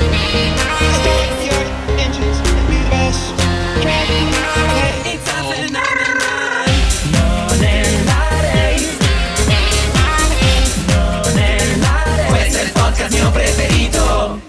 [0.00, 1.62] If your
[1.98, 3.36] engine's the best,
[3.82, 4.93] driving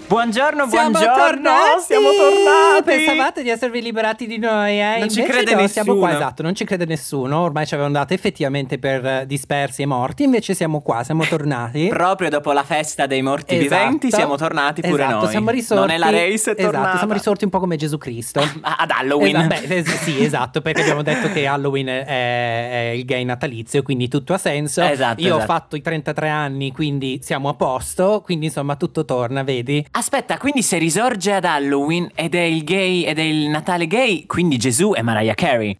[0.08, 1.16] Buongiorno, Siamo buongiorno.
[1.20, 1.82] tornati!
[1.84, 2.82] Siamo tornati.
[2.84, 4.98] Pensavate di esservi liberati di noi, eh?
[5.00, 6.24] Non ci Invece crede no, siamo qua, nessuno.
[6.24, 7.40] esatto, non ci crede nessuno.
[7.40, 10.22] Ormai ci avevano dato effettivamente per eh, dispersi e morti.
[10.22, 11.88] Invece siamo qua, siamo tornati.
[11.88, 13.82] Proprio dopo la festa dei morti Esatto.
[13.82, 15.28] viventi siamo tornati pure esatto, noi.
[15.30, 15.82] Siamo risorti.
[15.86, 16.98] Non è la race, è Esatto, tornata.
[16.98, 18.40] siamo risorti un po' come Gesù Cristo.
[18.66, 19.36] Ah, Ad Halloween.
[19.36, 24.08] Esatto, beh, sì, esatto, perché abbiamo detto che Halloween è, è il gay natalizio, quindi
[24.08, 24.82] tutto ha senso.
[24.82, 25.52] Esatto, Io ho esatto.
[25.52, 29.84] fatto i 33 anni, quindi siamo a posto, quindi insomma tutto torna, vedi?
[29.96, 34.26] Aspetta, quindi se risorge ad Halloween ed è il gay ed è il Natale gay,
[34.26, 35.74] quindi Gesù è Mariah Carey.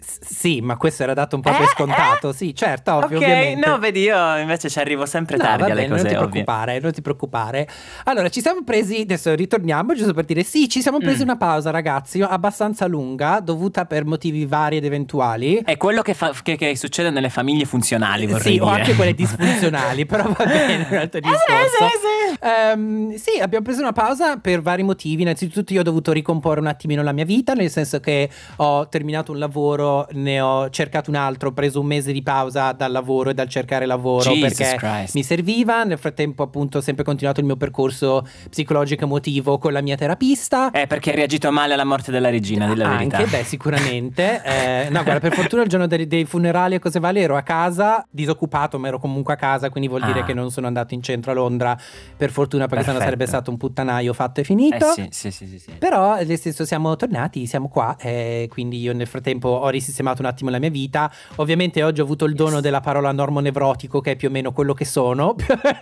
[0.00, 3.68] Sì, ma questo era dato un po' per Eh, scontato, sì, certo, ovvio, ok, ovviamente.
[3.68, 6.28] no, vedi, io invece ci arrivo sempre No, tardi va alle cose non ti ovvie.
[6.28, 7.68] preoccupare, non ti preoccupare.
[8.04, 11.28] Allora, ci siamo presi, adesso ritorniamo giusto per dire sì, ci siamo presi Mm.
[11.28, 15.62] una pausa, ragazzi, abbastanza lunga, dovuta per motivi vari ed eventuali.
[15.64, 18.64] È quello che, fa- che- che succede nelle famiglie funzionali, vorrei Sì, dire.
[18.64, 21.76] o anche quelle disfunzionali, però va bene, un altro discorso.
[21.78, 22.38] sì, sì.
[22.44, 25.22] Ehm, sì, abbiamo preso una pausa per vari motivi.
[25.22, 29.30] Innanzitutto, io ho dovuto ricomporre un attimino la mia vita, nel senso che ho terminato
[29.32, 29.71] un lavoro,
[30.10, 33.48] ne ho cercato un altro, ho preso un mese di pausa dal lavoro e dal
[33.48, 35.14] cercare lavoro Jesus perché Christ.
[35.14, 35.84] mi serviva.
[35.84, 40.70] Nel frattempo, appunto, ho sempre continuato il mio percorso psicologico emotivo con la mia terapista.
[40.70, 43.16] Eh, perché hai reagito male alla morte della regina, di la verità.
[43.18, 44.40] Anche, beh, sicuramente.
[44.52, 47.42] Eh, no, guarda, per fortuna il giorno dei, dei funerali e cose varie ero a
[47.42, 50.24] casa, disoccupato, ma ero comunque a casa, quindi vuol dire Ah.
[50.24, 51.76] che non sono andato in centro a Londra,
[52.16, 53.04] per fortuna, perché sennò Perfetto.
[53.04, 54.88] sarebbe stato un puttanaio fatto e finito.
[54.90, 55.70] Eh sì, sì, sì, sì, sì.
[55.78, 60.28] Però nel senso siamo tornati, siamo qua, eh, quindi io nel frattempo ho risistemato un
[60.28, 61.10] attimo la mia vita.
[61.36, 64.74] Ovviamente oggi ho avuto il dono della parola normonevrotico, che è più o meno quello
[64.74, 65.34] che sono.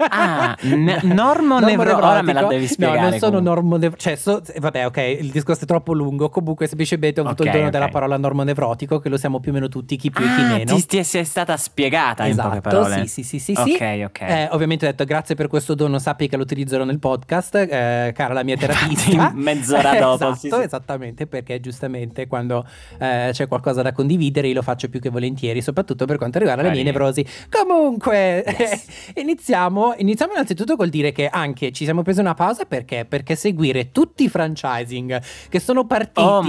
[0.08, 4.00] Ah, ne- normonevro- ora me la devi spiegare No, non sono normonevrotico.
[4.00, 6.28] Cioè, so- vabbè, ok, il discorso è troppo lungo.
[6.28, 7.72] Comunque, semplicemente ho avuto Ok, il dono ok.
[7.72, 10.46] della parola normonevrotico, che lo siamo più o meno tutti, chi più e chi Ah,
[10.46, 10.74] meno.
[10.74, 13.06] ti, ti sei stata spiegata in poche Esatto, parole.
[13.06, 13.72] sì, sì, sì, sì, sì.
[13.74, 14.20] Ok, ok.
[14.20, 18.12] Eh, ovviamente ho detto grazie per questo dono, sappi che lo utilizzerò nel podcast, eh,
[18.14, 19.10] cara la mia terapista.
[19.10, 20.60] Infatti, mezz'ora dopo, esatto, sì, sì.
[20.62, 22.64] esattamente, perché giustamente quando
[22.98, 26.62] eh, c'è qualcosa da condividere io lo faccio più che volentieri, soprattutto per quanto riguarda
[26.62, 27.24] le mie nevrosi.
[27.50, 28.84] Comunque, Yes.
[29.16, 33.04] iniziamo, iniziamo innanzitutto col dire che anche ci siamo presi una pausa perché?
[33.08, 36.42] Perché seguire tutti i franchising che sono partiti Oh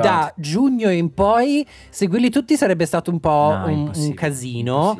[0.00, 4.98] da giugno in poi, seguirli tutti sarebbe stato un po' No, un, un casino.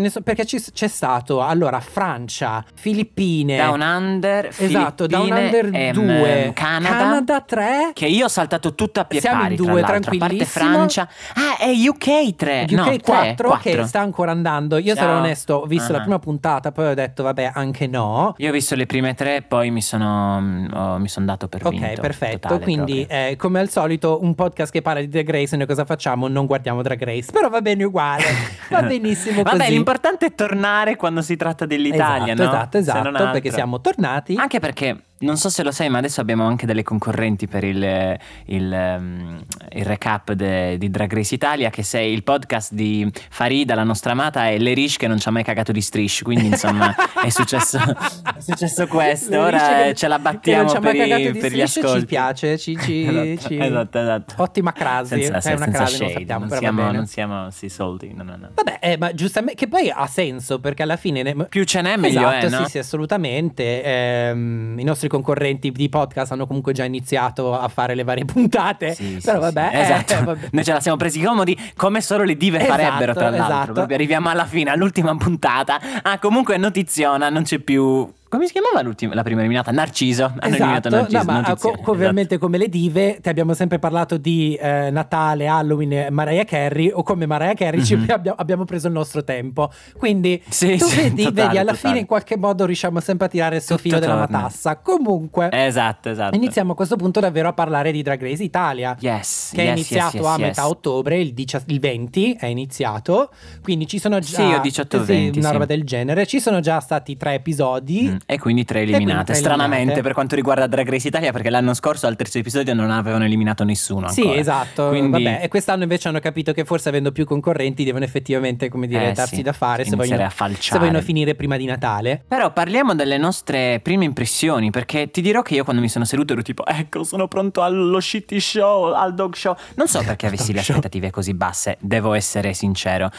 [0.00, 5.92] ne so- perché ci- c'è stato allora Francia, Filippine, Down Under, esatto, Down Under ehm,
[5.92, 9.80] 2, Canada, 3, Che io ho saltato tutto a pie Siamo in pari, tra due,
[9.80, 10.71] l'altro, a parte tranquillissimo.
[10.72, 11.08] Francia.
[11.34, 12.62] Ah, è UK 3.
[12.64, 14.78] UK no, 3, 4 che sta ancora andando.
[14.78, 15.18] Io sarò Ciao.
[15.18, 16.02] onesto, ho visto la Ah.
[16.02, 18.34] prima puntata, poi ho detto vabbè, anche no.
[18.38, 21.70] Io ho visto le prime tre, poi mi sono, ho- mi sono dato per Ok,
[21.72, 22.00] vinto.
[22.00, 22.48] perfetto.
[22.48, 25.84] totale Quindi, eh, come al solito, un podcast che parla di Drag Race, noi cosa
[25.84, 26.28] facciamo?
[26.28, 28.22] Non guardiamo Drag Race, però va bene uguale.
[28.72, 29.70] Va benissimo Vabbè, così.
[29.70, 32.48] l'importante è tornare quando si tratta dell'Italia, esatto, no?
[32.56, 34.34] Esatto, esatto, perché siamo tornati.
[34.36, 38.16] Anche perché non so se lo sai, ma adesso abbiamo anche delle concorrenti per il,
[38.46, 41.70] il, ehm, il recap de- di Drag Race Italia.
[41.70, 45.30] Che sei il podcast di Farida, la nostra amata, e Lerish che non ci ha
[45.30, 46.22] mai cagato di strish.
[46.22, 49.38] Quindi, insomma, è successo, è successo questo.
[49.40, 52.00] Ora dice eh, che- ce la che battiamo per, i- per gli ascolti.
[52.00, 53.00] Ci piace, ci, ci,
[53.32, 54.34] Esatto, ci- esatto, esatto.
[54.42, 58.12] Ottima crasi, Senza, è una crasi, shade, sappiamo, non siamo, non siamo sì, soldi.
[58.14, 58.48] No, no, no.
[58.54, 61.96] Vabbè, eh, ma giustamente, che poi ha senso perché alla fine ne- Più ce n'è,
[61.96, 62.64] meglio esatto, è, no?
[62.64, 63.82] sì, sì, assolutamente.
[63.82, 68.94] Ehm, I nostri concorrenti di podcast hanno comunque già iniziato a fare le varie puntate.
[68.94, 69.52] Sì, sì, però sì.
[69.52, 70.24] vabbè, eh, esatto.
[70.24, 70.48] vabbè.
[70.52, 73.44] Noi ce la siamo presi comodi come solo le dive Esatto, farebbero, tra l'altro.
[73.46, 73.72] esatto.
[73.72, 75.78] Proprio arriviamo alla fine, all'ultima puntata.
[76.02, 78.82] Ah, comunque notiziona, non c'è più come si chiamava
[79.14, 79.70] la prima eliminata?
[79.72, 80.24] Narciso.
[80.24, 81.18] Hanno eliminato Esatto, Narciso.
[81.18, 81.90] no, ma co- esatto.
[81.90, 86.90] ovviamente come le dive ti abbiamo sempre parlato di eh, Natale, Halloween, e Mariah Carey
[86.90, 88.06] o come Mariah Carey ci Mhm.
[88.08, 89.70] abbiamo, abbiamo preso il nostro tempo.
[89.98, 91.76] Quindi Sì, tu sì, vedi, totale, vedi, alla totale.
[91.76, 94.76] fine in qualche modo riusciamo sempre a tirare il filo della matassa.
[94.78, 96.34] Comunque Esatto, esatto.
[96.34, 98.96] iniziamo a questo punto davvero a parlare di Drag Race Italia.
[98.98, 103.30] Yes, Che è yes, iniziato yes, a metà ottobre, il, dicia- il 20 è iniziato,
[103.62, 106.26] quindi ci sono già Sì, o 18 o sì, 20, una roba del genere.
[106.26, 108.08] Ci sono già stati tre episodi.
[108.08, 109.24] Mm, E quindi tre quindi eliminate.
[109.32, 110.02] tre Stranamente eliminate.
[110.02, 113.64] per quanto riguarda Drag Race Italia, perché l'anno scorso al terzo episodio non avevano eliminato
[113.64, 114.08] nessuno.
[114.08, 114.38] Sì, ancora.
[114.40, 114.88] esatto.
[114.88, 118.86] Quindi, Vabbè, e quest'anno invece hanno capito che forse avendo più concorrenti devono effettivamente, come
[118.86, 120.28] dire, Eh, darsi sì, da fare se vogliono,
[120.58, 122.22] se vogliono finire prima di Natale.
[122.26, 126.32] Però parliamo delle nostre prime impressioni, perché ti dirò che io quando mi sono seduto
[126.32, 129.54] ero tipo, ecco, sono pronto allo shitty show, al dog show.
[129.74, 133.10] Non so perché avessi le aspettative così basse, devo essere sincero.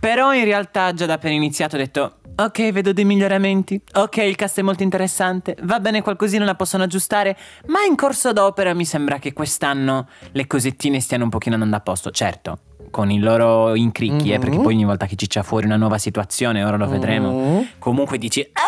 [0.00, 4.36] Però in realtà già da appena iniziato ho detto, ok, vedo dei miglioramenti, ok, il
[4.36, 7.36] cast è molto interessante, va bene qualcosina la possono aggiustare,
[7.66, 11.80] ma in corso d'opera mi sembra che quest'anno le cosettine stiano un pochino andando a
[11.80, 12.10] posto.
[12.12, 12.58] Certo,
[12.90, 14.62] con i loro incricchi, eh, perché Mhm.
[14.62, 17.60] poi ogni volta che ci c'è fuori una nuova situazione, ora lo vedremo Mm.
[17.80, 18.60] comunque dici "Ah,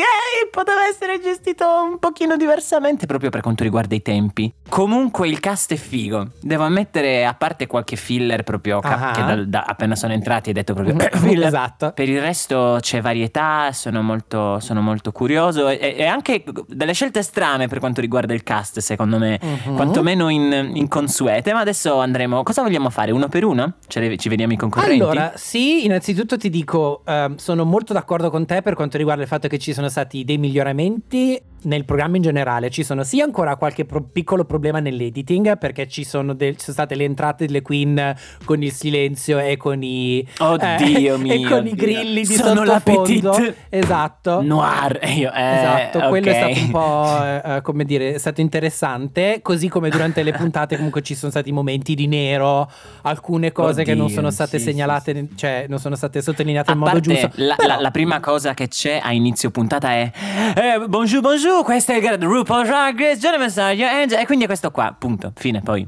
[0.00, 5.40] ok poteva essere gestito un pochino diversamente proprio per quanto riguarda i tempi comunque il
[5.40, 9.10] cast è figo devo ammettere a parte qualche filler proprio ca- Ah.
[9.12, 11.92] che da- da- appena sono entrati hai detto proprio filler esatto.
[11.92, 17.22] per il resto c'è varietà, sono molto, sono molto curioso e, e anche delle scelte
[17.22, 19.74] strane per quanto riguarda il cast, secondo me, Mhm.
[19.74, 21.52] quantomeno in, inconsuete.
[21.52, 22.42] Ma adesso andremo.
[22.42, 23.12] Cosa vogliamo fare?
[23.12, 23.74] Uno per uno?
[23.94, 25.00] Le- ci vediamo i concorrenti?
[25.00, 29.28] Allora, sì, innanzitutto ti dico, ehm, sono molto d'accordo con te per quanto riguarda il
[29.28, 32.70] fatto che ci sono stati dei miglioramenti nel programma in generale.
[32.70, 36.72] Ci sono sì ancora qualche pro- piccolo problema nell'editing perché ci sono, del- ci sono
[36.76, 38.14] state le entrate delle queen
[38.44, 40.26] con il silenzio e con i...
[40.38, 41.32] Oddio eh, mio.
[41.32, 41.74] E con i Dio.
[41.74, 43.30] grilli di Sono la sottofondo.
[43.30, 44.40] petite Esatto.
[44.42, 44.98] Noir.
[45.02, 48.40] E Io, eh, Esatto, quello è stato un po', eh, eh, come dire, è stato
[48.40, 52.70] interessante, così come durante le puntate comunque ci sono stati momenti di nero,
[53.02, 56.74] alcune cose che non Oddio, sono state sì, segnalate, cioè non sono state sottolineate A
[56.74, 57.30] in modo giusto.
[57.34, 60.10] La, Però- la- la prima cosa che c'è a inizio puntata è
[60.54, 64.70] eh, Bonjour, bonjour, questo è il RuPaul Drag Race, Messaggio, Angel, e quindi è questo
[64.70, 65.86] qua, punto, fine, poi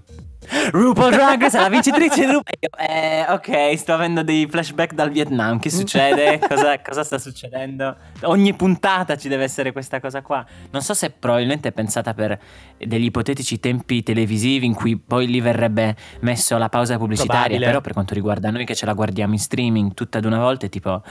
[0.70, 5.10] RuPaul Drag Race è la vincitrice di RuPaul eh, ok, sto avendo dei flashback dal
[5.10, 6.38] Vietnam, che succede?
[6.48, 7.96] cosa, cosa sta succedendo?
[8.22, 12.38] Ogni puntata ci deve essere questa cosa qua Non so se probabilmente è pensata per
[12.78, 17.66] degli ipotetici tempi televisivi in cui poi lì verrebbe messo la pausa pubblicitaria Probabile.
[17.66, 20.66] Però per quanto riguarda noi che ce la guardiamo in streaming tutta ad una volta
[20.66, 21.02] è tipo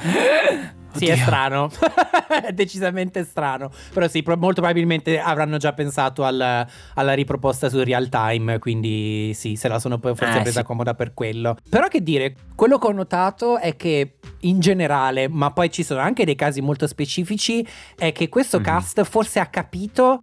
[0.98, 1.24] Sì, è Oddio.
[1.24, 1.70] strano,
[2.46, 6.66] è decisamente strano, però sì, pro- molto probabilmente avranno già pensato al-
[6.96, 10.66] alla riproposta su real time, quindi sì, se la sono poi forse Eh, presa sì.
[10.66, 11.56] comoda per quello.
[11.70, 16.00] Però che dire, quello che ho notato è che in generale, ma poi ci sono
[16.00, 17.66] anche dei casi molto specifici,
[17.96, 18.64] è che questo Mhm.
[18.64, 20.22] cast forse ha capito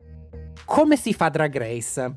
[0.64, 2.16] come si fa Drag Race.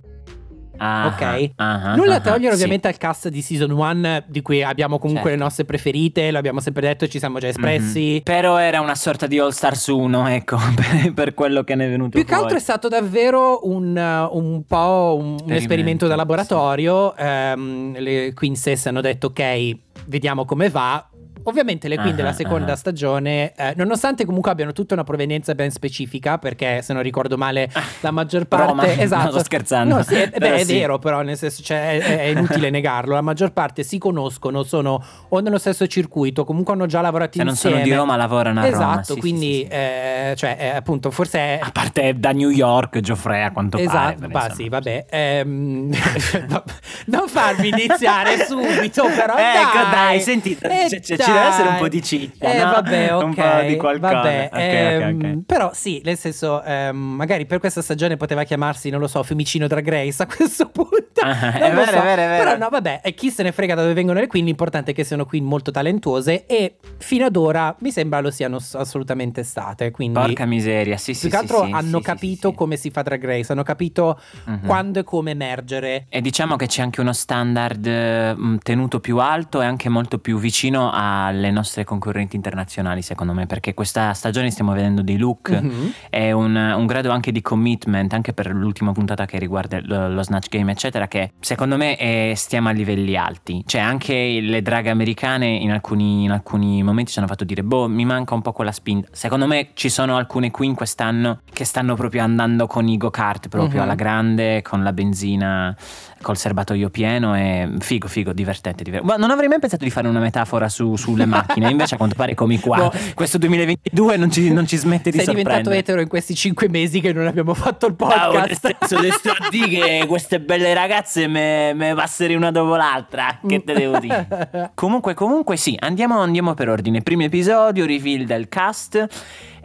[0.77, 1.51] Ah, Ok.
[1.55, 2.61] ah, Nulla ah, togliere sì.
[2.61, 5.37] ovviamente al cast di season 1 di cui abbiamo comunque Certo.
[5.37, 8.13] le nostre preferite, lo abbiamo sempre detto, ci siamo già espressi.
[8.15, 8.21] Mhm.
[8.21, 10.57] Però era una sorta di All Stars 1, ecco,
[11.13, 12.41] per, quello che ne è venuto Più che fuori.
[12.43, 17.15] altro è stato davvero un, uh, un po' un, un esperimento da laboratorio.
[17.15, 21.07] Ehm, le Queen stesse hanno detto ok, vediamo come va.
[21.47, 22.75] Ovviamente le Queen Ah, della ah, seconda ah.
[22.75, 27.69] stagione, eh, nonostante comunque abbiano tutta una provenienza ben specifica, perché se non ricordo male
[28.01, 28.65] la maggior parte...
[28.67, 29.23] Roma, esatto.
[29.25, 29.95] no, sto scherzando.
[29.95, 30.73] No, sì, è, beh, Però è sì.
[30.73, 33.13] vero, però nel senso cioè, è, è inutile negarlo.
[33.13, 37.43] La maggior parte si conoscono, sono o nello stesso circuito, comunque hanno già lavorato Se
[37.43, 37.77] non insieme.
[37.77, 38.75] sono di Roma lavorano a Roma.
[38.75, 41.59] Esatto, sì, quindi eh, cioè, eh, appunto, forse è...
[41.61, 43.87] A parte da New York, Geoffrey a quanto pare.
[43.87, 44.53] Esatto, ma insomma.
[44.53, 45.05] sì, vabbè.
[45.09, 45.95] ehm,
[47.07, 49.35] non farmi iniziare subito, però.
[49.37, 52.57] Ecco, dai, dai, senti, Eh, c- c- ci deve essere un po' di ciccia, Eh,
[52.57, 52.71] no?
[52.71, 53.23] vabbè, ok.
[53.27, 54.13] Un po' di qualcosa.
[54.13, 55.45] Vabbè, Ok, ok, ehm, ok.
[55.45, 59.67] Però sì, nel senso, ehm, magari per questa stagione poteva chiamarsi, non lo so, Fiumicino
[59.67, 61.16] Drag Race a questo punto.
[61.27, 61.97] Ah, Non è vero, so.
[61.97, 62.43] è vero, è vero.
[62.43, 64.93] Però no, vabbè, e chi se ne frega da dove vengono le queen, l'importante è
[64.93, 69.91] che siano queen molto talentuose e fino ad ora mi sembra lo siano assolutamente state.
[69.91, 71.21] Quindi Porca miseria, sì, sì.
[71.21, 74.19] più che altro sì, hanno sì, capito sì, come si fa Drag Race, hanno capito
[74.45, 74.65] Mhm.
[74.65, 76.05] quando e come emergere.
[76.09, 80.19] E diciamo che c'è anche uno standard eh, mh, tenuto più alto e anche molto
[80.19, 85.49] più vicino alle nostre concorrenti internazionali, secondo me, perché questa stagione stiamo vedendo dei look
[85.49, 85.91] Mhm.
[86.09, 90.23] e un, un grado anche di commitment, anche per l'ultima puntata che riguarda lo, lo
[90.23, 93.63] Snatch Game, eccetera, che secondo me eh, stiamo a livelli alti.
[93.65, 97.87] Cioè, anche le drag americane in alcuni, in alcuni momenti ci hanno fatto dire: Boh,
[97.87, 99.07] mi manca un po' quella spinta.
[99.11, 103.79] Secondo me ci sono alcune queen quest'anno che stanno proprio andando con i go-kart proprio
[103.79, 103.83] Mhm.
[103.85, 105.75] alla grande, con la benzina,
[106.21, 107.35] col serbatoio pieno.
[107.35, 108.83] E figo, figo, divertente.
[108.83, 111.69] diver- Ma non avrei mai pensato di fare una metafora su- sulle macchine.
[111.69, 112.91] Invece, a quanto pare, come qua, No.
[113.13, 115.77] questo 2022 non ci, non ci smette di Sei diventato sorprendere.
[115.79, 118.75] etero in questi cinque mesi che non abbiamo fatto il podcast.
[118.79, 123.39] senso, te sto a dire che queste belle ragazze me, me passerei una dopo l'altra.
[123.45, 124.71] Che te devo dire?
[124.75, 127.01] comunque, comunque, sì, andiamo, andiamo per ordine.
[127.01, 129.07] Primo episodio, reveal del cast.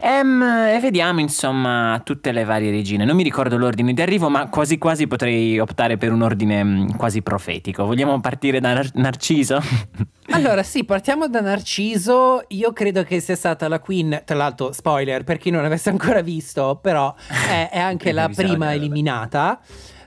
[0.05, 3.05] Ehm, e vediamo insomma tutte le varie regine.
[3.05, 6.89] Non mi ricordo l'ordine di arrivo, ma quasi quasi potrei optare per un ordine mm,
[6.97, 7.85] quasi profetico.
[7.85, 9.61] Vogliamo partire da Nar- Narciso?
[10.31, 12.45] Allora, sì, partiamo da Narciso.
[12.49, 14.21] Io credo che sia stata la Queen.
[14.25, 17.13] Tra l'altro, spoiler per chi non avesse ancora visto, però
[17.49, 19.59] è, è anche la prima eliminata.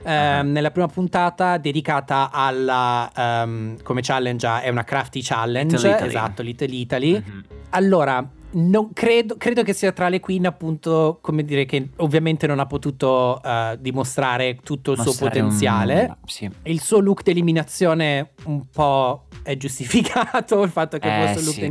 [0.03, 0.41] Ah.
[0.41, 6.07] Nella prima puntata dedicata alla ehm, come challenge è una crafty challenge Little Italy.
[6.09, 7.43] esatto Little Italy Mhm.
[7.71, 8.25] allora
[8.57, 12.65] non credo, credo che sia tra le queen appunto come dire che ovviamente non ha
[12.65, 16.49] potuto eh, dimostrare tutto il suo Mostrare un- potenziale sì.
[16.63, 21.45] il suo look di eliminazione un po' è giustificato il fatto che Eh, fosse un
[21.45, 21.67] look sì, di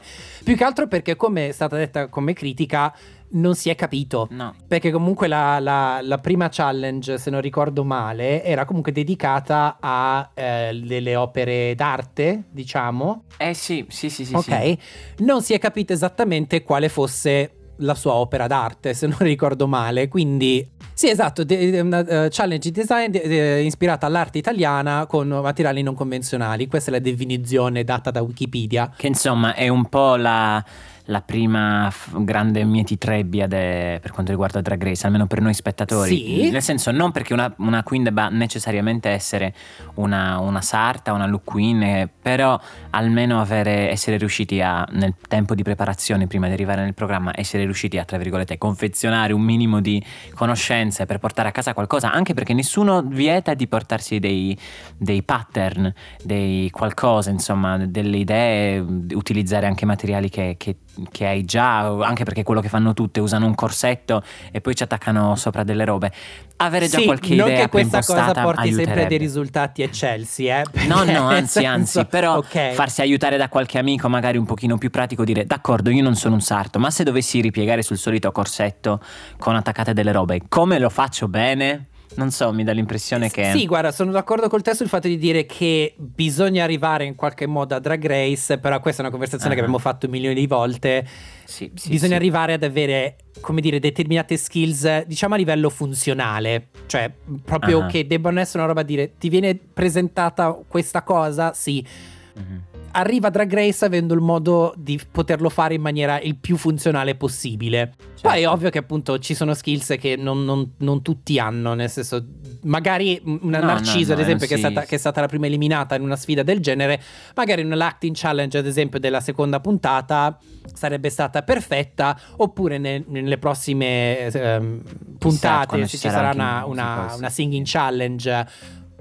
[0.00, 0.44] sì.
[0.44, 2.94] Più che altro perché, come è stata detta come critica,
[3.30, 4.26] non si è capito.
[4.30, 4.54] No.
[4.66, 10.30] Perché comunque la, la- la prima challenge, se non ricordo male, era comunque dedicata a
[10.34, 13.24] eh, delle opere d'arte, diciamo.
[13.36, 14.34] Eh sì, sì, sì, sì.
[14.34, 14.42] ok.
[14.44, 14.78] sì.
[15.18, 20.08] Non si è capito esattamente quale fosse la sua opera d'arte, se non ricordo male.
[20.08, 25.28] Quindi, sì, esatto, de- de- una eh, challenge design de- de- ispirata all'arte italiana con
[25.28, 26.66] materiali non convenzionali.
[26.66, 28.92] Questa è la definizione data da Wikipedia.
[28.96, 30.64] Che insomma è un po' la,
[31.08, 36.16] la prima f- grande mietitrebbia de- per quanto riguarda Drag Race, almeno per noi spettatori.
[36.16, 36.50] Sì.
[36.50, 39.54] Nel senso, non perché una, una queen debba necessariamente essere
[39.94, 42.60] una, una sarta, una look queen, eh, però
[42.90, 47.64] almeno avere, essere riusciti a, nel tempo di preparazione prima di arrivare nel programma, essere
[47.64, 50.02] riusciti a, tra virgolette, confezionare un minimo di
[50.34, 54.56] conoscenze per portare a casa qualcosa, anche perché nessuno vieta di portarsi dei,
[54.96, 55.90] dei pattern,
[56.22, 60.76] dei qualcosa, insomma, delle idee, utilizzare anche materiali che, che-
[61.10, 64.82] che hai già, anche perché quello che fanno tutte, usano un corsetto e poi ci
[64.82, 66.12] attaccano sopra delle robe.
[66.60, 69.06] Avere già Sì, qualche non idea che questa cosa porti sempre aiuterebbe.
[69.06, 70.64] dei risultati eccelsi, eh.
[70.88, 72.72] No, perché, no, nel anzi, anzi, senso- però ok.
[72.72, 76.34] farsi aiutare da qualche amico magari un pochino più pratico, dire d'accordo, io non sono
[76.34, 79.00] un sarto, ma se dovessi ripiegare sul solito corsetto
[79.38, 81.87] con attaccate delle robe, come lo faccio bene?
[82.18, 83.52] Non so, mi dà l'impressione che...
[83.52, 87.46] Sì, guarda, sono d'accordo col te sul fatto di dire che bisogna arrivare in qualche
[87.46, 89.62] modo a Drag Race, però questa è una conversazione che Ah.
[89.62, 91.06] abbiamo fatto milioni di volte.
[91.44, 92.16] Sì, sì, bisogna sì.
[92.16, 97.08] arrivare ad avere, come dire, determinate skills, diciamo a livello funzionale, cioè
[97.44, 97.86] proprio Ah.
[97.86, 101.52] che debbano essere una roba a dire ti viene presentata questa cosa?
[101.54, 101.86] Sì.
[102.34, 102.62] Mhm.
[102.92, 107.92] Arriva Drag Race avendo il modo di poterlo fare in maniera il più funzionale possibile.
[108.20, 108.50] Poi è Certo.
[108.50, 112.24] ovvio che appunto ci sono skills che non, non- non tutti hanno, nel senso,
[112.62, 115.28] magari una No, Narciso, no, ad no, esempio, che, è stata, che è stata la
[115.28, 117.00] prima eliminata in una sfida del genere,
[117.36, 120.36] magari in l'acting challenge, ad esempio, della seconda puntata
[120.74, 124.82] sarebbe stata perfetta, oppure ne- nelle prossime ehm,
[125.18, 128.46] puntate, ci sarà una, una- una singing challenge.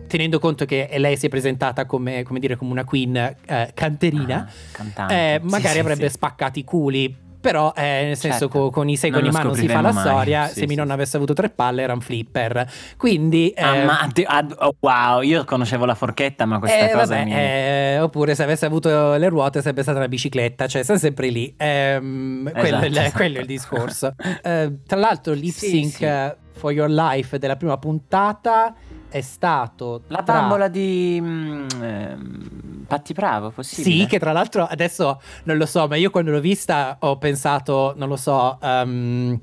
[0.08, 4.46] Tenendo conto che lei si è presentata come, come dire, come una queen eh, canterina,
[4.48, 5.14] Ah, cantante.
[5.14, 6.14] eh, magari sì, avrebbe sì.
[6.16, 7.26] spaccato i culi.
[7.40, 8.60] Però, eh, nel senso, Certo.
[8.60, 10.04] co- con i Non in mano si fa la mai.
[10.06, 10.48] storia.
[10.48, 10.80] Sì, se mi sì.
[10.82, 12.70] avesse avuto tre palle, era un flipper.
[12.98, 13.52] Quindi.
[13.52, 17.24] eh, Ah, ma ad- oh, wow, io conoscevo la forchetta, ma questa eh, cosa vabbè,
[17.26, 17.34] mi...
[17.34, 21.54] eh, oppure se avesse avuto le ruote sarebbe stata una bicicletta, cioè siamo sempre lì.
[21.56, 23.16] Ehm, quello, è il- Esatto.
[23.18, 24.16] quello è il discorso.
[24.42, 28.74] Tra l'altro, lip sync for your life della prima puntata
[29.10, 34.02] è stato La tra- bambola di mm, ehm, Patti Bravo, possibile?
[34.02, 37.94] Sì, che tra l'altro adesso non lo so, ma io quando l'ho vista ho pensato,
[37.98, 39.40] non lo so, ehm,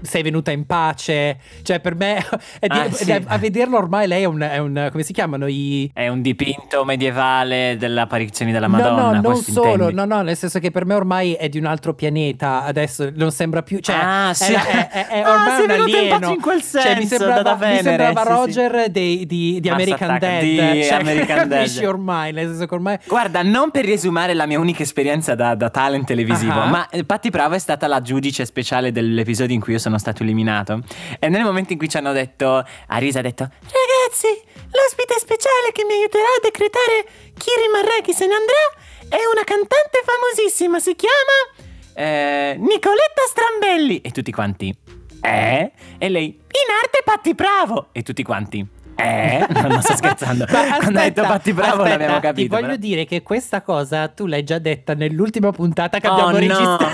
[0.00, 1.38] sei venuta in pace.
[1.62, 2.16] Cioè, per me,
[2.58, 3.10] è di- Ah, sì.
[3.10, 5.90] è- a vederlo ormai lei è un, è un- come si chiamano i...
[5.92, 9.02] È un dipinto medievale delle apparizioni della No, Madonna.
[9.02, 9.94] no, non questo solo, intendi?
[9.94, 13.30] no, no, nel senso che per me ormai è di un altro pianeta, adesso non
[13.30, 14.52] sembra più, cioè, Ah, è, sì.
[14.52, 16.30] è- è- è Ah, ormai sei un alieno.
[16.30, 18.28] in quel Cioè, mi senso, sembrava, da mi Venere, sembrava sì.
[18.28, 21.88] Roger dei- di, di American Attack, Dead, di cioè, American capisci Dead.
[21.88, 22.98] ormai, nel senso che ormai...
[23.06, 26.66] Guarda, non per riesumare la mia unica esperienza da, da talent televisivo, Ah.
[26.66, 30.22] ma eh, Patti Bravo è stata la giudice speciale dell'episodio in cui io sono stato
[30.22, 30.80] eliminato.
[31.18, 34.28] E nel momento in cui ci hanno detto, Arisa ha detto, ragazzi,
[34.70, 37.04] l'ospite speciale che mi aiuterà a decretare
[37.36, 38.64] chi rimarrà e chi se ne andrà
[39.08, 44.00] è una cantante famosissima, si chiama eh, Nicoletta Strambelli.
[44.00, 44.74] E tutti quanti,
[45.20, 45.72] eh?
[45.98, 47.88] E lei, in arte Patti Bravo.
[47.92, 50.44] E tutti quanti, Eh, non sto scherzando.
[50.52, 52.54] Ma Quando hai detto Patti Bravo aspetta, Ti capito.
[52.54, 52.76] voglio però.
[52.78, 56.38] dire che questa cosa tu l'hai già detta nell'ultima puntata che Oh, abbiamo no.
[56.38, 56.84] registrato.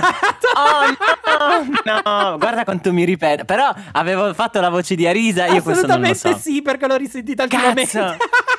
[1.40, 3.44] Oh no, no, guarda quanto mi ripeto.
[3.44, 6.50] Però avevo fatto la voce di Arisa, io questo non lo Assolutamente so.
[6.50, 8.16] sì, perché l'ho risentita Cazzo!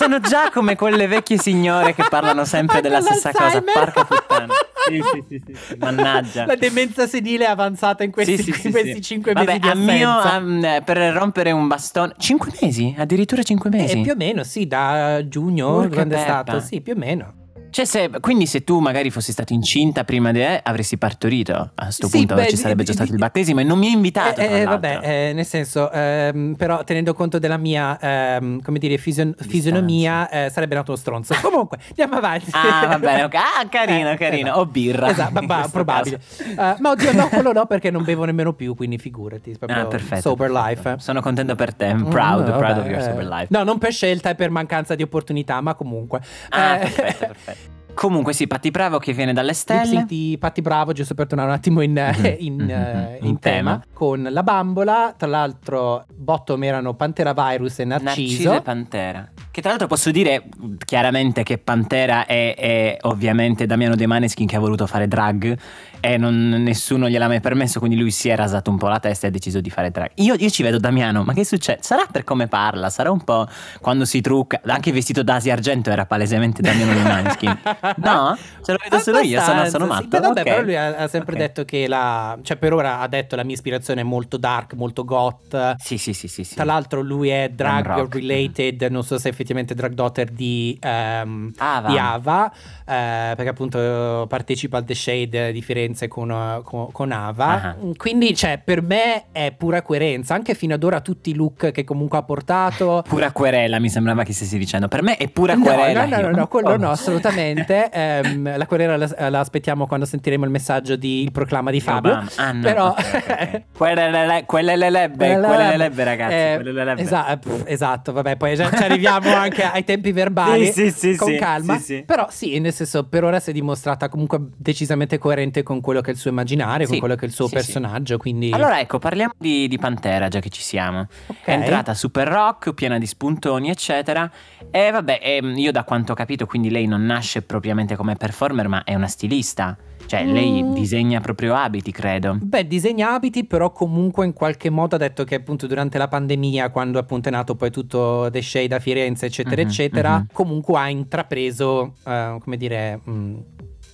[0.00, 3.60] Sono già come quelle vecchie signore che parlano sempre Anche della stessa cosa.
[3.60, 4.54] Porca puttana.
[4.88, 5.76] Sì, sì, sì, sì, sì.
[5.76, 6.46] Mannaggia.
[6.46, 9.00] La demenza senile è avanzata in questi, Sì, sì, sì, in questi sì.
[9.02, 12.14] cinque Vabbè, mesi di a mio, am, eh, per rompere un bastone.
[12.16, 12.94] Cinque mesi?
[12.96, 13.98] Addirittura cinque mesi?
[13.98, 17.34] Eh, più o meno, sì, da giugno, Urca quando è stato, sì, più o meno.
[17.70, 21.70] Cioè, se, quindi se tu magari fossi stato incinta prima di eh, avresti partorito.
[21.74, 23.92] A sto Sì, punto beh, ci sarebbe già stato il battesimo e non mi hai
[23.92, 24.40] invitato.
[24.40, 24.70] Eh, eh, l'altro.
[24.70, 30.28] vabbè, eh, nel senso, ehm, però tenendo conto della mia, ehm, come dire, fision- fisionomia,
[30.28, 31.34] eh, sarebbe nato uno stronzo.
[31.40, 32.50] Comunque, andiamo avanti.
[32.52, 33.34] Ah, va bene, ok.
[33.34, 34.48] Ah, carino, Eh, carino.
[34.48, 34.60] esatto.
[34.60, 35.08] O birra.
[35.10, 36.20] Esatto, ma- questo probabile.
[36.38, 39.56] Eh, ma oddio, no, quello no, perché non bevo nemmeno più, quindi figurati.
[39.66, 40.20] Ah, perfetto.
[40.22, 40.88] Sober perfetto.
[40.88, 40.94] life.
[41.02, 41.86] Sono contento per te.
[41.86, 43.02] I'm proud, Mm, proud vabbè, of your eh.
[43.02, 43.46] sober life.
[43.50, 46.20] No, non per scelta e per mancanza di opportunità, ma comunque.
[46.50, 47.59] Ah, Eh, perfetto, perfetto.
[47.94, 50.04] Comunque sì, Patti Bravo che viene dalle stelle.
[50.06, 52.74] di Patti Bravo, giusto per tornare un attimo in, Mhm, in, mhm, eh,
[53.20, 53.84] mhm, in in tema, tema.
[53.92, 58.08] con la bambola, tra l'altro bottom erano Pantera Virus e Narciso.
[58.20, 59.28] Narciso e Pantera.
[59.50, 60.44] Che tra l'altro posso dire
[60.84, 65.58] chiaramente che Pantera è, è ovviamente Damiano De Maneskin che ha voluto fare drag
[66.00, 69.26] e non- nessuno gliel'ha mai permesso, quindi lui si è rasato un po' la testa
[69.26, 70.10] e ha deciso di fare drag.
[70.16, 71.80] Io, io ci vedo Damiano, ma che succede?
[71.82, 73.46] Sarà per come parla, sarà un po'
[73.80, 77.58] quando si trucca, anche vestito da Asia Argento era palesemente Damiano De Maneskin.
[78.00, 78.36] No?
[78.64, 80.02] Ce lo vedo solo io, sono, sono matto.
[80.02, 80.08] sì.
[80.08, 80.44] Beh, vabbè, Ok.
[80.48, 81.38] però lui ha, ha sempre Ok.
[81.40, 82.38] detto che la.
[82.42, 85.74] Cioè, per ora ha detto la mia ispirazione è molto dark, molto goth.
[85.78, 86.44] Sì, sì, sì, sì.
[86.44, 86.54] sì.
[86.54, 88.82] Tra l'altro, lui è drag related.
[88.90, 91.88] Non so se effettivamente drag daughter di, ehm, Ava.
[91.88, 97.12] di Ava, eh, perché appunto partecipa al The Shade di Firenze con, eh, con- con
[97.12, 97.46] Ava.
[97.62, 97.76] Ah.
[97.96, 100.34] Quindi, cioè, per me è pura coerenza.
[100.34, 103.02] Anche fino ad ora, tutti i look che comunque ha portato.
[103.06, 104.88] Pura querela, mi sembrava che stessi dicendo.
[104.88, 106.04] Per me è pura No, querela.
[106.06, 106.76] no, no, no, no, quello Oh.
[106.76, 107.88] no, assolutamente.
[108.00, 112.10] Ehm, la querela la, la aspettiamo quando sentiremo il messaggio di Il proclama di Fabio.
[112.12, 112.30] Obama.
[112.36, 112.94] Ah, no, Però.
[113.76, 116.34] Quelle le le- quelle le lebbe, quelle le lebbe, ragazzi.
[116.34, 117.02] Eh, quelle le lebbe.
[117.04, 121.36] pff, esatto, vabbè, poi ci arriviamo anche ai tempi verbali Sì, sì, sì, con sì,
[121.36, 121.76] calma.
[121.78, 122.02] sì, sì.
[122.06, 126.10] Però sì, nel senso, per ora si è dimostrata comunque decisamente coerente con quello che
[126.10, 127.54] è il suo immaginario, con Sì, quello che è il suo sì, sì.
[127.56, 128.16] personaggio.
[128.18, 131.06] Quindi, Allora ecco, parliamo di, di Pantera, già che ci siamo.
[131.26, 131.44] Ok.
[131.44, 134.30] È entrata super rock, piena di spuntoni, eccetera.
[134.70, 138.68] E vabbè, ehm, io da quanto ho capito, quindi lei non nasce propriamente come performer,
[138.68, 139.76] ma è una stilista.
[140.06, 140.72] Cioè, lei Mm.
[140.72, 142.36] disegna proprio abiti, credo.
[142.40, 146.70] Beh, disegna abiti, però comunque in qualche modo ha detto che appunto durante la pandemia,
[146.70, 150.26] quando appunto è nato poi tutto The Shade a Firenze, eccetera, Mhm, eccetera, mhm.
[150.32, 153.00] comunque ha intrapreso, eh, come dire...
[153.04, 153.38] mh,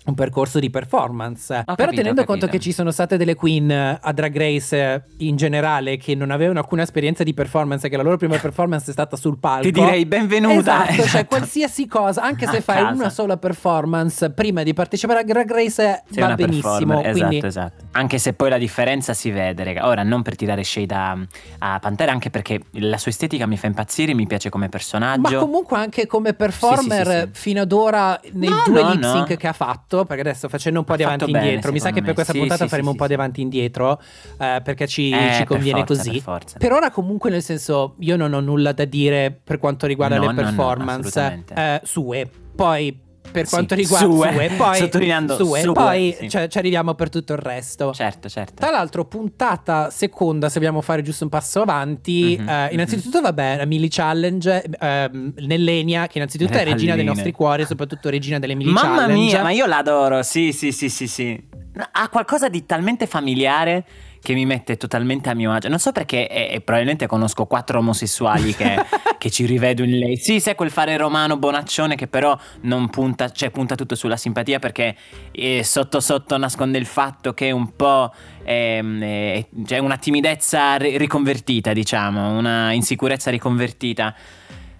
[0.06, 1.46] un percorso di performance.
[1.64, 4.76] Però capito, tenendo ho conto che ci sono state delle queen eh, a Drag Race
[4.76, 8.88] eh, in generale che non avevano alcuna esperienza di performance, che la loro prima performance
[8.90, 9.62] è stata sul palco.
[9.64, 10.54] Ti direi benvenuta.
[10.88, 11.24] Esatto, cioè Esatto.
[11.26, 12.94] qualsiasi cosa, anche se A fai casa.
[12.94, 16.70] una sola performance prima di partecipare a Drag Race Sei va benissimo.
[16.78, 17.84] performer, quindi esatto, esatto.
[17.92, 19.86] Anche se poi la differenza si vede, raga.
[19.86, 21.18] Ora, non per tirare shade a,
[21.58, 25.20] a Pantera, anche perché la sua estetica mi fa impazzire, mi piace come personaggio.
[25.34, 27.40] Ma comunque anche come performer Sì, sì, sì, sì.
[27.40, 29.36] fino ad ora nei No, due no, lip sync no.
[29.36, 31.90] che ha fatto, perché adesso facendo un po' di avanti e fatto indietro, mi sa
[31.90, 32.14] che secondo per me.
[32.14, 34.00] questa Sì, puntata sì, faremo sì, un po' di avanti e indietro
[34.38, 36.20] eh, perché ci, Eh, ci per conviene forza, così.
[36.20, 36.58] per.
[36.58, 40.22] Per ora comunque nel senso io non ho nulla da dire per quanto riguarda No,
[40.22, 41.54] le no, no, performance assolutamente.
[41.54, 42.30] eh, sue.
[42.54, 44.32] Poi per Sì, quanto riguarda sue.
[44.32, 46.28] sue, poi Sottolineando sue, sue, poi sì.
[46.28, 47.92] cioè, ci arriviamo per tutto il resto.
[47.92, 48.54] Certo, certo.
[48.56, 52.36] Tra l'altro, puntata seconda, se vogliamo fare giusto un passo avanti.
[52.38, 57.04] Mhm, eh, innanzitutto, vabbè, la Mili Challenge, ehm, Nellenia, che innanzitutto è regina dei palline.
[57.04, 59.14] nostri cuori, soprattutto regina delle Mili Mamma Challenge.
[59.14, 60.22] mia, ma io l'adoro.
[60.22, 61.44] Sì, sì, sì, sì, sì.
[61.92, 63.84] Ha qualcosa di talmente familiare
[64.20, 65.68] che mi mette totalmente a mio agio.
[65.68, 68.76] Non so perché, e, e probabilmente conosco quattro omosessuali che,
[69.18, 70.16] che ci rivedo in lei.
[70.16, 74.58] Sì, sai quel fare romano bonaccione che però non punta, cioè punta tutto sulla simpatia
[74.58, 74.96] perché
[75.32, 78.12] eh, sotto sotto nasconde il fatto che è un po'...
[78.44, 84.14] ehm, eh, cioè una timidezza ri- riconvertita, diciamo, una insicurezza riconvertita.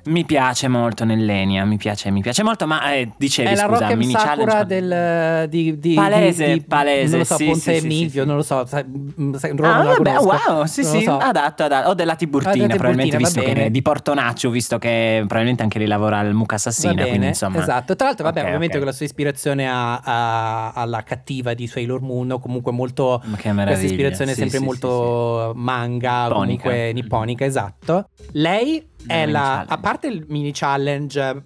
[0.07, 3.87] Mi piace molto Nellenia, mi piace, mi piace molto, ma eh, dicevi È la scusa,
[3.89, 4.65] Rock mini challenge.
[4.67, 8.37] del, di, di- Palese, di- palese, non lo so, sì, Ponte sì, Milvio, sì, non
[8.37, 11.17] lo so, sai, mm, Roma Ah, la vabbè, wow, sì, Non sì, so.
[11.17, 11.89] adatto, adatto.
[11.91, 13.65] O della Tiburtina, Ah, della probabilmente, Tiburtina, visto bene.
[13.67, 17.27] che di Portonaccio, visto che probabilmente anche lei lavora al Muca Va Assassina, bene, quindi
[17.27, 17.59] insomma...
[17.59, 17.97] esatto.
[17.97, 18.83] Tra l'altro, vabbè, Ok, ovviamente ok.
[18.83, 23.21] con la sua ispirazione a- a- alla cattiva di Sailor Moon, o comunque molto.
[23.43, 26.33] Questa ispirazione sì, sempre molto manga, Nipponica.
[26.63, 28.09] comunque nipponica, esatto.
[28.33, 29.65] Lei è la.
[29.67, 31.43] A parte parte il mini challenge,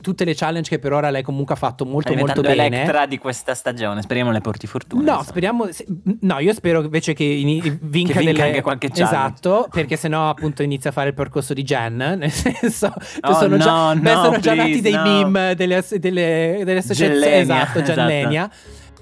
[0.00, 2.66] tutte le challenge che per ora lei comunque ha fatto molto molto bene.
[2.66, 4.02] Electra di questa stagione.
[4.02, 5.02] Speriamo le porti fortuna.
[5.02, 5.24] No, insomma.
[5.28, 5.72] speriamo.
[5.72, 5.86] se-
[6.20, 9.14] No, io spero invece che ini- vinca, Che vinca delle- anche qualche challenge.
[9.14, 11.96] Esatto, perché sennò appunto inizia a fare il percorso di Jen.
[12.18, 15.02] Nel senso, Oh, sono già, no, beh, no, sono già nati please, dei no.
[15.02, 17.34] meme delle, delle, delle associazioni.
[17.34, 18.50] Esatto, esatto.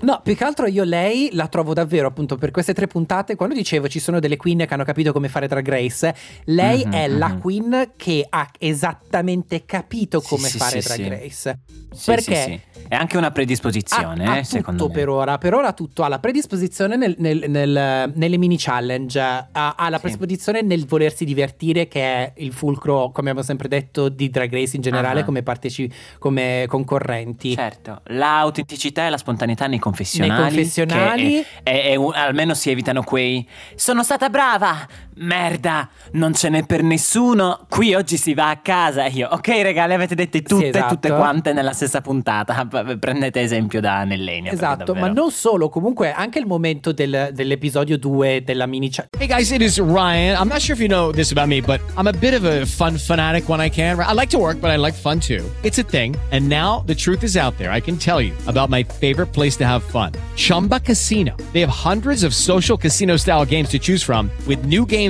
[0.02, 3.36] No, più che altro io lei la trovo davvero appunto per queste tre puntate.
[3.36, 6.92] Quando dicevo ci sono delle queen che hanno capito come fare Drag Race, lei Mhm,
[6.92, 7.38] è la mhm.
[7.40, 11.08] queen che ha esattamente capito come sì, fare sì, Drag sì.
[11.08, 11.58] Race.
[12.04, 12.60] Perché sì, sì.
[12.90, 14.98] È anche una predisposizione, ha, ha eh, secondo tutto me.
[14.98, 15.38] per ora.
[15.38, 19.94] Per ora tutto ha la predisposizione nel- nel- nel- nelle mini challenge, ha, ha la
[19.94, 20.00] Sì.
[20.02, 24.74] predisposizione nel volersi divertire, che è il fulcro, come abbiamo sempre detto, di Drag Race
[24.74, 25.24] in generale, Ah.
[25.24, 27.54] come, parteci- come concorrenti.
[27.54, 30.32] Certo, l'autenticità e la spontaneità nei confessionali.
[30.32, 31.34] Nei confessionali.
[31.36, 33.46] è- è- è un- almeno si evitano quei.
[33.76, 34.84] Sono stata brava!
[35.20, 35.88] Merda!
[36.12, 37.66] Non ce n'è per nessuno!
[37.68, 39.04] Qui oggi si va a casa!
[39.04, 40.94] E io, ok, raga, le avete dette tutte, esatto.
[40.94, 42.66] tutte quante nella stessa puntata.
[42.98, 44.50] Prendete esempio da Nellenia.
[44.50, 48.90] Esatto, ma davvero- non solo, comunque anche il momento del- dell'episodio 2 della mini.
[49.18, 50.40] Hey guys, it is Ryan.
[50.40, 52.64] I'm not sure if you know this about me, but I'm a bit of a
[52.64, 54.00] fun fanatic when I can.
[54.00, 55.44] I like to work, but I like fun too.
[55.62, 56.16] It's a thing.
[56.32, 57.70] And now the truth is out there.
[57.70, 61.36] I can tell you about my favorite place to have fun Chumba Casino.
[61.52, 65.09] They have hundreds of social casino style games to choose from, with new games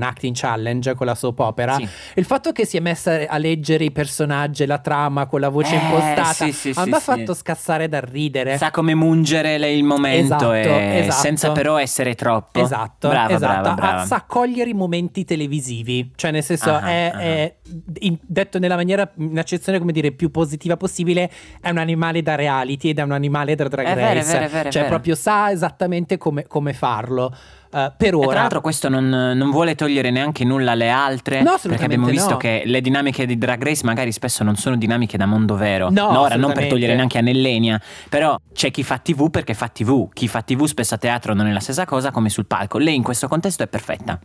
[0.00, 1.88] acting challenge con la soap opera Sì.
[2.16, 5.74] il fatto che si è messa a leggere i personaggi la trama con la voce
[5.74, 10.52] Eh, impostata sì, sì, me ha fatto scassare dal ridere Sa come mungere il momento
[10.52, 11.20] Esatto, e esatto.
[11.22, 12.60] senza però essere troppo.
[12.62, 13.60] Esatto, brava, esatto.
[13.62, 14.04] brava, Ah, brava.
[14.04, 17.18] sa cogliere i momenti televisivi, cioè nel senso Ah, è, ah.
[17.20, 17.54] è-
[18.00, 22.34] in- detto nella maniera, in accezione come dire più positiva possibile, è un animale da
[22.34, 24.72] reality ed è un animale da drag È vero, è race, vero, è vero, è
[24.72, 24.94] cioè vero.
[24.94, 27.34] proprio sa esattamente come, come farlo.
[27.72, 31.42] Eh, per E ora tra l'altro questo non, non vuole togliere neanche nulla alle altre
[31.42, 32.36] No, perché abbiamo visto no.
[32.36, 35.88] che le dinamiche di Drag Race magari spesso non sono dinamiche da mondo vero.
[35.90, 39.68] No, ora non per togliere neanche a Nellenia, però c'è chi fa TV perché fa
[39.68, 42.78] TV, chi fa TV spesso a teatro non è la stessa cosa come sul palco.
[42.78, 44.18] Lei in questo contesto è perfetta.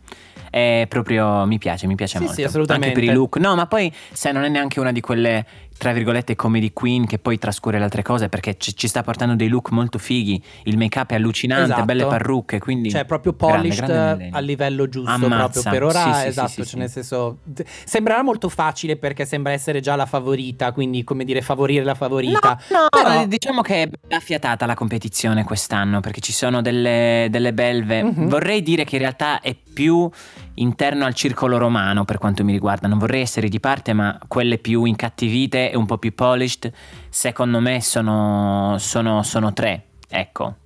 [0.50, 2.34] È proprio mi piace, mi piace Sì, molto.
[2.40, 2.88] sì, assolutamente.
[2.88, 3.36] Anche per i look.
[3.36, 5.44] No, ma poi se non è neanche una di quelle
[5.78, 9.34] tra virgolette comedy queen che poi trascura le altre cose perché ci, ci sta portando
[9.34, 11.84] dei look molto fighi, il make up è allucinante, Esatto.
[11.84, 14.36] belle parrucche, quindi Cioè, proprio grande, polished grande Nellenia.
[14.36, 15.60] a livello giusto, Ammazza.
[15.60, 16.12] proprio per ora.
[16.14, 17.38] Sì, sì, esatto, sì, cioè nel senso.
[17.84, 22.58] sembrerà molto facile perché sembra essere già la favorita, quindi come dire, favorire la favorita.
[22.70, 27.52] No, no, Però- diciamo che è affiatata la competizione quest'anno perché ci sono delle, delle
[27.52, 28.02] belve.
[28.02, 28.28] Mhm.
[28.28, 30.08] Vorrei dire che in realtà è più
[30.56, 32.88] interno al circolo romano per quanto mi riguarda.
[32.88, 36.70] Non vorrei essere di parte, ma quelle più incattivite e un po' più polished,
[37.08, 39.84] secondo me sono, sono, sono tre.
[40.08, 40.56] Ecco.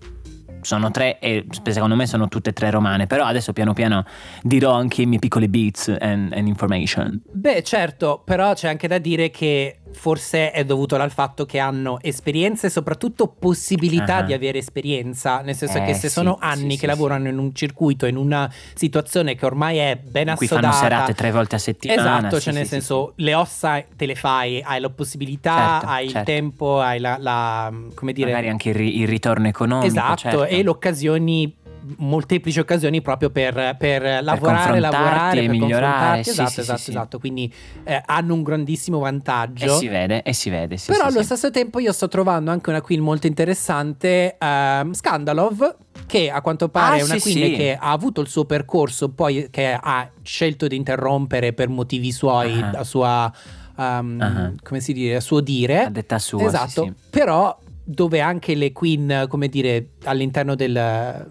[0.62, 3.06] Sono tre e secondo me sono tutte e tre romane.
[3.06, 4.04] Però adesso piano piano
[4.42, 7.22] dirò anche i miei piccoli beats and, and information.
[7.32, 11.98] Beh, certo, però c'è anche da dire che forse è dovuto al fatto che hanno
[12.00, 14.22] esperienza e soprattutto possibilità Ah.
[14.22, 17.28] di avere esperienza, nel senso Eh, che se sì, sono sì, anni sì, che lavorano
[17.28, 20.60] in un circuito, in una situazione che ormai è ben In assodata.
[20.60, 22.18] fanno serate tre volte a settimana.
[22.18, 25.78] Esatto, sì, cioè nel sì, sì, senso le ossa te le fai, hai la possibilità,
[25.80, 26.30] Certo, hai il certo.
[26.30, 29.86] tempo, hai la, la- come dire Magari anche il, ri- il ritorno economico.
[29.86, 30.44] Esatto, certo.
[30.46, 31.54] e l'occasioni
[31.98, 36.78] molteplici occasioni proprio per, per lavorare, confrontarti lavorare, e per migliorare, sì, esatto, sì, esatto,
[36.78, 37.18] sì, esatto.
[37.18, 39.76] Quindi eh, hanno un grandissimo E vantaggio.
[39.76, 40.76] si vede, e si vede.
[40.86, 45.76] Però allo stesso tempo io sto trovando anche una queen molto interessante, ehm, Scandalov,
[46.06, 47.56] che a quanto pare Ah, è una sì, queen sì.
[47.56, 52.60] che ha avuto il suo percorso, poi che ha scelto di interrompere per motivi suoi,
[52.60, 52.70] Ah.
[52.78, 53.32] a sua,
[53.78, 54.52] ehm, Ah.
[54.62, 55.84] come si dice, a suo dire.
[55.84, 61.28] A detta sua, Esatto, però dove anche le queen, come dire, all'interno del,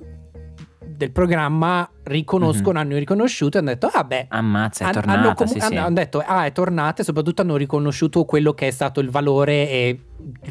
[1.00, 5.54] del programma riconoscono, hanno riconosciuto e hanno detto, ah beh, Ammazza, è tornata, hanno, comu-
[5.54, 5.66] sì, sì.
[5.66, 9.10] hanno- hanno detto, ah, è tornata e soprattutto hanno riconosciuto quello che è stato il
[9.10, 10.00] valore e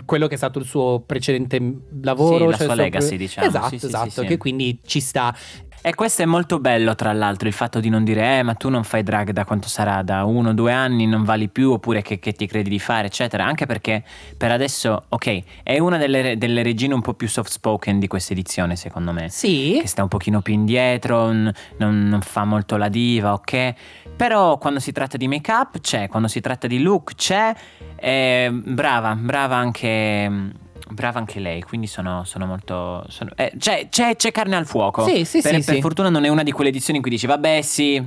[0.07, 1.61] quello che è stato il suo precedente
[2.01, 2.45] lavoro.
[2.47, 3.47] Sì, la cioè sua il suo- legacy, diciamo.
[3.47, 5.35] Esatto, esatto, che quindi ci sta.
[5.81, 8.69] E questo è molto bello, tra l'altro, il fatto di non dire, eh, ma tu
[8.69, 12.03] non fai drag da quanto sarà, da uno o due anni, non vali più, oppure
[12.03, 13.45] che, che ti credi di fare, eccetera.
[13.47, 14.03] Anche perché
[14.37, 18.33] per adesso, ok, è una delle, delle regine un po' più soft spoken di questa
[18.33, 19.29] edizione, secondo me.
[19.31, 23.75] Sì, Che sta un pochino più indietro, non, non fa molto la diva, ok?
[24.17, 27.55] Però quando si tratta di make up c'è, quando si tratta di look c'è.
[27.97, 30.67] e brava, brava anche.
[30.91, 33.05] Brava anche lei, quindi sono, sono molto.
[33.09, 35.05] sono- eh, c'è, c'è- c'è carne al fuoco.
[35.05, 35.81] Sì, sì, per, sì, per sì.
[35.81, 38.03] fortuna non è una di quelle edizioni in cui dici, vabbè, sì,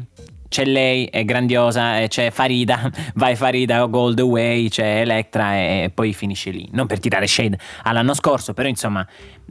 [0.49, 6.11] c'è lei, è grandiosa, e c'è Farida, vai Farida, Gold Away, c'è Electra e, poi
[6.13, 6.67] finisce lì.
[6.71, 9.05] Non per tirare shade all'anno scorso, però insomma,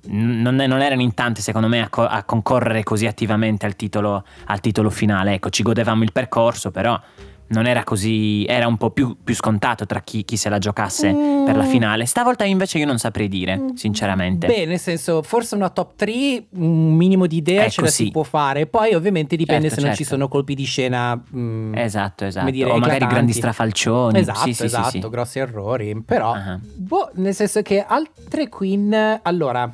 [0.08, 4.24] non, non erano in tante, secondo me, a, co- a concorrere così attivamente al titolo,
[4.46, 5.34] al titolo finale.
[5.34, 7.00] Ecco, ci godevamo il percorso, però.
[7.50, 11.12] Non era così, era un po' più, più scontato tra chi, chi se la giocasse
[11.44, 12.06] per la finale.
[12.06, 14.46] Stavolta invece io non saprei dire, sinceramente.
[14.46, 18.04] Beh, nel senso, forse una top 3, un minimo di idea ce Ecco, la sì.
[18.04, 18.66] si può fare.
[18.66, 20.12] Poi, ovviamente, dipende Certo, se non ci certo.
[20.14, 21.20] sono colpi di scena.
[21.36, 22.46] mm, Esatto, esatto.
[22.46, 24.16] come dire, o magari grandi strafalcioni.
[24.18, 25.08] Esatto, Sì, sì, sì, esatto, sì.
[25.08, 26.00] grossi errori.
[26.06, 26.56] Però, Ah.
[26.62, 29.18] boh, nel senso che altre queen.
[29.22, 29.68] Allora,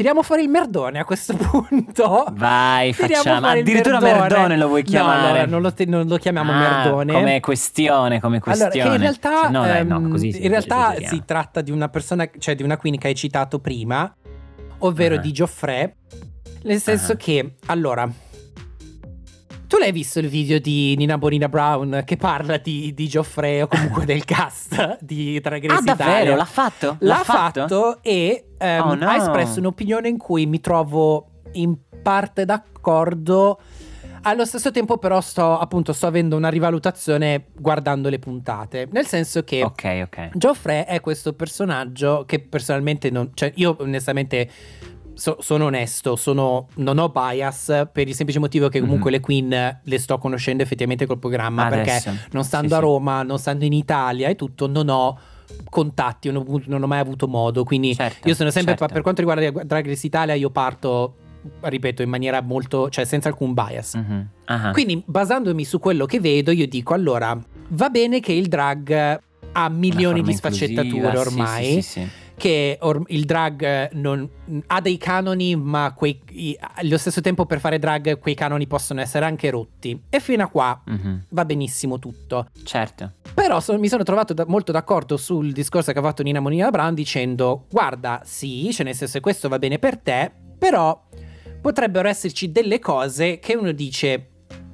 [0.00, 2.24] tiriamo fuori il merdone a questo punto.
[2.32, 3.46] Vai, Tiriamo facciamo.
[3.48, 4.56] Addirittura merdone.
[4.56, 5.28] lo vuoi No, chiamare?
[5.28, 7.12] allora, non lo, te- non lo chiamiamo Ah, merdone.
[7.12, 8.72] Come questione, come questione.
[8.80, 11.90] Allora, in realtà, No, dai, no, ehm, così sì, in realtà si tratta di una
[11.90, 14.10] persona, cioè di una queen che hai citato prima,
[14.78, 15.18] ovvero Ah.
[15.18, 15.92] di Geoffrey.
[16.62, 17.16] Nel senso Ah.
[17.16, 18.10] che, allora,
[19.70, 23.68] tu l'hai visto il video di Nina Bonina Brown che parla di, di Geoffrey o
[23.68, 26.10] comunque del cast di Drag Race Ah, davvero?
[26.10, 26.34] Italia?
[26.36, 26.96] L'ha fatto?
[26.98, 29.06] L'ha fatto, e ehm, Oh, no.
[29.08, 33.60] ha espresso un'opinione in cui mi trovo in parte d'accordo.
[34.22, 38.88] Allo stesso tempo, però, sto appunto sto avendo una rivalutazione guardando le puntate.
[38.90, 40.30] Nel senso che Ok, ok.
[40.34, 43.30] Geoffrey è questo personaggio che personalmente non.
[43.34, 44.50] Cioè, io onestamente.
[45.20, 49.16] So- sono onesto, sono, non ho bias per il semplice motivo che comunque Mhm.
[49.16, 52.10] le queen le sto conoscendo effettivamente col programma Adesso.
[52.10, 52.82] perché non stando Sì, a sì.
[52.82, 55.18] Roma, non stando in Italia e tutto, non ho
[55.68, 57.64] contatti, non ho, non ho mai avuto modo.
[57.64, 58.92] Quindi Certo, io sono sempre, certo.
[58.94, 61.14] per quanto riguarda Drag Race Italia, io parto,
[61.60, 63.94] ripeto, in maniera molto, cioè senza alcun bias.
[63.96, 64.28] Mhm.
[64.46, 69.20] Ah, Quindi basandomi su quello che vedo, io dico allora, va bene che il drag
[69.52, 71.64] ha milioni di sfaccettature sì, ormai.
[71.64, 72.08] sì, sì, sì.
[72.40, 74.26] Che or- il drag eh, non-
[74.68, 79.02] ha dei canoni, ma quei- i- allo stesso tempo per fare drag quei canoni possono
[79.02, 80.04] essere anche rotti.
[80.08, 81.24] E fino a qua Mhm.
[81.28, 82.46] va benissimo tutto.
[82.64, 83.12] Certo.
[83.34, 86.70] Però so- mi sono trovato da- molto d'accordo sul discorso che ha fatto Nina Monina
[86.70, 90.98] Brown dicendo guarda sì, cioè nel senso che questo va bene per te, però
[91.60, 94.28] potrebbero esserci delle cose che uno dice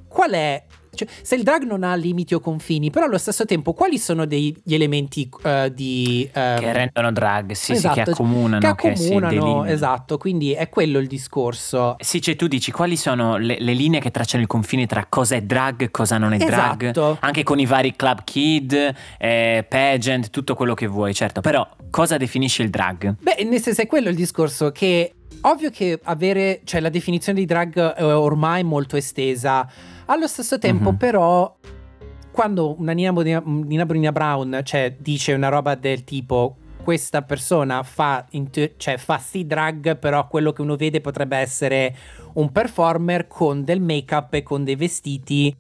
[0.06, 0.64] qual è...
[0.96, 4.24] Cioè, se il drag non ha limiti o confini, però allo stesso tempo quali sono
[4.26, 6.28] degli elementi eh, di...
[6.32, 8.60] ehm, Che rendono drag, sì, sì, esatto, che accomunano.
[8.60, 9.64] Che accomunano, delineano.
[9.66, 11.96] esatto, quindi è quello il discorso.
[12.00, 15.36] Sì, cioè tu dici quali sono le, le linee che tracciano il confine tra cosa
[15.36, 17.18] è drag, cosa non è drag, Esatto.
[17.20, 22.16] anche con i vari club kid, eh, pageant, tutto quello che vuoi, certo, però cosa
[22.16, 23.14] definisce il drag?
[23.20, 27.44] Beh, nel senso è quello il discorso che ovvio che avere, cioè la definizione di
[27.46, 29.68] drag è ormai molto estesa,
[30.06, 30.96] allo stesso tempo Mhm.
[30.96, 31.56] però
[32.30, 33.12] quando una Nina,
[33.44, 39.18] Nina Bonina Brown cioè, dice una roba del tipo questa persona fa, te- cioè, fa
[39.18, 41.96] sì drag, però quello che uno vede potrebbe essere
[42.34, 45.52] un performer con del make-up e con dei vestiti,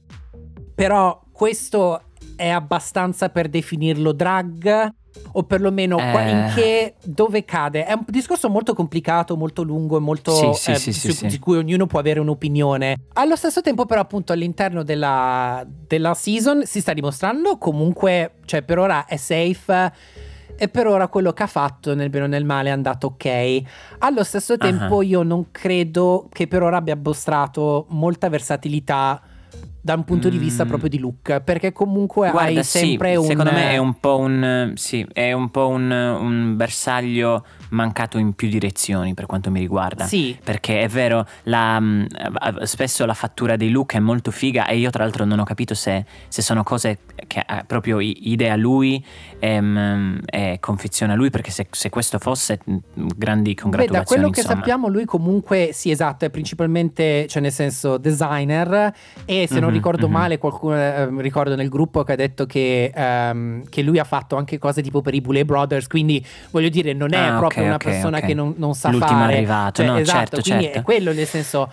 [0.74, 2.02] però questo
[2.36, 4.88] è abbastanza per definirlo drag
[5.32, 6.30] o perlomeno Eh.
[6.30, 10.76] in che dove cade è un discorso molto complicato molto lungo e molto Sì, eh,
[10.76, 14.82] sì, sì, su, di cui ognuno può avere un'opinione allo stesso tempo però appunto all'interno
[14.82, 19.92] della, della season si sta dimostrando comunque cioè per ora è safe
[20.58, 23.62] e per ora quello che ha fatto nel bene o nel male è andato ok
[23.98, 25.04] allo stesso tempo Ah.
[25.04, 29.20] io non credo che per ora abbia mostrato molta versatilità
[29.86, 30.68] da un punto di vista Mm.
[30.68, 34.18] proprio di look perché comunque Guarda, hai sì, sempre un secondo me è un po'
[34.18, 39.60] un sì, è un po' un, un bersaglio mancato in più direzioni per quanto mi
[39.60, 40.04] riguarda.
[40.06, 40.36] Sì.
[40.42, 44.90] Perché è vero, la, eh, spesso la fattura dei look è molto figa e io
[44.90, 49.04] tra l'altro non ho capito se, se sono cose che ha proprio idea lui
[49.38, 52.76] ehm, e confeziona lui perché se, se questo fosse mh,
[53.16, 53.98] grandi Beh, congratulazioni.
[53.98, 54.56] da quello che insomma.
[54.56, 58.92] sappiamo lui comunque sì esatto è principalmente cioè nel senso designer
[59.24, 60.12] e se non Mhm, ricordo mhm.
[60.12, 64.36] male qualcuno ehm, ricordo nel gruppo che ha detto che, ehm, che lui ha fatto
[64.36, 67.66] anche cose tipo per i Boulet Brothers quindi voglio dire non è Ah, proprio ok,
[67.66, 68.26] una ok, persona ok.
[68.26, 70.78] che non, non sa L'ultimo fare arrivato, Cioè, no, esatto certo, quindi certo.
[70.78, 71.70] è quello nel senso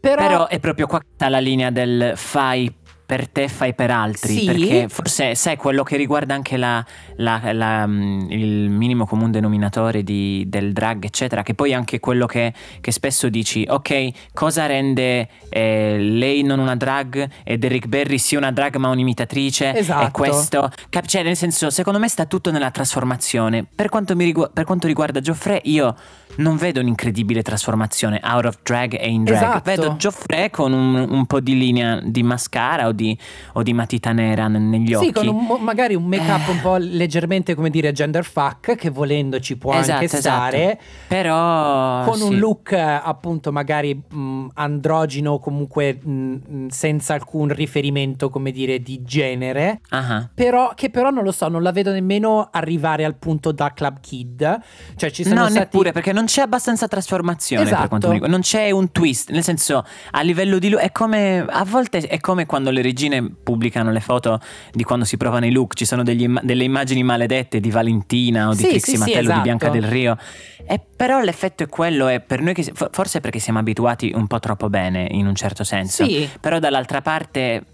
[0.00, 2.72] Però, Però è proprio qua che sta la linea del fai
[3.12, 4.38] per te, fai per altri.
[4.38, 4.44] Sì.
[4.46, 6.82] Perché forse sai quello che riguarda anche la-
[7.16, 12.24] la- la, mm, il minimo comune denominatore di- del drag, eccetera, che poi anche quello
[12.24, 18.16] che, che spesso dici, ok, cosa rende eh, lei non una drag e Derrick Barry
[18.16, 19.74] sì una drag ma un'imitatrice?
[19.76, 20.06] Esatto.
[20.06, 23.66] E questo, cap- cioè nel senso, secondo me sta tutto nella trasformazione.
[23.74, 25.94] Per quanto, mi rigu- per quanto riguarda Geoffrey, io
[26.36, 29.36] non vedo un'incredibile trasformazione out of drag e in drag.
[29.42, 29.62] Esatto.
[29.64, 33.16] Vedo Geoffrey con un, un po' di linea di mascara o di,
[33.54, 35.06] o di matita nera negli occhi.
[35.06, 36.50] Sì, con un- magari un make-up Eh.
[36.50, 40.20] un po' leggermente, come dire, gender fuck, che volendo ci può Esatto, anche esatto.
[40.48, 40.80] stare.
[41.08, 42.38] Però Con un sì.
[42.38, 49.80] look eh, appunto magari mh, androgino, comunque mh, senza alcun riferimento, come dire, di genere.
[49.90, 53.72] Ah, Però, che però non lo so, non la vedo nemmeno arrivare al punto da
[53.72, 54.60] Club Kid.
[54.96, 55.58] Cioè, ci sono No, stati.
[55.58, 57.80] neppure perché non c'è abbastanza trasformazione Esatto.
[57.80, 58.36] per quanto mi riguarda.
[58.36, 62.18] Non c'è un twist, nel senso, a livello di look è come a volte è
[62.20, 64.40] come quando le regine pubblicano le foto
[64.72, 68.48] di quando si provano i look, ci sono degli imma- delle immagini maledette di Valentina
[68.48, 69.36] o di Sì, Trixie sì, sì, Mattello esatto.
[69.36, 70.16] di Bianca del Rio.
[70.64, 74.38] E però l'effetto è quello e per noi che forse perché siamo abituati un po'
[74.38, 76.04] troppo bene in un certo senso.
[76.04, 76.28] Sì.
[76.40, 77.64] Però dall'altra parte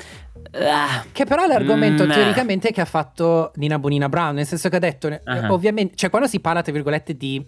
[0.53, 4.69] ah, Che però è l'argomento Mm, teoricamente che ha fatto Nina Bonina Brown, nel senso
[4.71, 5.53] che ha detto, Ah.
[5.53, 7.45] ovviamente, cioè quando si parla, tra virgolette, di,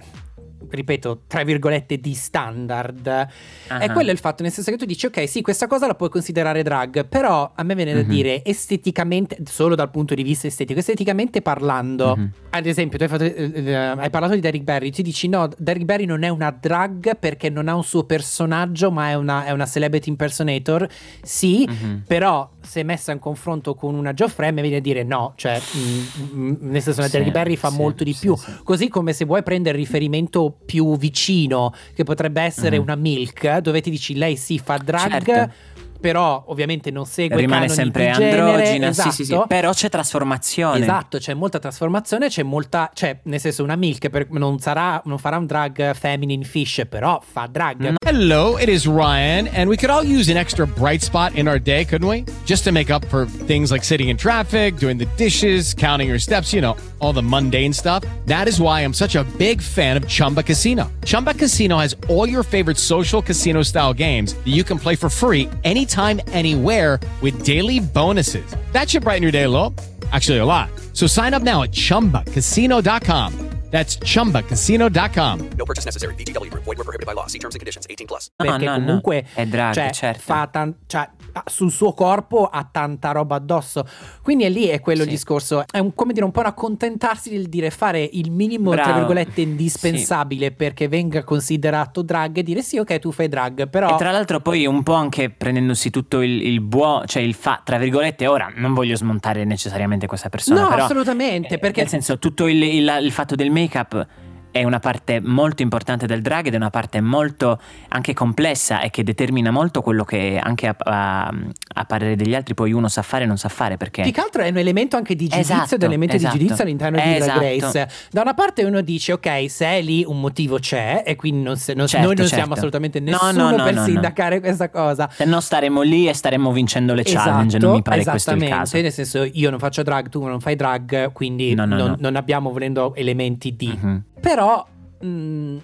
[0.68, 3.26] ripeto, tra virgolette, di standard, è
[3.68, 3.92] Ah.
[3.92, 6.62] quello il fatto, nel senso che tu dici, ok, sì, questa cosa la puoi considerare
[6.62, 8.08] drag, però a me viene da Mhm.
[8.08, 12.30] dire esteticamente, solo dal punto di vista estetico, esteticamente parlando, Mhm.
[12.50, 15.48] ad esempio, tu hai, fatto- eh, eh, hai parlato di Derrick Barry, ti dici, no,
[15.56, 19.44] Derrick Barry non è una drag perché non ha un suo personaggio, ma è una,
[19.44, 20.88] è una celebrity impersonator,
[21.22, 22.02] sì, Mhm.
[22.06, 26.00] però se messa in confronto con una Geoffrey mi viene a dire no, cioè mm,
[26.34, 28.50] mm, nel senso una Sì, Derrick Barry fa sì, molto di sì, più, sì.
[28.62, 32.82] così come se vuoi prendere riferimento più vicino che potrebbe essere Mhm.
[32.82, 35.52] una Milk, dove ti dici lei sì fa drag, Certo.
[36.00, 39.10] Però ovviamente non segue rimane canoni sempre androgina, esatto.
[39.10, 40.80] sì, sì, sì, però c'è trasformazione.
[40.80, 45.18] Esatto, c'è molta trasformazione, c'è molta, cioè nel senso una Milk per- non, sarà, non
[45.18, 47.94] farà un drag feminine fish, però fa drag.
[48.04, 51.60] Hello, it is Ryan, and we could all use an extra bright spot in our
[51.60, 52.24] day, couldn't we?
[52.44, 56.18] Just to make up for things like sitting in traffic, doing the dishes, counting your
[56.18, 58.02] steps, you know, all the mundane stuff.
[58.26, 60.90] That is why I'm such a big fan of Chumba Casino.
[61.04, 65.08] Chumba Casino has all your favorite social casino style games that you can play for
[65.10, 65.89] free anytime,
[66.28, 68.56] anywhere with daily bonuses.
[68.72, 69.74] That should brighten your day a little.
[70.12, 70.70] Actually, a lot.
[70.94, 73.59] So sign up now at chumbacasino.com.
[73.70, 75.48] That's chumbacasino.com.
[75.56, 76.14] No purchase necessary.
[76.14, 76.64] VGW Group.
[76.64, 77.26] Void were prohibited by law.
[77.26, 77.86] See terms and conditions.
[77.88, 78.30] 18 plus.
[78.36, 78.84] No, perché no, no.
[78.84, 80.20] comunque È drag, cioè, certo.
[80.22, 83.84] fa tan- cioè, ha- sul suo corpo ha tanta roba addosso.
[84.22, 85.14] Quindi è lì è quello il Sì.
[85.14, 85.64] discorso.
[85.70, 88.98] È un, come dire, un po' un accontentarsi del dire fare il minimo, tra Bravo.
[88.98, 93.94] virgolette, indispensabile perché venga considerato drag e dire sì, ok, tu fai drag, però.
[93.94, 97.60] E tra l'altro poi un po' anche prendendosi tutto il, il buono, cioè il fa,
[97.64, 101.88] tra virgolette, ora non voglio smontare necessariamente questa persona, No, però, assolutamente, eh, perché- Nel
[101.88, 104.06] senso, tutto il, il- il fatto del メイクアップ。
[104.50, 109.02] È una parte molto importante del drag ed è una parte molto anche complessa e che
[109.04, 111.32] determina molto quello che anche a, a-
[111.74, 114.02] a parere degli altri poi uno sa fare e non sa fare perché...
[114.02, 116.32] Più che altro è un elemento anche di giudizio Esatto, ed elemento esatto.
[116.36, 117.78] di giudizio all'interno di Drag Esatto.
[117.78, 117.88] Race.
[118.10, 121.56] Da una parte uno dice, ok, se è lì un motivo c'è, e quindi non
[121.56, 122.40] se- non- Certo, noi non certo.
[122.40, 123.86] siamo assolutamente No, nessuno no, no, per no, no.
[123.86, 125.08] sindacare questa cosa.
[125.12, 128.58] Se no staremo lì e staremo vincendo le challenge, non mi pare questo il Esatto,
[128.58, 128.80] caso.
[128.80, 131.96] Nel senso, io non faccio drag, tu non fai drag, quindi No, no, non, no.
[132.00, 133.78] non abbiamo volendo elementi di.
[133.80, 134.02] Mhm.
[134.20, 134.66] Però,
[135.00, 135.56] mh,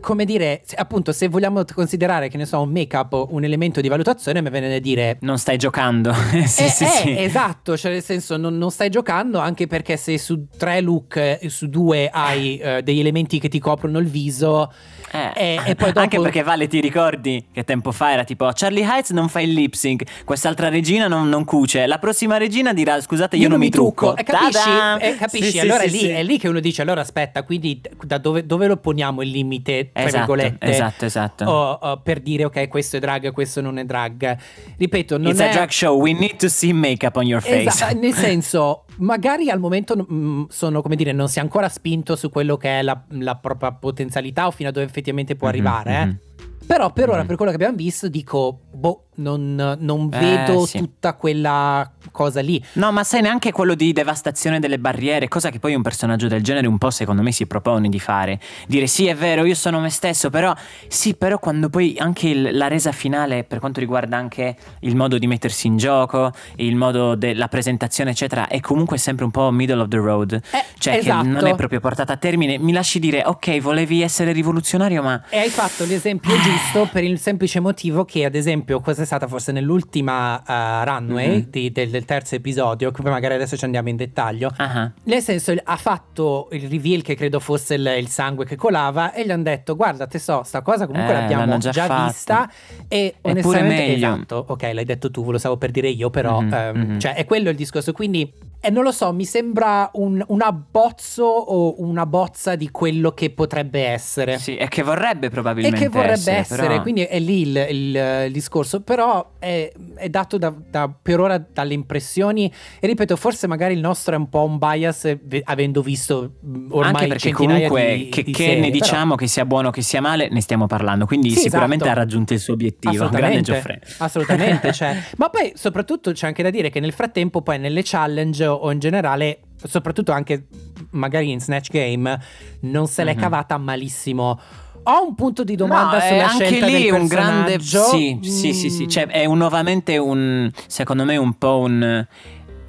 [0.00, 3.88] come dire, se- appunto, se vogliamo considerare che ne so, un make-up un elemento di
[3.88, 5.16] valutazione, mi viene da dire.
[5.20, 6.12] Non stai giocando.
[6.46, 7.14] sì, Eh, sì, eh, sì.
[7.18, 11.40] esatto, cioè nel senso non, non stai giocando anche perché se su tre look, eh,
[11.48, 14.70] su due hai eh, degli elementi che ti coprono il viso
[15.14, 16.00] Eh, e, e poi dopo...
[16.00, 19.52] Anche perché Vale ti ricordi che tempo fa era tipo Charlie Heights non fa il
[19.52, 23.70] lip sync, quest'altra regina non, non cuce, la prossima regina dirà scusate io, non mi
[23.70, 24.16] trucco.
[24.16, 24.52] E capisci?
[24.52, 24.98] Ta-da!
[24.98, 25.50] Eh, capisci?
[25.52, 26.08] Sì, allora sì, è, lì, sì.
[26.08, 29.90] è lì che uno dice allora aspetta, quindi da dove, dove lo poniamo il limite,
[29.92, 30.66] tra Esatto, virgolette?
[30.66, 31.44] esatto, esatto.
[31.44, 34.36] o- o per dire ok questo è drag, questo non è drag.
[34.76, 35.48] Ripeto, non It's è...
[35.48, 37.68] a drag show, we need to see makeup on your face.
[37.68, 42.16] Esatto, nel senso, magari al momento mm, sono, come dire, non si è ancora spinto
[42.16, 45.03] su quello che è la, la propria potenzialità o fino a dove effettivamente
[45.36, 45.94] può Mhm, arrivare.
[46.00, 46.04] eh.
[46.06, 46.18] mhm.
[46.66, 47.26] Però per ora, Mhm.
[47.26, 50.78] per quello che abbiamo visto, dico, boh, non, non Eh, vedo sì.
[50.78, 52.62] tutta quella cosa lì.
[52.74, 56.42] No, ma sai neanche quello di devastazione delle barriere, cosa che poi un personaggio del
[56.42, 58.38] genere un po' secondo me si propone di fare.
[58.66, 60.54] Dire sì, è vero, io sono me stesso, però
[60.88, 65.18] sì, però quando poi anche il- la resa finale per quanto riguarda anche il modo
[65.18, 69.80] di mettersi in gioco, il modo della presentazione, eccetera, è comunque sempre un po' middle
[69.80, 70.32] of the road.
[70.32, 71.22] Eh, cioè esatto.
[71.22, 72.58] che non è proprio portata a termine.
[72.58, 77.18] Mi lasci dire, ok, volevi essere rivoluzionario, ma E hai fatto l'esempio giusto per il
[77.18, 81.46] semplice motivo che, ad esempio, questa è stata forse nell'ultima eh, runway Mhm.
[81.50, 84.52] di- del, del terzo episodio, che poi magari adesso ci andiamo in dettaglio.
[84.56, 89.12] Ah, Nel senso, ha fatto il reveal che credo fosse il, il sangue che colava
[89.12, 92.50] e gli hanno detto: Guarda, te so, sta cosa comunque Eh, l'abbiamo già, già vista.
[92.88, 96.76] E onestamente, esatto, ok, l'hai detto tu, lo stavo per dire io, però, Mhm, ehm,
[96.78, 96.98] mhm.
[96.98, 97.92] cioè, è quello il discorso.
[97.92, 98.30] Quindi,
[98.64, 103.30] eh, non lo so, mi sembra un, un abbozzo o una bozza di quello che
[103.30, 104.38] potrebbe essere.
[104.38, 107.66] sì, e che vorrebbe E probabilmente che vorrebbe essere, essere, però- quindi è lì il,
[107.70, 112.50] il- il discorso, però è, è dato da, da- per ora dalle impressioni
[112.80, 116.32] e ripeto, forse magari il nostro è un po' un bias eh, ve- avendo visto
[116.40, 119.44] mh, ormai Anche perché comunque di, che, di che serie, ne però- diciamo che sia
[119.44, 121.06] buono che sia male, ne stiamo parlando.
[121.06, 121.98] Quindi Sì, sicuramente esatto.
[121.98, 123.08] ha raggiunto il suo obiettivo.
[123.08, 123.78] Grande Geoffrey.
[123.98, 124.96] Assolutamente, cioè.
[125.18, 128.78] ma poi soprattutto c'è anche da dire che nel frattempo poi nelle challenge o in
[128.78, 130.46] generale, soprattutto anche
[130.90, 132.18] magari in Snatch Game,
[132.60, 133.20] non se l'è Mhm.
[133.20, 134.40] cavata malissimo.
[134.86, 138.18] Ho un punto di domanda No, è sulla anche scelta lì del un grande sì,
[138.20, 142.06] sì, sì, sì, cioè è un- nuovamente un secondo me un po' un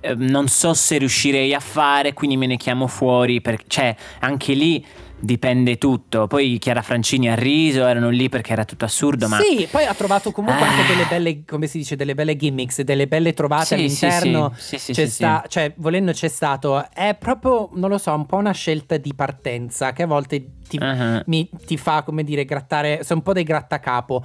[0.02, 4.54] eh, non so se riuscirei a fare, quindi me ne chiamo fuori perché cioè anche
[4.54, 4.86] lì
[5.20, 6.28] dipende tutto.
[6.28, 9.94] Poi Chiara Francini ha riso, erano lì perché era tutto assurdo, ma Sì, poi ha
[9.94, 10.70] trovato comunque Ah.
[10.70, 14.54] anche delle belle, come si dice, delle belle gimmicks, delle belle trovate Sì, all'interno.
[14.58, 15.50] sì, sì, sì, c'è sì, sta- sì.
[15.50, 16.88] Cioè, volendo c'è stato.
[16.94, 20.78] È proprio, non lo so, un po' una scelta di partenza che a volte ti,
[20.82, 21.22] Ah.
[21.28, 23.04] mi- ti fa, come dire, grattare.
[23.04, 24.24] Sono un po' dei grattacapo.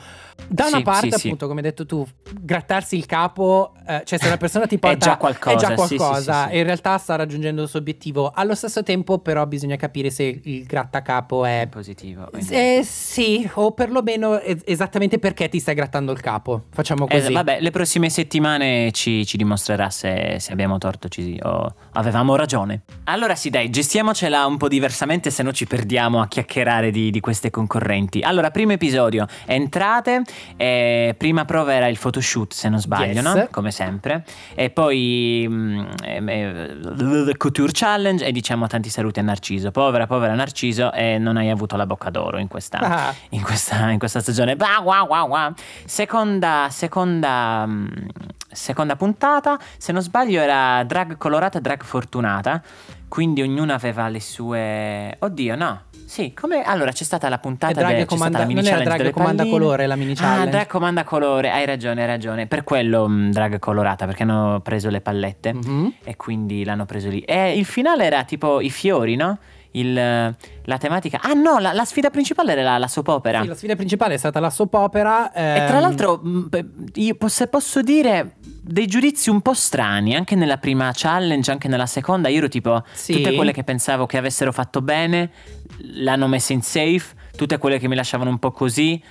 [0.48, 1.26] Da una Sì, parte, sì, sì.
[1.26, 2.06] appunto, come hai detto tu,
[2.40, 4.96] grattarsi il capo, eh, cioè se una persona ti porta.
[4.98, 6.42] già qualcosa, È già sì, sì, qualcosa.
[6.44, 6.54] sì, sì.
[6.54, 8.30] E in realtà sta raggiungendo il suo obiettivo.
[8.34, 12.28] Allo stesso tempo, però, bisogna capire se il grattacapo è è positivo.
[12.50, 16.64] eh, sì, o perlomeno es- esattamente perché ti stai grattando il capo.
[16.70, 17.32] Facciamo Eh, così.
[17.32, 22.82] vabbè, le prossime settimane ci, ci dimostrerà se, se abbiamo torto ci- o avevamo ragione.
[23.04, 27.20] Allora sì, dai, gestiamocela un po' diversamente, se no ci perdiamo a chiacchierare di, di
[27.20, 28.20] queste concorrenti.
[28.20, 30.22] Allora, primo episodio, entrate,
[30.56, 33.22] eh, prima prova era il photoshoot, se non sbaglio, Yes.
[33.34, 33.48] no?
[33.50, 34.24] Come sempre.
[34.54, 39.70] E poi mm, ehm, eh, Couture Challenge e diciamo tanti saluti a Narciso.
[39.72, 43.14] Povera, povera Narciso, e non hai avuto la bocca d'oro in questa, Ah.
[43.30, 44.54] in questa, in questa stagione.
[44.56, 45.52] Bah, wow, wow, wow.
[45.84, 47.86] Seconda, seconda, mm,
[48.52, 52.62] seconda puntata, se non sbaglio era drag colorata drag fortunata,
[53.08, 55.16] quindi ognuna aveva le sue...
[55.18, 55.80] Oddio, no.
[56.10, 56.62] Sì, come...
[56.64, 58.96] Allora c'è stata la puntata E drag de- c'è comanda- stata la mini non era
[58.96, 59.58] drag comanda palline.
[59.58, 60.50] colore la mini Ah, challenge?
[60.50, 62.46] drag comanda colore, hai ragione, hai ragione.
[62.48, 65.92] Per quello mm, drag colorata, perché hanno preso le pallette Mhm.
[66.02, 67.20] e quindi l'hanno preso lì.
[67.20, 69.38] E il finale era tipo i fiori, no?
[69.72, 71.20] Il, la tematica.
[71.22, 73.42] Ah no, la, la sfida principale era la, la soap opera.
[73.42, 75.30] Sì, la sfida principale è stata la soap opera.
[75.32, 78.32] E ehm, tra l'altro, mh, beh, io se posso dire
[78.62, 82.82] dei giudizi un po' strani, anche nella prima challenge, anche nella seconda, io ero tipo
[82.92, 83.14] Sì.
[83.14, 85.30] tutte quelle che pensavo che avessero fatto bene,
[85.94, 89.02] l'hanno messa in safe, tutte quelle che mi lasciavano un po' così.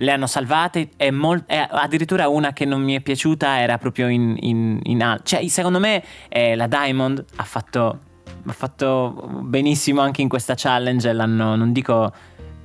[0.00, 4.08] Le hanno salvate e, mol- e addirittura una che non mi è piaciuta era proprio
[4.08, 7.98] in, in, in al- Cioè, secondo me eh, la Diamond ha fatto,
[8.46, 11.12] ha fatto benissimo anche in questa challenge.
[11.12, 12.12] L'hanno, non dico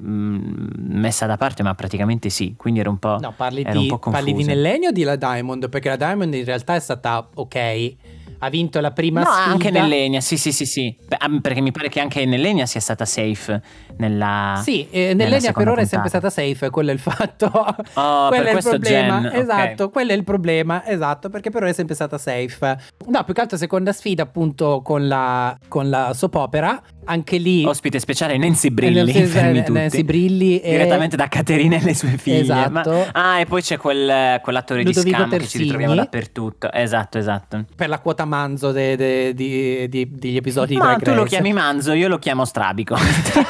[0.06, 2.54] messa da parte, ma praticamente sì.
[2.58, 3.18] Quindi ero un po'.
[3.20, 4.44] No, parli di, po' parli di.
[4.44, 5.70] Nell'Egno o di la Diamond?
[5.70, 7.94] Perché la Diamond in realtà è stata ok.
[8.40, 9.52] Ha vinto la prima No, sfida.
[9.52, 10.94] anche nell'Egna, sì, sì, sì, sì.
[11.42, 13.62] Perché mi pare che anche nell'Egna sia stata safe
[14.00, 14.60] nella.
[14.62, 16.30] Sì, eh, nell'Egna per ora è sempre puntata.
[16.30, 17.46] stata safe, quello è il fatto.
[17.94, 19.18] Oh, quello per è il problema.
[19.20, 19.34] Ok.
[19.34, 22.78] esatto, quello è il problema, esatto, perché per ora è sempre stata safe.
[23.08, 27.64] No, più che altro seconda sfida appunto con la, con la soap opera, anche lì...
[27.66, 28.96] Ospite speciale Nancy Brilli.
[29.04, 29.72] Nancy- fermi tutti.
[29.72, 32.40] Nancy Brilli e- Direttamente da Caterina e le sue figlie.
[32.42, 32.90] Esatto.
[32.92, 35.64] Ma- ah, e poi c'è quel, quell'attore Ludovico di scam che ci Terzini.
[35.64, 36.72] ritroviamo dappertutto.
[36.72, 37.66] Esatto, esatto.
[37.76, 41.24] per la quota manzo de- de- di- di- degli episodi di Ma Drag tu lo
[41.24, 41.30] Race.
[41.30, 42.96] chiami Manzo, io lo chiamo Strabico.
[43.34, 43.42] Te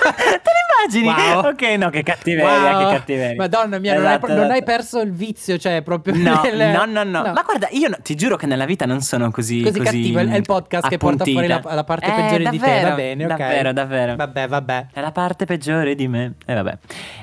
[0.90, 1.32] l'immagini?
[1.34, 1.42] Wow.
[1.54, 2.88] Ok, no, che cattiveria, Wow.
[2.90, 3.36] che cattiveria.
[3.36, 4.64] Madonna mia, non, Esatto, hai, non hai esatto.
[4.66, 8.16] perso il vizio, cioè proprio No, nel- no, no, no, Ma guarda, io no- ti
[8.16, 9.62] giuro che nella vita non sono così.
[9.62, 12.66] Così cattivo, è il podcast che porta fuori la, la parte Eh, peggiore di te,
[12.66, 13.30] davvero, va bene, ok.
[13.38, 14.16] Davvero, davvero.
[14.16, 14.86] Vabbè, vabbè.
[14.94, 16.34] È la parte peggiore di me.
[16.46, 16.78] E vabbè.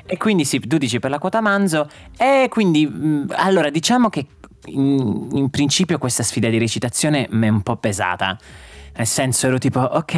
[0.05, 1.89] E quindi sì, tu dici per la quota manzo.
[2.17, 4.25] E quindi, mh, allora, diciamo che
[4.65, 8.37] in, in principio questa sfida di recitazione mi è un po' pesata.
[8.95, 10.15] Nel senso ero tipo, ok,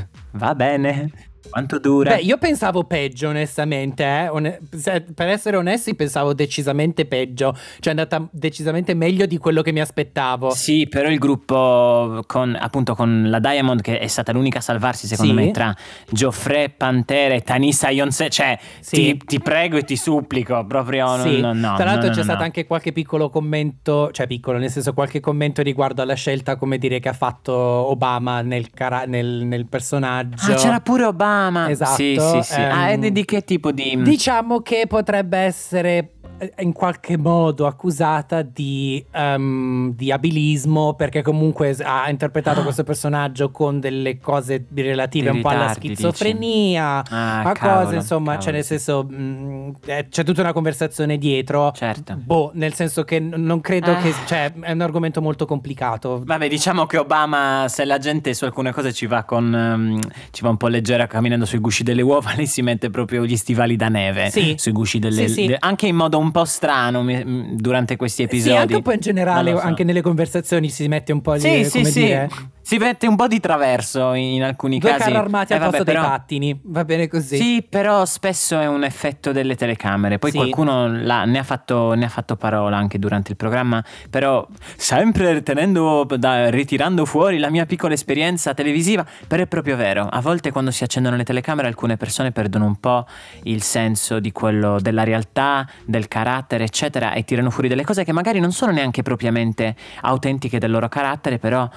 [0.32, 1.10] va bene.
[1.50, 2.14] Quanto dura?
[2.14, 4.04] Beh, io pensavo peggio, onestamente.
[4.04, 4.58] eh.
[4.76, 7.52] Se- per essere onesti, pensavo decisamente peggio.
[7.52, 10.50] Cioè, è andata decisamente meglio di quello che mi aspettavo.
[10.50, 15.06] Sì, però il gruppo con appunto con la Diamond che è stata l'unica a salvarsi
[15.06, 15.38] secondo Sì.
[15.38, 15.74] me tra
[16.10, 18.96] Geoffrey Pantere e Tanisa Yonse, cioè Sì.
[18.96, 21.40] ti, ti prego e ti supplico, proprio Sì.
[21.40, 24.94] no, no, Tra l'altro no, c'è stato anche qualche piccolo commento, cioè piccolo, nel senso
[24.94, 29.66] qualche commento riguardo alla scelta, come dire, che ha fatto Obama nel, cara- nel- nel
[29.66, 30.52] personaggio.
[30.52, 31.30] Ah, c'era pure Obama.
[31.68, 32.60] Esatto, Sì, sì, sì.
[32.60, 36.08] ah, ehm, e di, di che tipo di Diciamo che potrebbe essere
[36.54, 42.62] eh, in qualche modo accusata di, ehm, di abilismo perché comunque ha interpretato Ah.
[42.64, 47.84] questo personaggio con delle cose relative Dei un po' alla ritardi, schizofrenia, Ah, a cavolo,
[47.84, 51.72] cose insomma, cavolo, cioè nel senso mh, eh, c'è tutta una conversazione dietro.
[51.72, 52.14] Certo.
[52.16, 53.96] Boh, nel senso che non credo Ah.
[53.96, 56.22] che cioè è un argomento molto complicato.
[56.24, 59.98] Vabbè, diciamo che Obama, se la gente su alcune cose ci va con ehm,
[60.30, 63.36] ci va un po' leggera camminando sui gusci delle uova, lei si mette proprio gli
[63.36, 64.54] stivali da neve Sì.
[64.58, 65.46] sui gusci delle Sì, sì.
[65.46, 68.50] de- anche in modo un po' strano mi- m- durante questi episodi.
[68.50, 69.58] Sì, anche un po' in generale, so.
[69.60, 72.00] anche nelle conversazioni si mette un po' di Sì, sì.
[72.00, 72.28] dire,
[72.64, 75.02] Si mette un po' di traverso in, alcuni due casi.
[75.02, 76.60] carri armati Eh, al vabbè, posto dei però- pattini.
[76.64, 77.36] Va bene così.
[77.36, 80.18] Sì, però spesso è un effetto delle telecamere.
[80.18, 80.36] Poi Sì.
[80.36, 83.82] qualcuno l'ha- ne, ha fatto, ne ha fatto parola anche durante il programma.
[84.08, 84.46] Però,
[84.76, 90.06] sempre tenendo, da- ritirando fuori la mia piccola esperienza televisiva, però è proprio vero.
[90.08, 93.06] A volte quando si accendono le telecamere, alcune persone perdono un po'
[93.42, 98.12] il senso di quello della realtà, del carattere, eccetera, e tirano fuori delle cose che
[98.12, 101.68] magari non sono neanche propriamente autentiche del loro carattere, però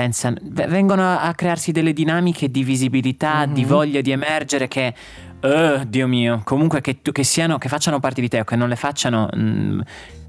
[0.00, 3.68] pensano, vengono a crearsi delle dinamiche di visibilità, di Mhm.
[3.68, 4.94] voglia di emergere che,
[5.40, 8.70] eh, Dio mio, comunque che, che siano, che facciano parte di te o che non
[8.70, 9.80] le facciano, mm,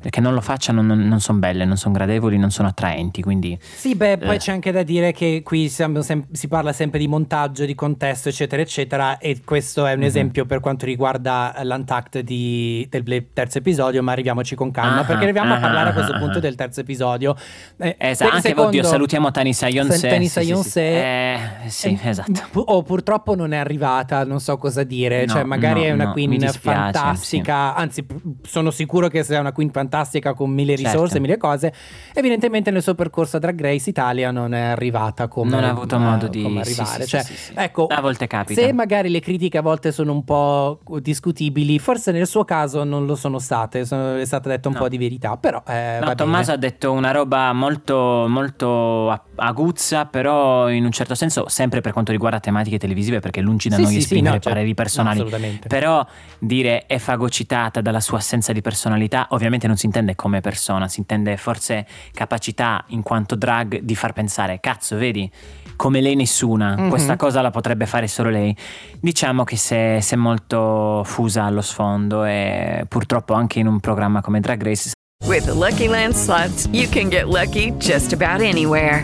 [0.09, 3.57] che non lo facciano, non, sono belle, non sono gradevoli, non sono attraenti, quindi...
[3.61, 4.39] Sì, beh, poi Eh.
[4.39, 8.29] c'è anche da dire che qui siamo sem- si parla sempre di montaggio, di contesto,
[8.29, 9.17] eccetera, eccetera.
[9.19, 10.05] E questo è un Mhm.
[10.05, 14.01] esempio per quanto riguarda l'untact di- del terzo episodio.
[14.01, 16.41] Ma arriviamoci con calma, Ah, perché arriviamo ah, a parlare a questo ah, punto ah.
[16.41, 17.35] del terzo episodio.
[17.77, 20.07] Eh, Esatto, anche secondo- oddio, salutiamo Tanisa Yonse.
[20.09, 20.79] Tanisa sì, sì, sì.
[20.79, 22.41] Eh, sì, Eh, esatto.
[22.51, 25.25] pu- oh, purtroppo non è arrivata, non so cosa dire.
[25.25, 27.75] No, cioè, magari no, è una no, queen dispiace, fantastica.
[27.75, 28.15] Anzi, p-
[28.47, 29.89] sono sicuro che sia una queen fantastica
[30.33, 31.19] con mille risorse, Certo.
[31.21, 31.73] mille cose.
[32.13, 35.95] Evidentemente nel suo percorso a Drag Race Italia non è arrivata come Non ha avuto
[35.95, 37.03] eh, modo di- come sì, arrivare.
[37.03, 37.53] sì, Cioè, sì.
[37.55, 38.61] Ecco, A volte capita.
[38.61, 43.05] Se magari le critiche a volte sono un po' discutibili, forse nel suo caso non
[43.05, 43.85] lo sono state.
[43.85, 44.79] sono- è stata detta un No.
[44.81, 45.37] po' di verità.
[45.37, 46.53] Però eh, No, Tommaso bene.
[46.53, 52.11] ha detto una roba molto, molto aguzza, però in un certo senso sempre per quanto
[52.11, 55.19] riguarda tematiche televisive, perché lungi da noi esprimere no, cioè, pareri personali.
[55.19, 55.67] no, assolutamente.
[55.67, 56.05] però
[56.39, 60.99] dire è fagocitata dalla sua assenza di personalità, ovviamente non si intende come persona, si
[60.99, 65.29] intende forse capacità in quanto drag di far pensare, cazzo, vedi,
[65.75, 66.89] come lei nessuna, Mhm.
[66.89, 68.55] questa cosa la potrebbe fare solo lei.
[68.99, 73.79] Diciamo che si è, si è molto fusa allo sfondo e purtroppo anche in un
[73.79, 74.91] programma come Drag Race
[75.25, 79.03] With the Lucky Land slots, you can get lucky just about anywhere.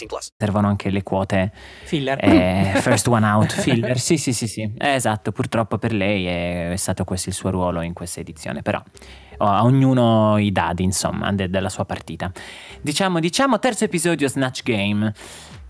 [0.37, 1.51] Servono anche le quote
[1.83, 2.17] Filler.
[2.23, 6.71] eh, first one out filler sì sì sì sì Eh, esatto purtroppo per lei è,
[6.71, 8.81] è stato questo il suo ruolo in questa edizione però
[9.37, 12.31] oh, a ognuno i dadi insomma de- della sua partita
[12.81, 15.13] diciamo diciamo terzo episodio Snatch Game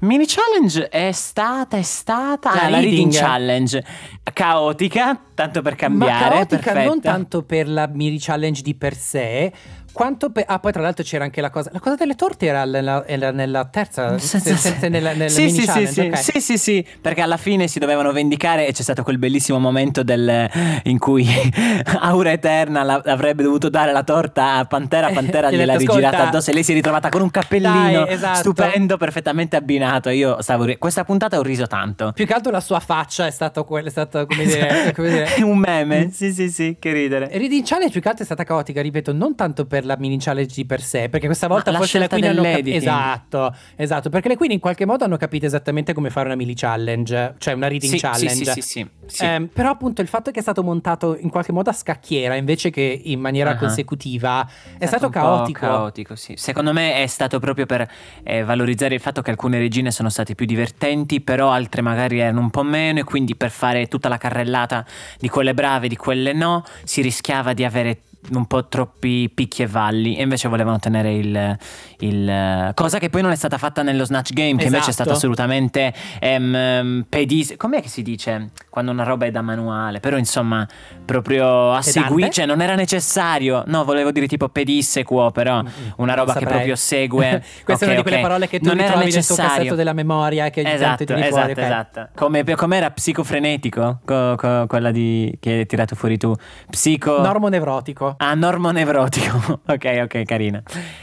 [0.01, 3.13] Mini challenge è stata, è stata La ah, la reading reading.
[3.21, 3.85] challenge
[4.33, 6.29] caotica, tanto per Ma cambiare.
[6.35, 6.83] caotica perfetta.
[6.83, 9.51] non tanto per la mini challenge di per sé,
[9.91, 10.45] quanto per...
[10.47, 11.69] Ah, poi tra l'altro c'era anche la cosa...
[11.73, 14.17] La cosa delle torte era nella, era nella terza...
[14.21, 14.89] Sì, se- sì, se- sì.
[14.89, 16.17] nella, nella sì, sì, challenge, sì, ok.
[16.17, 20.03] sì, sì, sì, perché alla fine si dovevano vendicare e c'è stato quel bellissimo momento
[20.03, 20.49] del-
[20.83, 21.25] in cui
[21.99, 25.91] Aura Eterna la- avrebbe dovuto dare la torta a Pantera, Pantera Gli ha gliel'ha detto,
[25.93, 27.71] rigirata "Ascolta, addosso e lei si è ritrovata con un cappellino
[28.05, 30.09] dai, esatto." stupendo, perfettamente abbinato.
[30.09, 32.11] Io stavo ri- Questa puntata ho riso tanto.
[32.13, 35.27] Più che altro la sua faccia è stata quella, è stata come dire, come dire
[35.43, 36.09] un meme.
[36.11, 37.29] Sì, sì, sì, che ridere.
[37.31, 40.53] Reading Challenge più che altro è stata caotica, ripeto, non tanto per la mini challenge
[40.55, 42.61] di per sé, perché questa volta la forse le Queen hanno capito.
[42.63, 42.81] dell'editing.
[42.81, 46.53] Esatto, esatto, perché le Queen in qualche modo hanno capito esattamente come fare una mini
[46.55, 48.51] challenge, cioè una reading Sì, challenge.
[48.53, 49.25] sì, sì, sì.
[49.25, 52.69] Ehm, però appunto il fatto che è stato montato in qualche modo a scacchiera invece
[52.69, 53.55] che in maniera Ah.
[53.55, 55.59] consecutiva è stato, un po' caotico.
[55.59, 56.33] caotico, sì.
[56.37, 57.89] Secondo me è stato proprio per
[58.23, 62.39] eh, valorizzare il fatto che alcune regine sono state più divertenti, però altre magari erano
[62.39, 64.85] un po' meno e quindi per fare tutta la carrellata
[65.17, 69.67] di quelle brave di quelle no, si rischiava di avere un po' troppi picchi e
[69.67, 71.57] valli e invece volevano tenere il,
[72.01, 74.91] il- cosa che poi non è stata fatta nello Snatch Game che invece è Esatto.
[74.91, 80.17] stata assolutamente ehm, pedis com'è che si dice quando una roba è da manuale però
[80.17, 80.67] insomma
[81.05, 85.63] proprio a seguire cioè non era necessario no volevo dire tipo pedissequo però
[85.97, 88.23] una roba che proprio segue Questa è una di quelle ok.
[88.23, 91.23] parole che tu non era ritrovi nel tuo cassetto della memoria che ogni esatto tanto
[91.23, 91.51] esatto fuori.
[91.51, 91.57] ok.
[91.57, 96.33] esatto come, com'era psicofrenetico Co- co- quella di, che hai tirato fuori tu
[96.69, 98.15] psico Normonevrotico.
[98.17, 99.61] Ah, normonevrotico.
[99.67, 100.61] ok, ok, carina.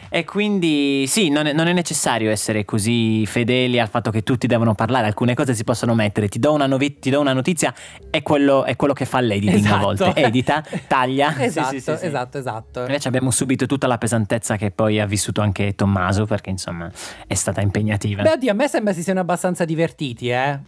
[0.09, 4.47] E quindi sì, non è, non è necessario essere così fedeli al fatto che tutti
[4.47, 5.07] devono parlare.
[5.07, 6.29] Alcune cose si possono mettere.
[6.29, 7.75] Ti do una, novi- ti do una notizia,
[8.11, 9.85] è quello, è quello che fa l'editing a Esatto.
[9.85, 10.15] volte.
[10.15, 11.35] Edita, taglia.
[11.49, 12.07] Esatto, sì, sì, sì.
[12.07, 12.81] esatto, esatto.
[12.81, 16.91] Invece abbiamo subito tutta la pesantezza che poi ha vissuto anche Tommaso, perché insomma
[17.27, 18.23] è stata impegnativa.
[18.23, 20.59] Beh, oddio, a me sembra si siano abbastanza divertiti, eh.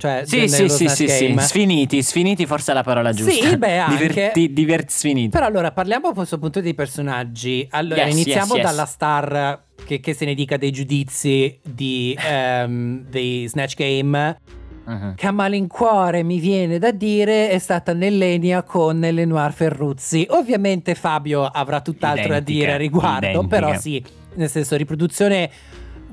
[0.00, 3.48] Cioè, sì, sì, sì, sì, sì, sfiniti, sfiniti forse è la parola giusta.
[3.48, 4.06] Sì, beh, anche.
[4.08, 5.28] Diverti, divert- sfiniti.
[5.28, 7.66] Però allora parliamo a questo punto dei personaggi.
[7.70, 8.64] Allora, Yes, iniziamo yes, yes.
[8.64, 14.38] dalla star che, che se ne dica dei giudizi di, ehm, dei Snatch Game.
[14.86, 15.14] Mhm.
[15.14, 20.26] Che a malincuore mi viene da dire è stata nell'Enia con Lenoir Ferruzzi.
[20.30, 23.46] Ovviamente Fabio avrà tutt'altro da Identiche, dire a riguardo, identiche.
[23.46, 24.02] però sì,
[24.34, 25.50] nel senso riproduzione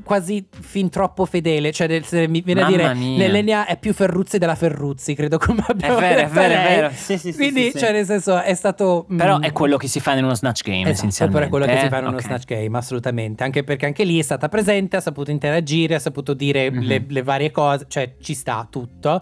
[0.07, 3.17] quasi fin troppo fedele, cioè del- se mi viene a Mamma dire mia.
[3.17, 6.75] Nell'Enia è più Ferruzzi della Ferruzzi, credo come abbiamo vero, è vero, è lei.
[6.75, 6.89] vero.
[6.95, 9.99] Sì, sì, Quindi, sì, cioè nel senso è stato Però mm, è quello che si
[9.99, 11.39] fa in uno Snatch Game, Esatto, essenzialmente.
[11.39, 11.89] però è quello che si eh?
[11.89, 12.23] fa in uno Ok.
[12.23, 13.43] Snatch Game, assolutamente.
[13.43, 16.79] Anche perché anche lì è stata presente, ha saputo interagire, ha saputo dire Mhm.
[16.81, 19.21] le, le varie cose, cioè ci sta tutto.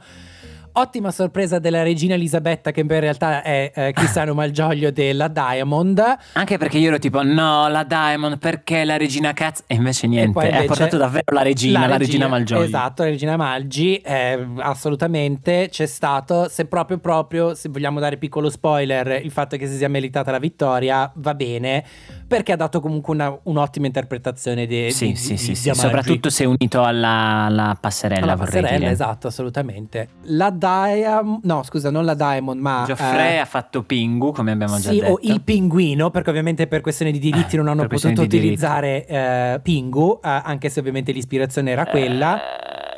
[0.77, 6.03] Ottima sorpresa della regina Elisabetta, che in realtà è eh, Cristiano Malgioglio della Diamond.
[6.33, 9.63] Anche perché io ero tipo, no, la Diamond, perché la regina cazzo?
[9.67, 12.63] E invece niente, poi ha invece portato davvero la regina, la, regina Malgioglio.
[12.63, 18.49] Esatto, la regina Malgi, eh, assolutamente c'è stato, se proprio proprio, se vogliamo dare piccolo
[18.49, 21.85] spoiler, il fatto che si sia meritata la vittoria va bene,
[22.27, 25.73] perché ha dato comunque una- un'ottima interpretazione di, Sì, di- sì, di- sì, di sì.
[25.73, 28.91] Soprattutto se unito alla, alla passerella, Alla passerella, dire.
[28.91, 30.09] esatto, assolutamente.
[30.23, 32.83] La Diamond, no scusa, non la Diamond, ma...
[32.85, 35.11] Geoffrey eh, ha fatto Pingu, come abbiamo già sì, detto.
[35.11, 39.05] o il pinguino, perché ovviamente per questioni di diritti Eh, non hanno potuto di utilizzare
[39.05, 42.39] eh, Pingu, eh, anche se ovviamente l'ispirazione era quella.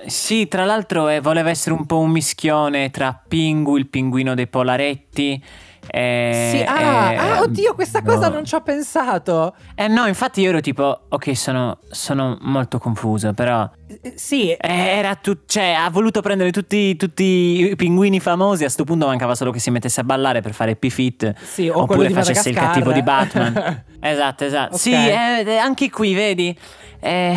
[0.04, 4.34] Eh, sì, tra l'altro eh, voleva essere un po' un mischione tra Pingu, il pinguino
[4.36, 5.44] dei Polaretti.
[5.90, 8.36] E- Sì, ah, e- ah, oddio, questa cosa no.
[8.36, 9.56] non ci ho pensato.
[9.76, 13.70] Eh no, infatti io ero tipo, ok, sono, sono molto confuso, però...
[14.02, 14.58] Eh, Sì, eh,
[14.98, 17.24] Era tu- cioè, ha voluto prendere tutti, tutti
[17.72, 18.64] i pinguini famosi.
[18.66, 21.34] A sto punto mancava solo che si mettesse a ballare per fare P-Fit.
[21.44, 23.84] Sì, o oppure facesse il cattivo di Batman.
[24.02, 24.74] esatto, esatto.
[24.76, 24.80] Ok.
[24.80, 26.58] Sì, eh, eh, anche qui, vedi.
[27.00, 27.36] Eh,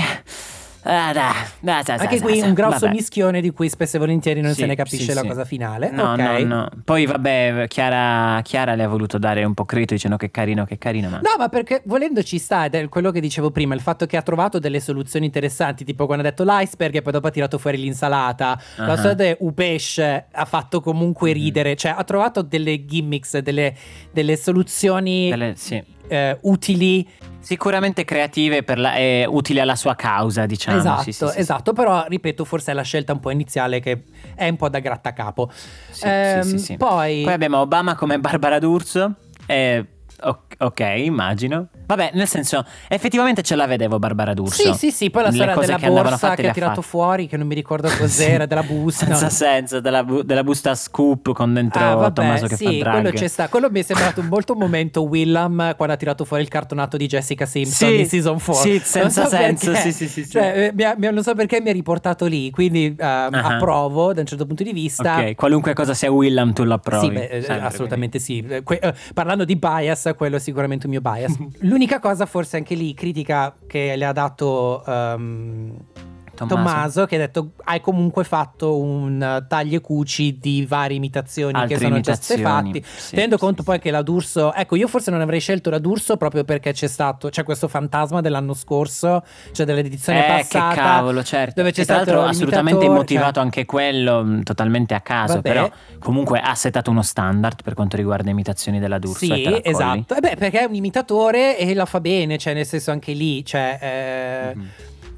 [0.82, 2.92] ah, dai, dai, anche qui un grosso vabbè.
[2.94, 5.26] mischione di cui spesso e volentieri non Sì, se ne capisce sì, la sì.
[5.28, 5.90] cosa finale.
[5.90, 6.18] No, ok.
[6.18, 6.68] no, no.
[6.84, 10.78] Poi vabbè, Chiara, Chiara le ha voluto dare un po' credito dicendo che carino, che
[10.78, 11.16] carino, ma...
[11.18, 14.16] No, ma perché volendo ci sta, ed è quello che dicevo prima, il fatto che
[14.16, 17.58] ha trovato delle soluzioni interessanti, tipo quando ha detto l'iceberg e poi dopo ha tirato
[17.58, 18.58] fuori l'insalata.
[18.76, 18.96] La Ah.
[18.96, 23.74] storia del upesce ha fatto comunque ridere, cioè ha trovato delle gimmicks, delle,
[24.12, 25.82] delle soluzioni Delle- sì.
[26.10, 27.08] Eh, utili.
[27.40, 30.76] Sicuramente creative la- e utili alla sua causa, diciamo.
[30.76, 34.02] esatto, Sì, sì, sì, esatto, però ripeto, forse è la scelta un po' iniziale che
[34.34, 35.50] è un po' da grattacapo.
[35.90, 36.76] Sì, Ehm.
[36.76, 39.14] Poi, Poi abbiamo Obama come Barbara D'Urso.
[39.46, 39.86] E,
[40.20, 41.68] o- ok, immagino.
[41.86, 44.72] Vabbè, nel senso, effettivamente ce la vedevo Barbara D'Urso.
[44.72, 46.86] Sì, sì, sì, poi la storia della che borsa fatte che ha tirato fatte.
[46.86, 49.06] fuori, che non mi ricordo cos'era, della busta.
[49.06, 52.90] Senza senso, della, bu- della busta scoop con dentro Ah, vabbè, Tommaso che sì, fa
[52.90, 53.48] quello c'è sta.
[53.48, 57.06] Quello mi è sembrato un molto momento Willam quando ha tirato fuori il cartonato di
[57.06, 58.54] Jessica Simpson Sì, di season 4.
[58.54, 59.92] sì, senza so senso, perché.
[59.92, 60.28] sì, sì, sì.
[60.30, 63.04] Cioè, eh, mi ha- mi ha- non so perché mi ha riportato lì, quindi eh,
[63.04, 65.16] approvo da un certo punto di vista.
[65.18, 67.06] Ok, qualunque cosa sia Willam tu lo approvi.
[67.06, 68.60] Sì, beh, eh, assolutamente sì.
[68.62, 71.36] Que- eh, parlando di bias, quello è sicuramente un mio bias.
[71.60, 76.09] L'unica cosa, forse anche lì, critica che le ha dato quindi.
[76.46, 76.68] Tommaso.
[76.70, 81.54] Tommaso, che ha detto hai comunque fatto un uh, tagli e cuci di varie imitazioni
[81.54, 82.92] Altre che sono già state imitazioni, fatte.
[83.00, 83.64] sì, Tenendo sì, conto sì.
[83.68, 86.86] poi che la D'Urso, ecco, io forse non avrei scelto la D'Urso proprio perché c'è
[86.86, 90.68] stato, c'è questo fantasma dell'anno scorso, cioè dell'edizione Eh, passata.
[90.70, 91.54] che cavolo, certo.
[91.56, 95.48] Dove c'è E tra l'altro assolutamente immotivato cioè- anche quello, mh, totalmente a caso, Vabbè.
[95.48, 99.24] però comunque ha settato uno standard per quanto riguarda imitazioni della D'Urso.
[99.24, 100.14] e Sì, esatto.
[100.16, 103.44] Eh beh, perché è un imitatore e la fa bene, cioè nel senso anche lì,
[103.44, 103.78] cioè...
[103.80, 104.68] eh, Mhm.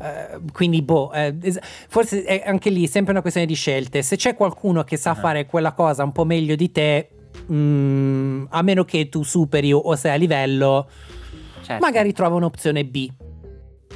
[0.03, 1.35] Eh, quindi, boh, eh,
[1.89, 4.03] forse è anche lì sempre una questione di scelte.
[4.03, 5.15] Se c'è qualcuno che sa Ah.
[5.15, 7.09] fare quella cosa un po' meglio di te,
[7.51, 10.89] mm, a meno che tu superi o- o sei a livello,
[11.63, 11.85] Certo.
[11.85, 13.09] magari trova un'opzione B.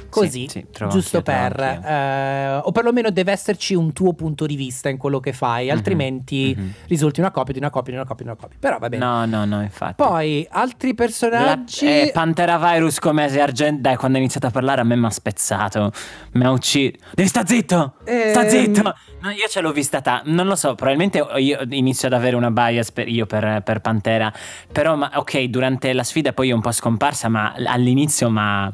[0.09, 4.89] Così, sì, trovo giusto per, eh, o perlomeno deve esserci un tuo punto di vista
[4.89, 6.73] in quello che fai, altrimenti mhm.
[6.87, 8.57] risulti una copia di una copia di una copia di una copia.
[8.59, 9.03] Però va bene.
[9.05, 9.95] No, no, no, infatti.
[9.95, 11.85] Poi altri La, personaggi.
[11.85, 15.05] eh, Pantera Virus come Asia Argent, dai, quando ha iniziato a parlare a me mi
[15.05, 15.91] ha spezzato.
[16.33, 16.91] Mi ha ucciso.
[17.13, 17.95] Devi sta zitto!
[18.03, 18.49] Sta Ehm.
[18.49, 18.95] zitto!
[19.19, 22.51] No, io ce l'ho vista ta- non lo so, probabilmente io inizio ad avere una
[22.51, 24.31] bias per, io per, per Pantera.
[24.71, 28.69] Però, ma, ok, durante la sfida poi è un po' scomparsa, ma all'inizio mi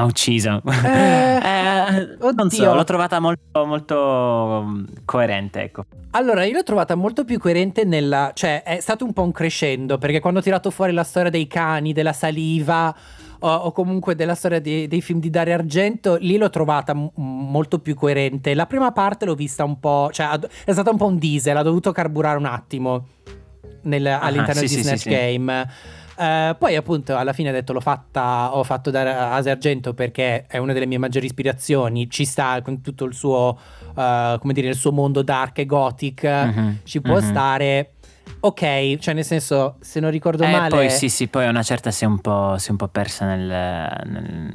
[0.00, 0.62] ha ucciso.
[1.48, 2.48] Eh, non oddio.
[2.50, 5.84] so, l'ho trovata molto, molto mm, coerente, ecco.
[6.10, 8.32] Allora, io l'ho trovata molto più coerente nella.
[8.34, 9.98] cioè, è stato un po' un crescendo.
[9.98, 12.94] Perché quando ho tirato fuori la storia dei cani, della saliva.
[13.40, 17.08] O, o comunque della storia di- dei film di Dario Argento, lì l'ho trovata m-
[17.14, 18.52] molto più coerente.
[18.52, 20.10] La prima parte l'ho vista un po'.
[20.12, 20.28] cioè,
[20.64, 23.06] è stata un po' un diesel, ha dovuto carburare un attimo
[23.82, 25.14] nel- all'interno sì, di sì, Snatch sì, sì.
[26.18, 30.46] Eh, poi appunto alla fine ho detto l'ho fatta, ho fatto da Asia Argento perché
[30.46, 33.56] è una delle mie maggiori ispirazioni, ci sta con tutto il suo,
[33.96, 37.22] eh, come dire, il suo mondo dark e gothic, Mhm, ci può mhm.
[37.22, 37.92] stare.
[38.40, 40.68] Ok, cioè nel senso, se non ricordo Eh, male...
[40.68, 43.24] poi sì, sì, poi a una certa si è un po', è un po' persa
[43.24, 43.46] nel,
[44.04, 44.52] nel,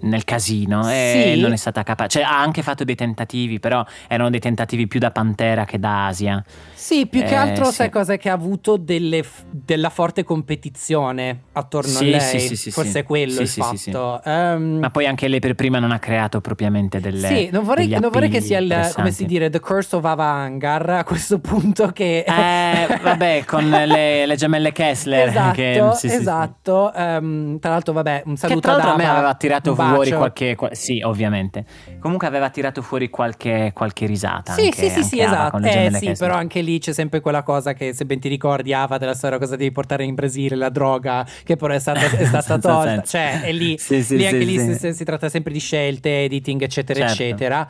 [0.00, 1.40] nel casino e Sì.
[1.40, 2.18] non è stata capace.
[2.18, 6.06] Cioè, ha anche fatto dei tentativi, però erano dei tentativi più da Pantera che da
[6.08, 6.44] Asia.
[6.78, 7.72] Sì, più che Eh, altro sì.
[7.72, 12.20] sai cosa è che ha avuto delle della forte competizione attorno Sì, a lei.
[12.20, 12.98] sì, sì, sì, Forse sì.
[12.98, 13.90] è quello Sì, il sì, sì, sì.
[13.90, 14.22] fatto.
[14.24, 17.26] Ehm, Ma poi anche lei per prima non ha creato propriamente delle.
[17.26, 20.24] Sì, non vorrei, non vorrei che sia il, come si dire, The Curse of Ava
[20.24, 22.24] Angar a questo punto che...
[22.24, 25.28] Eh, vabbè, con le, le gemelle Kessler.
[25.28, 26.20] esatto, che, sì, sì, sì.
[26.20, 26.92] esatto.
[26.94, 29.74] Ehm, tra l'altro, vabbè, un Che saluto tra l'altro a ad me Ava, aveva tirato
[29.74, 30.54] fuori qualche.
[30.54, 31.64] qua- sì, ovviamente.
[31.98, 34.52] Comunque aveva tirato fuori qualche, qualche risata.
[34.52, 35.66] Sì, anche- sì, sì, sì, anche Ava esatto.
[35.66, 38.98] Eh sì, però anche lì c'è sempre quella cosa che se ben ti ricordi Ava
[38.98, 42.58] della storia cosa devi portare in Brasile, la droga, che però è stata, è stata
[42.60, 43.02] tolta.
[43.02, 46.60] Cioè, è lì, Sì, sì, lì anche lì si, si tratta sempre di scelte, editing,
[46.60, 47.22] eccetera, Certo.
[47.22, 47.66] eccetera.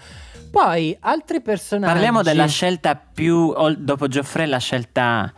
[0.50, 1.92] Poi altri personaggi.
[1.92, 3.54] Parliamo della scelta più.
[3.78, 5.32] Dopo Geoffrey, la scelta.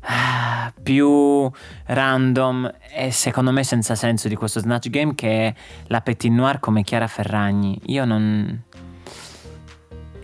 [0.00, 1.50] ah, più
[1.86, 5.54] random e secondo me senza senso di questo Snatch Game che è
[5.88, 7.78] la Petit Noir come Chiara Ferragni.
[7.86, 8.62] Io non.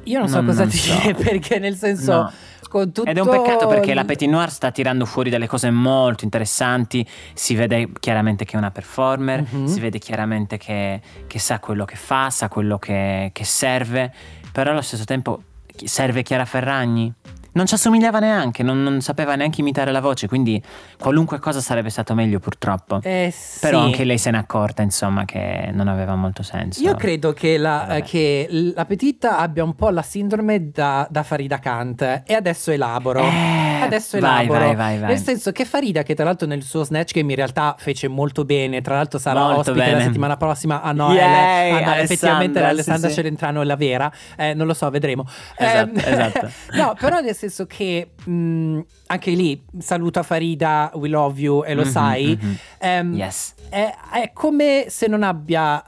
[0.04, 1.22] Io non so Non- cosa non dire so.
[1.22, 2.12] perché nel senso.
[2.12, 2.32] No.
[2.74, 5.70] Con tutto Ed è un peccato perché la Petit Noir sta tirando fuori delle cose
[5.70, 7.06] molto interessanti.
[7.32, 9.66] Si vede chiaramente che è una performer, Mhm.
[9.66, 14.12] si vede chiaramente che, che sa quello che fa, sa quello che, che serve.
[14.50, 15.40] Però allo stesso tempo
[15.84, 17.12] serve Chiara Ferragni.
[17.54, 20.60] Non ci assomigliava neanche, non, non sapeva neanche imitare la voce, quindi
[20.98, 22.98] qualunque cosa sarebbe stato meglio purtroppo.
[23.02, 23.60] Eh, sì.
[23.60, 26.82] Però anche lei se n'è accorta, insomma, che non aveva molto senso.
[26.82, 31.22] Io credo che la, eh, che la petita abbia un po' la sindrome da, da
[31.22, 33.20] Farida Kant e adesso elaboro.
[33.20, 34.58] Eh, adesso vai, elaboro.
[34.66, 35.08] vai, vai, vai.
[35.10, 38.44] Nel senso che Farida, che tra l'altro nel suo Snatch Game in realtà fece molto
[38.44, 40.02] bene, tra l'altro sarà Molto ospite la bene.
[40.02, 41.16] settimana prossima a Noel.
[41.16, 43.20] Yay, Ah, no, effettivamente Alessandra, l'Alessandra sì, sì.
[43.20, 45.24] Celentano è la vera, Eh, non lo so, vedremo.
[45.56, 46.50] Esatto, Ehm, esatto.
[46.76, 51.82] no, però nel senso che mh, anche lì saluta Farida, we love you e lo
[51.82, 52.38] Mhm, sai.
[52.40, 52.56] mhm.
[52.80, 53.54] Ehm, Yes.
[53.68, 55.84] è, è come se non abbia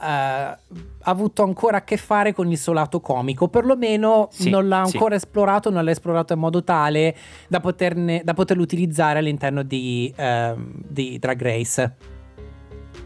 [0.53, 0.57] eh,
[1.03, 4.95] avuto ancora a che fare con il suo lato comico, perlomeno Sì, non l'ha sì.
[4.95, 7.15] ancora esplorato, non l'ha esplorato in modo tale
[7.47, 11.95] da, poterne, da poterlo utilizzare all'interno di, ehm, di Drag Race.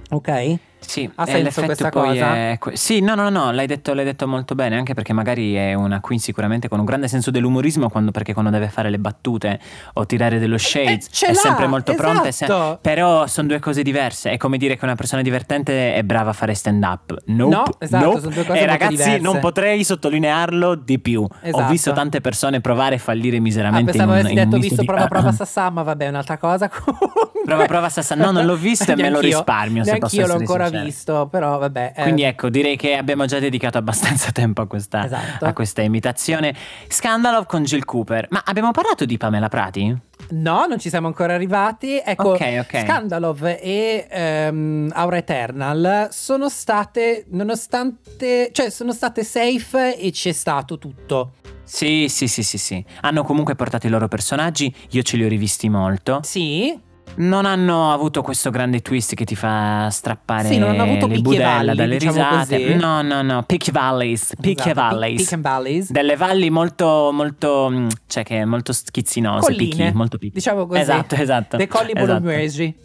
[0.09, 0.59] Ok?
[0.83, 2.35] Sì, Ha e senso questa cosa?
[2.35, 5.73] è sì, no, no, no, l'hai detto, l'hai detto molto bene, anche perché magari è
[5.73, 9.59] una queen sicuramente con un grande senso dell'umorismo, quando, perché quando deve fare le battute
[9.93, 12.79] o tirare dello shade Eh, è sempre molto pronta, è se- esatto.
[12.81, 16.33] però sono due cose diverse, è come dire che una persona divertente è brava a
[16.33, 17.15] fare stand up.
[17.25, 18.19] Nope, No, esatto, nope.
[18.19, 19.19] sono due cose E molto ragazzi, diverse.
[19.19, 21.21] non potrei sottolinearlo di più.
[21.21, 21.71] Ho Esatto.
[21.71, 24.81] visto tante persone provare e fallire Ah, miseramente pensavo in un, avessi detto misto visto
[24.81, 26.69] di- prova prova Sassà, ma vabbè, è un'altra cosa.
[27.45, 28.15] Prova prova Sassà.
[28.15, 30.89] No, non l'ho visto e me lo risparmio, se posso Neanch'io l'ho ancora piacere.
[30.91, 31.93] visto, però vabbè.
[31.95, 35.45] eh, Quindi ecco, direi che abbiamo già dedicato abbastanza tempo a questa, Esatto.
[35.45, 36.55] a questa imitazione.
[36.87, 38.27] Scandalo con Jill Cooper.
[38.31, 39.95] Ma abbiamo parlato di Pamela Prati?
[40.29, 42.01] No, non ci siamo ancora arrivati.
[42.03, 42.79] Ecco, Ok, ok.
[42.85, 50.77] Scandalov e ehm, Aura Eternal sono state, nonostante, cioè sono state safe e c'è stato
[50.77, 51.33] tutto.
[51.63, 52.83] Sì, sì, sì, sì, sì.
[53.01, 56.19] Hanno comunque portato i loro personaggi, io ce li ho rivisti molto.
[56.23, 56.77] Sì,
[57.13, 61.19] Non hanno avuto questo grande twist che ti fa strappare Sì, non hanno avuto le
[61.19, 62.65] budella dalle diciamo risate.
[62.65, 62.75] così.
[62.75, 65.27] No, no, no, Peak Valleys, Peak esatto, Valleys.
[65.29, 65.91] Peak Valleys.
[65.91, 70.33] Delle valli molto, molto, mm, cioè che molto schizzinose, Colline, picchi, molto picchi.
[70.35, 70.79] diciamo così.
[70.79, 71.57] Esatto, esatto.
[71.57, 72.19] Dei colli esatto.
[72.21, 72.75] bolognesi.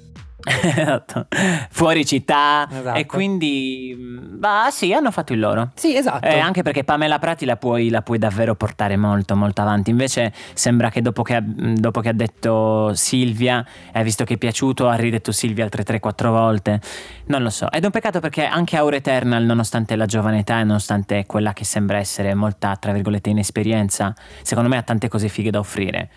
[0.63, 1.27] esatto.
[1.71, 2.69] Fuori città.
[2.71, 2.99] Esatto.
[2.99, 5.71] E quindi, mm, bah sì, hanno fatto il loro.
[5.75, 6.27] Sì, esatto.
[6.27, 10.33] Eh, anche perché Pamela Prati la puoi, la puoi davvero portare molto molto avanti invece
[10.55, 14.37] sembra che dopo che ha, dopo che ha detto Silvia e ha visto che è
[14.37, 16.81] piaciuto ha ridetto Silvia altre 3-4 volte
[17.27, 20.61] non lo so ed è un peccato perché anche Aura Eternal nonostante la giovane età
[20.61, 25.29] e nonostante quella che sembra essere molta tra virgolette inesperienza secondo me ha tante cose
[25.29, 26.11] fighe da offrire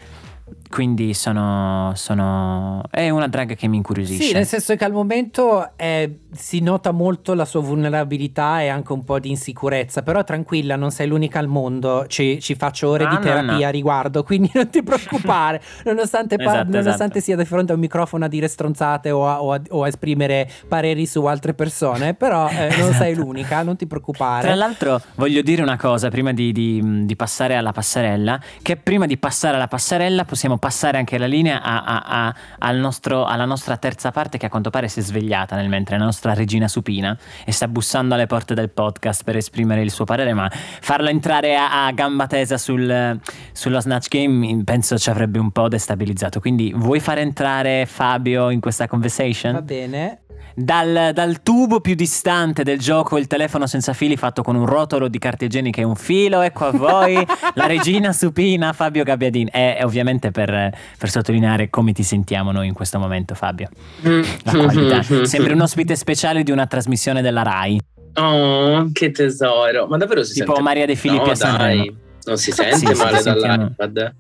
[0.70, 5.72] quindi sono, sono è una drag che mi incuriosisce Sì, nel senso che al momento
[5.76, 10.76] eh, si nota molto la sua vulnerabilità e anche un po' di insicurezza, però tranquilla,
[10.76, 13.66] non sei l'unica al mondo, ci, ci faccio ore Ah, di no, terapia no.
[13.66, 17.20] a riguardo, quindi non ti preoccupare, nonostante, Esatto, nonostante esatto.
[17.20, 19.88] sia di fronte a un microfono a dire stronzate o a, o a- o a
[19.88, 23.26] esprimere pareri su altre persone, però eh, non sei Esatto.
[23.26, 24.44] l'unica, non ti preoccupare.
[24.46, 29.06] Tra l'altro voglio dire una cosa prima di, di- di passare alla passerella, che prima
[29.06, 33.46] di passare alla passerella possiamo passare anche la linea a- a- a- al nostro- alla
[33.46, 36.68] nostra terza parte che a quanto pare si è svegliata nel mentre, la nostra regina
[36.68, 41.10] supina e sta bussando alle porte del podcast per esprimere il suo parere, ma farla
[41.10, 43.20] entrare a gamba tesa sul-
[43.52, 46.40] sullo Snatch Game penso ci avrebbe un po' destabilizzato.
[46.40, 49.54] Quindi vuoi far entrare Fabio in questa conversation?
[49.54, 50.20] Va bene.
[50.62, 55.08] Dal, dal tubo più distante del gioco il telefono senza fili fatto con un rotolo
[55.08, 57.16] di carta igienica e un filo, ecco a voi
[57.56, 59.50] la regina supina Fabio Gabbiadini.
[59.54, 60.50] E e ovviamente per,
[60.98, 63.70] per sottolineare come ti sentiamo noi in questo momento Fabio.
[64.02, 65.02] La qualità.
[65.26, 67.80] Sembri un ospite speciale di una trasmissione della RAI.
[68.16, 69.88] Oh, che tesoro.
[69.88, 70.62] Ma davvero si Tipo sente?
[70.62, 71.86] Maria De Filippi no, a Sanremo.
[72.26, 73.72] Non si sente Sì, sì, male sentiamo.
[73.78, 74.14] dall'iPad.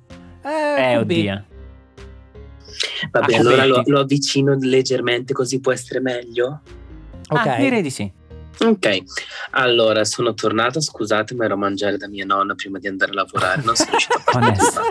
[0.45, 1.43] Eh, Eh, oddio.
[3.11, 6.61] Vabbè, Ah, allora lo, lo avvicino leggermente così può essere meglio.
[7.29, 7.45] Ok.
[7.47, 8.11] Ah, direi di sì.
[8.61, 8.97] Ok,
[9.51, 13.15] allora sono tornata, scusate, ma ero a mangiare da mia nonna prima di andare a
[13.15, 14.81] lavorare, non sono riuscita a Onesto.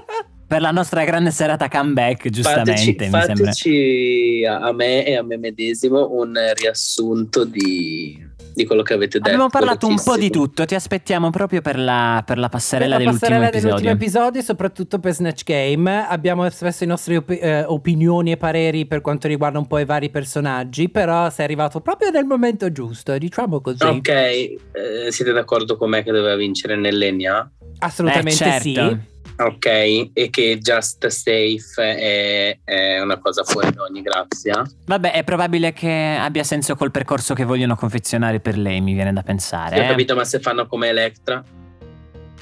[0.46, 3.34] Per la nostra grande serata comeback, giustamente, Fateci, mi sembra.
[3.44, 8.26] fateci a me e a me medesimo un riassunto di,
[8.58, 9.28] di quello che avete detto.
[9.30, 13.04] Abbiamo parlato un po' di tutto, ti aspettiamo proprio per la, per la passerella Per
[13.04, 13.76] la dell'ultimo passerella episodio.
[13.76, 18.86] dell'ultimo episodio, soprattutto per Snatch Game, abbiamo espresso i nostri op- eh, opinioni e pareri
[18.86, 23.16] per quanto riguarda un po' i vari personaggi, però sei arrivato proprio nel momento giusto,
[23.16, 23.84] diciamo così.
[23.84, 24.58] Ok, eh,
[25.10, 27.48] siete d'accordo con me che doveva vincere nell'Enya?
[27.78, 28.60] Assolutamente Eh, certo.
[28.60, 28.98] sì.
[29.36, 29.66] Ok,
[30.12, 34.64] e che Just Safe è, è una cosa fuori da ogni grazia.
[34.86, 39.12] Vabbè, è probabile che abbia senso col percorso che vogliono confezionare per lei, mi viene
[39.12, 39.76] da pensare.
[39.76, 39.88] Sì, ho eh.
[39.88, 41.42] capito, ma se fanno come Electra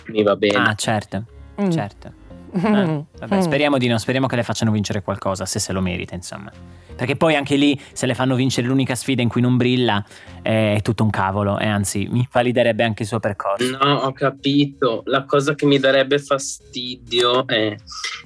[0.06, 0.56] mi va bene.
[0.56, 1.24] Ah, certo,
[1.60, 1.70] Mm.
[1.70, 2.12] certo.
[2.52, 6.14] Eh, vabbè, speriamo di no, speriamo che le facciano vincere qualcosa, se se lo merita,
[6.14, 6.50] insomma.
[6.96, 10.04] Perché poi anche lì, se le fanno vincere l'unica sfida in cui non brilla,
[10.42, 13.76] è tutto un cavolo, e anzi, mi invaliderebbe anche il suo percorso.
[13.76, 15.02] No, ho capito.
[15.06, 17.74] La cosa che mi darebbe fastidio è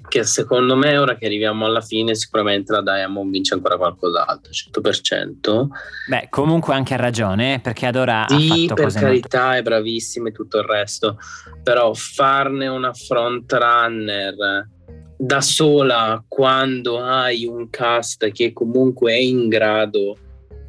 [0.08, 5.66] che secondo me, ora che arriviamo alla fine, sicuramente la Diamond vince ancora qualcos'altro, 100%.
[6.08, 9.00] Beh, comunque anche ha ragione, eh, perché ad ora ha Sì, per cose molto...
[9.00, 11.18] carità, è bravissima e tutto il resto,
[11.62, 14.68] però farne una front runner
[15.22, 20.16] da sola quando hai un cast che comunque è in grado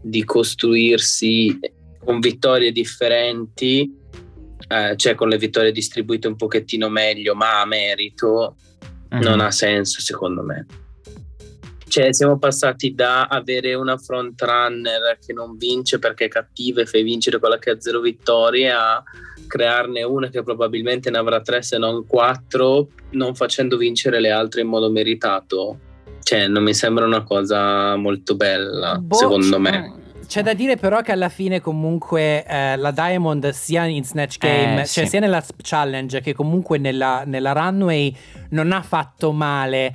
[0.02, 1.58] di costruirsi
[2.04, 3.90] con vittorie differenti,
[4.68, 8.58] eh, cioè con le vittorie distribuite un pochettino meglio, ma a merito,
[9.10, 9.22] Mhm.
[9.22, 10.66] non ha senso secondo me.
[11.88, 16.86] Cioè, siamo passati da avere una front runner che non vince perché è cattiva e
[16.86, 19.02] fai vincere quella che ha zero vittorie a
[19.52, 24.62] crearne una che probabilmente ne avrà tre se non quattro, non facendo vincere le altre
[24.62, 25.78] in modo meritato.
[26.24, 30.00] Cioè, non mi sembra una cosa molto bella, Boh, secondo me.
[30.26, 34.84] C'è da dire però che alla fine comunque eh, la Diamond sia in Snatch Game,
[34.84, 35.10] Eh, cioè sì.
[35.10, 38.16] sia nella challenge che comunque nella, nella runway
[38.52, 39.94] non ha fatto male.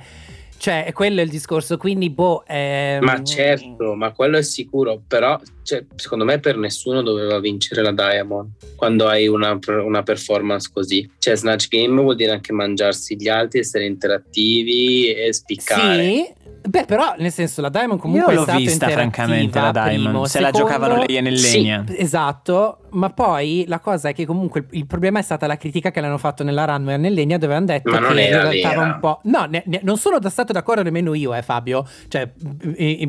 [0.57, 2.43] Cioè, è quello il discorso, quindi boh...
[2.47, 7.81] ehm, Ma certo, ma quello è sicuro, però cioè, secondo me per nessuno doveva vincere
[7.83, 11.09] la Diamond quando hai una, una performance così.
[11.19, 16.03] Cioè Snatch Game vuol dire anche mangiarsi gli altri, essere interattivi e spiccare.
[16.03, 16.33] Sì,
[16.67, 20.01] Beh, però, nel senso, la Diamond comunque Io è l'ho stata vista francamente la Diamond,
[20.03, 20.25] primo.
[20.25, 21.73] se la Secondo- giocavano lei e nel Sì.
[21.95, 25.91] Esatto, ma poi la cosa è che comunque il, il problema è stata la critica
[25.91, 28.81] che l'hanno fatto nella runway a Nell'Egna dove hanno detto Ma non che era risaltava
[28.83, 28.93] vera.
[28.95, 29.19] un po'.
[29.23, 31.85] No, ne- ne- non sono stato d'accordo nemmeno io, eh, Fabio.
[32.07, 32.29] Cioè,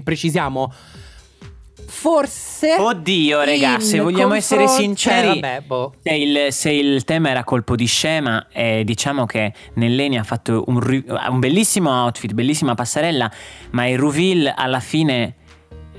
[0.02, 0.72] precisiamo.
[1.90, 2.76] Forse.
[2.78, 5.94] Oddio, in se vogliamo essere confronto- sinceri, eh, vabbè, boh.
[6.02, 10.64] se, il, se il tema era colpo di scema, eh, diciamo che Nelleni ha fatto
[10.66, 10.76] un,
[11.30, 13.30] un bellissimo outfit, bellissima passerella,
[13.70, 15.34] ma il reveal alla fine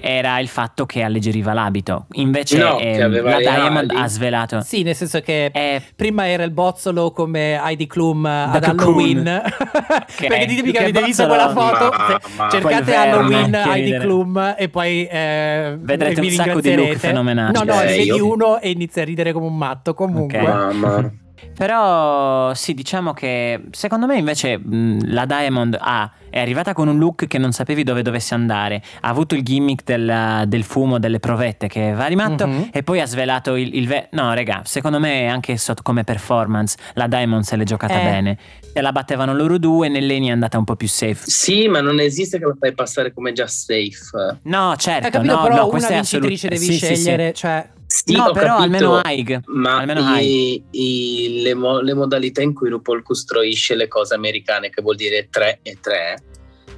[0.02, 2.06] era il fatto che alleggeriva l'abito.
[2.14, 4.00] Invece No, ehm, la Diamond ali.
[4.02, 4.62] ha svelato.
[4.62, 8.80] Sì, nel senso che Eh, prima era il bozzolo come Heidi Klum ad Cocoon.
[8.80, 9.42] Halloween.
[10.16, 11.90] Che- Perché ditemi che che avete visto quella foto.
[11.96, 13.98] Ma- ma- cercate Halloween Heidi.
[13.98, 17.54] Klum e poi eh, Vedrete un sacco di look fenomenali.
[17.54, 19.94] No, no, Eh, ne vedi io- uno e inizia a ridere come un matto.
[19.94, 20.40] Comunque.
[20.40, 20.48] Ok.
[20.48, 21.12] Mamma.
[21.56, 26.98] Però sì, diciamo che secondo me invece mh, la Diamond ha, è arrivata con un
[26.98, 31.20] look che non sapevi dove dovesse andare, ha avuto il gimmick del, del fumo, delle
[31.20, 32.70] provette che va di matto Mhm.
[32.72, 33.76] e poi ha svelato il...
[33.76, 38.00] il ve- no, raga, secondo me anche sotto come performance la Diamond se l'è giocata
[38.00, 38.04] Eh.
[38.04, 38.38] bene.
[38.72, 41.18] Se la battevano loro due, Nelleni è andata un po' più safe.
[41.30, 44.38] Sì, ma non esiste che lo fai passare come già safe.
[44.44, 45.34] No, certo, Hai capito?
[45.36, 47.02] no, però no, una questa è vincitrice assolut- devi sì, sì, sì.
[47.02, 47.34] scegliere.
[47.34, 49.42] Cioè, Sì, no, però capito, almeno Haig.
[49.48, 54.70] Ma almeno i- i- le, mo- le modalità in cui RuPaul costruisce le cose americane,
[54.70, 56.24] che vuol dire 3 e 3,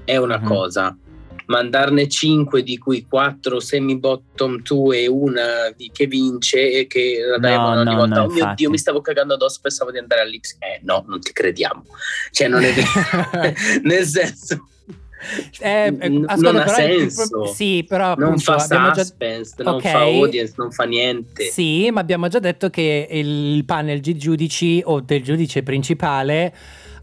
[0.05, 0.45] è una Mhm.
[0.47, 0.95] cosa.
[1.47, 7.17] Mandarne 5 di cui 4 semi bottom 2 e una di- che vince e che
[7.27, 9.91] la No, Diamond ogni no, volta no, oh mio dio mi stavo cagando addosso pensavo
[9.91, 11.83] di andare all'Ips eh no non ti crediamo
[12.31, 12.87] cioè non è vero
[13.83, 14.65] nel senso
[15.59, 17.45] eh, eh, N- ascolta, non ha senso.
[17.53, 19.81] sì, però non appunto, fa abbiamo già- suspense non Ok.
[19.87, 24.81] fa audience non fa niente Sì, ma abbiamo già detto che il panel di giudici
[24.85, 26.53] o del giudice principale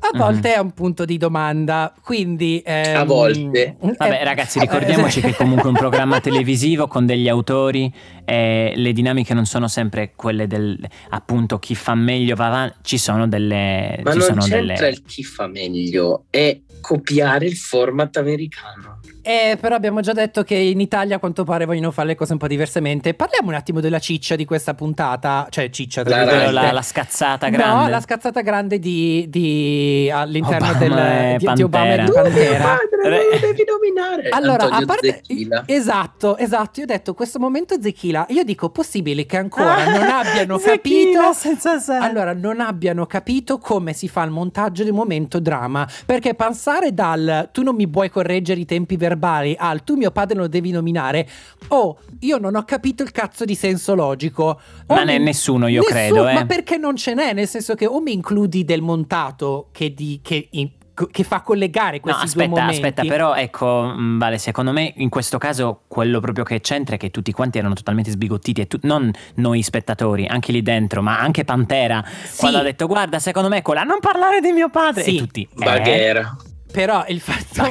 [0.00, 0.18] a Mhm.
[0.18, 2.62] volte è un punto di domanda, quindi...
[2.64, 3.76] ehm, A volte.
[3.80, 7.92] Vabbè, eh, ragazzi, eh, ricordiamoci che comunque è un programma televisivo con degli autori
[8.24, 10.78] e le dinamiche non sono sempre quelle del
[11.10, 14.88] appunto chi fa meglio va avanti, ci sono delle Ma ci non sono c'entra delle
[14.88, 18.97] il chi fa meglio, è copiare il format americano.
[19.28, 22.32] Eh, però abbiamo già detto che in Italia a quanto pare vogliono fare le cose
[22.32, 23.12] un po' diversamente.
[23.12, 27.50] Parliamo un attimo della ciccia di questa puntata, cioè ciccia, tra La la, la scazzata
[27.50, 27.82] grande.
[27.82, 32.22] No, la scazzata grande di, di- all'interno Obama del, di, di Obama e di Pantera.
[32.22, 32.64] Pantera.
[32.64, 34.28] Padre, non lo devi nominare.
[34.30, 35.62] Allora, Antonio a parte Zecchila.
[35.66, 40.56] esatto, esatto, io ho detto questo momento Zechila, io dico possibile che ancora non abbiano
[40.56, 45.86] capito senza allora, non abbiano capito come si fa il montaggio del momento drama.
[46.06, 50.36] Perché passare dal tu non mi puoi correggere i tempi verbali al tu mio padre
[50.38, 51.28] lo devi nominare,
[51.68, 54.60] oh, io non ho capito il cazzo di senso logico.
[54.86, 56.34] O Ma ne- mi- nessuno, io Nessuno, credo, eh.
[56.34, 57.32] Ma perché non ce n'è?
[57.32, 60.70] Nel senso che o mi includi del montato che, di, che, in-
[61.12, 62.74] che fa collegare No, questi due aspetta, momenti.
[62.74, 66.98] aspetta, però ecco, mh, Vale, secondo me in questo caso quello proprio che c'entra è
[66.98, 71.20] che tutti quanti erano totalmente sbigottiti, e tu- non noi spettatori, anche lì dentro, ma
[71.20, 72.04] anche Pantera,
[72.36, 75.14] quando ha detto guarda, secondo me quella non parlare di mio padre, Sì.
[75.14, 76.47] e tutti, eh?
[76.70, 77.66] Però il fatto...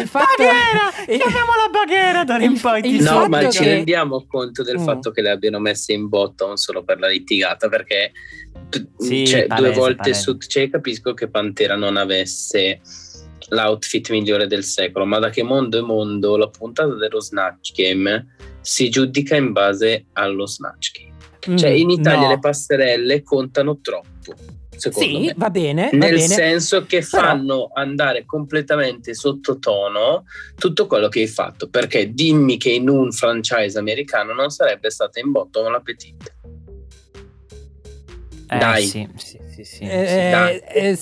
[0.00, 0.90] il fatto Baghera!
[1.04, 2.80] Chiamiamola Baghera d'ora in il- poi.
[2.82, 4.84] ti il No, ma fatto ci che- rendiamo conto del Mm.
[4.84, 8.12] fatto che le abbiano messe in bottom solo per la litigata perché
[8.68, 10.20] t- Sì, cioè, palese, due volte palese.
[10.20, 12.80] su cioè, capisco che Pantera non avesse
[13.50, 18.34] l'outfit migliore del secolo ma da che mondo è mondo la puntata dello Snatch Game
[18.60, 22.28] si giudica in base allo Snatch Game cioè Mm, in Italia no.
[22.30, 24.34] le passerelle contano troppo
[24.76, 26.26] secondo Sì, me va bene, va nel bene.
[26.26, 30.24] senso che Però- fanno andare completamente sottotono
[30.56, 31.68] tutto quello che hai fatto.
[31.68, 36.34] Perché dimmi che in un franchise americano non sarebbe stata in bottom l'appetite.
[38.48, 38.84] Eh, dai.
[38.86, 40.30] Sì, sì, sì, sì, Eh, sì.
[40.30, 40.98] dai, eh,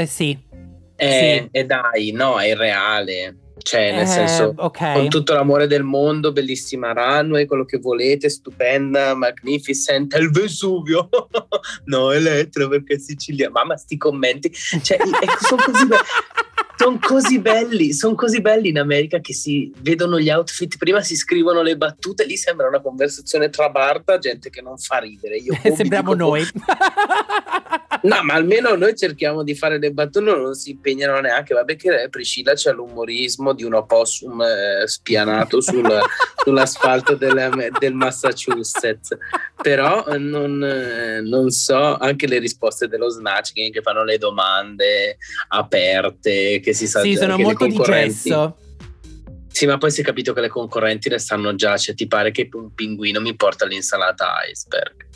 [0.00, 0.38] eh, sì.
[0.96, 1.48] Eh.
[1.50, 3.36] E dai, no, è irreale.
[3.68, 4.92] Cioè, nel Eh, senso, ok.
[4.94, 11.10] con tutto l'amore del mondo, bellissima runway, quello che volete, stupenda, magnificent, il Vesuvio.
[11.84, 13.52] no, Elettra perché è siciliano.
[13.52, 14.50] Mamma, sti commenti.
[14.50, 14.96] Cioè,
[15.38, 16.02] sono così belli.
[16.78, 21.16] Sono così belli, sono così belli in America che si vedono gli outfit, prima si
[21.16, 25.36] scrivono le battute, lì sembra una conversazione tra Barta, gente che non fa ridere.
[25.36, 26.42] Io Sembriamo dico, noi.
[28.02, 31.54] No, ma almeno noi cerchiamo di fare le battute, non si impegnano neanche.
[31.54, 36.00] Vabbè, che Priscilla c'è l'umorismo di un opossum eh, spianato sul-
[36.44, 39.16] sull'asfalto del, del Massachusetts.
[39.60, 44.18] Però eh, non, eh, non so, anche le risposte dello Snatch Game che fanno le
[44.18, 45.16] domande
[45.48, 48.56] aperte, che si sa sì, sono molto di gesso.
[49.50, 52.30] Sì, ma poi si è capito che le concorrenti le sanno già, cioè ti pare
[52.30, 55.06] che un pinguino mi porta l'insalata iceberg.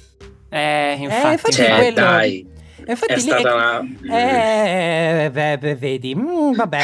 [0.48, 2.46] Eh, infatti, infatti Cioè, quello- dai,
[2.86, 3.80] Infatti è lì- stata una...
[5.24, 6.80] Eh, beh, beh, vedi, Mm, vabbè.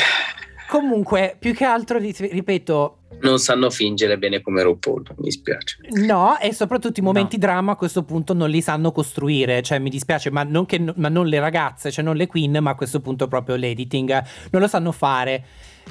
[0.69, 5.79] Comunque, più che altro, ri- ripeto, Non sanno fingere bene come RuPaul, mi spiace.
[6.05, 9.63] no, e soprattutto i momenti drama a questo punto non li sanno costruire.
[9.63, 12.71] Cioè, mi dispiace, ma non, che- ma non le ragazze, cioè non le queen, ma
[12.71, 15.43] a questo punto proprio l'editing non lo sanno fare.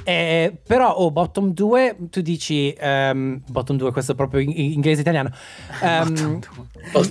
[0.03, 4.71] Eh, però, oh, bottom 2, tu dici ehm, bottom 2, questo è proprio in, in
[4.71, 5.29] inglese italiano.
[5.81, 6.39] Ehm,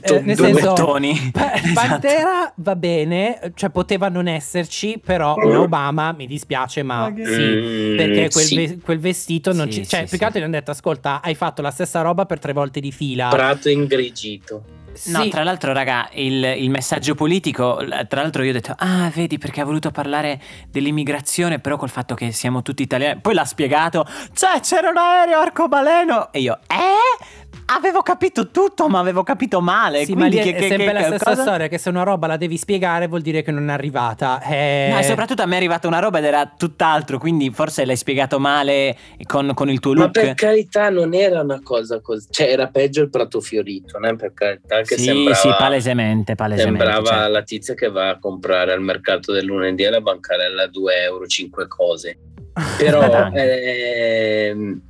[0.02, 1.30] eh, nel due senso, bottoni.
[1.32, 1.72] Pa- Esatto.
[1.88, 7.96] Pantera va bene, cioè poteva non esserci, però una Obama mi dispiace, ma sì, Mm,
[7.96, 8.56] perché quel, sì.
[8.56, 9.86] ve- quel vestito non Sì, ci...
[9.86, 12.38] Cioè, sì, più che altro gli hanno detto, ascolta, hai fatto la stessa roba per
[12.38, 13.28] tre volte di fila.
[13.28, 14.64] Prato ingrigito.
[15.06, 15.28] No, Sì.
[15.28, 17.78] tra l'altro, raga, il, il messaggio politico,
[18.08, 20.40] tra l'altro io ho detto, ah, vedi perché ha voluto parlare
[20.70, 23.20] dell'immigrazione, però col fatto che siamo tutti italiani.
[23.20, 26.32] Poi l'ha spiegato, cioè c'era un aereo arcobaleno.
[26.32, 27.35] E io, eh?
[27.68, 30.04] Avevo capito tutto, ma avevo capito male.
[30.04, 31.42] Sì, ma quindi lì che, è che- sempre che- la stessa cosa?
[31.42, 34.40] storia, che se una roba la devi spiegare vuol dire che non è arrivata.
[34.40, 37.84] Eh, No, e soprattutto a me è arrivata una roba ed era tutt'altro, quindi forse
[37.84, 40.12] l'hai spiegato male con, con il tuo Ma look.
[40.12, 44.14] per carità non era una cosa così, cioè era peggio il prato fiorito, né?
[44.14, 46.84] per carità che sì, sembrava, sì, palesemente, palesemente.
[46.84, 47.28] sembrava cioè.
[47.28, 51.26] la tizia che va a comprare al mercato del lunedì alla bancarella a 2 euro
[51.26, 52.16] 5 cose.
[52.78, 54.80] Però ehm,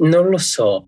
[0.00, 0.86] non lo so,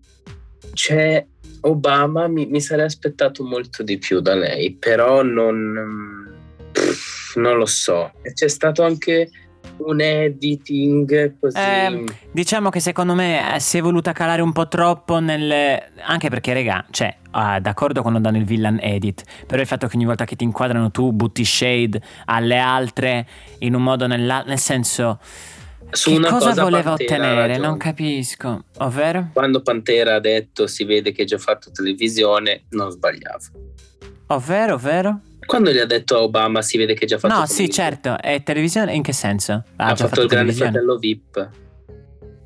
[0.73, 1.25] c'è
[1.61, 6.33] Obama, mi, mi sarei aspettato molto di più da lei, però non,
[6.71, 8.11] pff, non lo so.
[8.33, 9.29] C'è stato anche
[9.77, 11.57] un editing così...
[11.57, 15.81] Eh, diciamo che secondo me eh, si è voluta calare un po' troppo nel...
[16.01, 19.95] Anche perché, regà, cioè, ah, d'accordo quando danno il villain edit, però il fatto che
[19.95, 23.25] ogni volta che ti inquadrano tu butti shade alle altre
[23.59, 25.19] in un modo o nell'altro, nel senso...
[25.93, 27.57] Su che una cosa, cosa voleva Pantera ottenere?
[27.57, 28.65] Non capisco.
[28.79, 29.29] Ovvero?
[29.33, 33.39] Quando Pantera ha detto si vede che ha già fatto televisione, non sbagliava.
[34.27, 35.19] Ovvero, ovvero?
[35.45, 37.89] Quando gli ha detto a Obama si vede che ha già fatto No, sì, televisione,
[37.89, 38.21] certo.
[38.21, 39.63] È televisione in che senso?
[39.75, 41.49] Ha, ha già fatto, il grande fratello VIP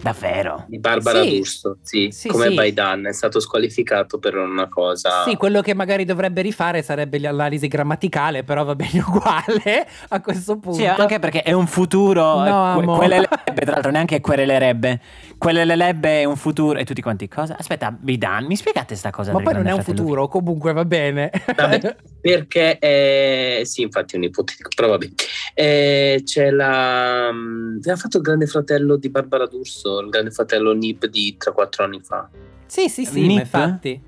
[0.02, 0.66] Davvero?
[0.68, 1.38] di Barbara Sì.
[1.38, 2.54] D'Urso, sì, Sì, come sì.
[2.54, 5.24] Baidan, è stato squalificato per una cosa...
[5.24, 10.60] Sì, quello che magari dovrebbe rifare sarebbe l'analisi grammaticale, però va bene uguale a questo
[10.60, 10.78] punto.
[10.78, 12.46] Sì, anche perché è un futuro.
[12.46, 12.96] eh, No, que- amo.
[12.98, 15.00] querelerebbe, tra l'altro, neanche querelerebbe.
[15.38, 16.78] Querelerebbe è un futuro.
[16.80, 17.56] E tutti quanti cosa?
[17.58, 19.32] Aspetta, Bidan, mi spiegate sta cosa?
[19.32, 19.98] Ma poi non è un Fratello?
[19.98, 21.32] futuro, comunque va bene.
[21.56, 23.62] Vabbè, perché è...
[23.64, 25.08] sì, infatti è un ipotetico, però vabbè.
[25.54, 27.30] Eh, c'è la...
[27.32, 31.84] mm, ha fatto il grande fratello di Barbara D'Urso, il grande fratello Nip di 3-4
[31.84, 32.30] anni fa.
[32.66, 33.40] sì, sì, sì, Nip?
[33.40, 34.02] infatti.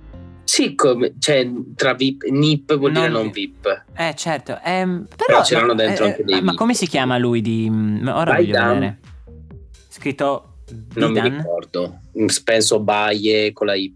[0.44, 3.84] Sì, come, cioè tra VIP, NIP vuol dire Non non vi- VIP.
[3.96, 4.60] Eh, certo.
[4.64, 6.56] ehm, però, Però c'erano no, dentro eh, anche dei Ma VIP.
[6.60, 7.68] come si chiama lui di.
[7.70, 8.74] mm, Ora voglio Baidan.
[8.74, 8.98] vedere.
[9.88, 10.44] Scritto.
[10.96, 11.38] Non mi Bidan?
[11.38, 12.00] ricordo.
[12.44, 13.94] Penso Baie con la Y,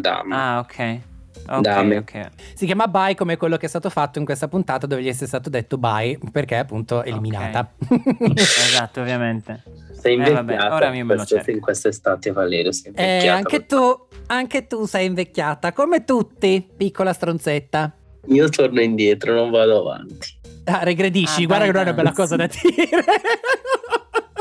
[0.00, 0.32] Dam.
[0.32, 1.00] Ah, ok.
[1.48, 1.96] Ok, Dame.
[1.98, 2.28] ok.
[2.54, 5.12] Si chiama bye come quello che è stato fatto in questa puntata dove gli è
[5.12, 7.72] stato detto bye perché è appunto eliminata.
[8.34, 9.62] esatto, ovviamente.
[9.98, 11.50] Sei Eh, invecchiata vabbè, ora questa- cerco.
[11.50, 12.70] in quest'estate, Valerio.
[12.72, 13.36] Sei Eh, invecchiata.
[13.36, 17.92] anche tu, anche tu sei invecchiata, come tutti, piccola stronzetta.
[18.26, 20.36] Io torno indietro, non vado avanti.
[20.64, 23.04] Ah, regredisci, Ah, guarda che non è una bella cosa da dire.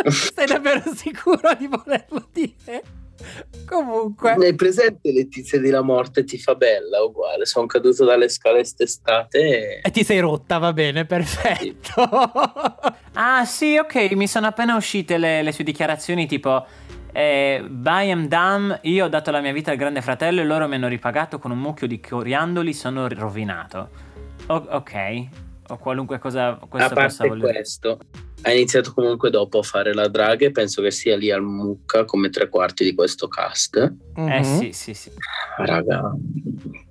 [0.36, 2.84] sei davvero sicuro di volerlo dire?
[3.68, 7.02] Comunque, Hai presente Letizia di La Morte ti fa bella?
[7.04, 9.82] Uguale, sono caduto dalle scale quest'estate.
[9.82, 12.10] e ti sei rotta, va bene, perfetto.
[13.14, 14.12] Ah, sì, ok.
[14.14, 16.66] Mi sono appena uscite le, le sue dichiarazioni tipo.
[17.12, 20.68] Eh, by am dumb, io ho dato la mia vita al grande fratello e loro
[20.68, 23.90] mi hanno ripagato con un mucchio di coriandoli, sono rovinato.
[24.48, 25.28] O- ok,
[25.70, 28.00] o qualunque cosa A questo possa parte questo,
[28.44, 32.06] ha iniziato comunque dopo a fare la drag e penso che sia lì al mucca
[32.06, 33.76] come tre quarti di questo cast.
[34.16, 34.44] Eh Mhm.
[34.44, 35.12] sì, sì, sì.
[35.58, 36.14] Raga,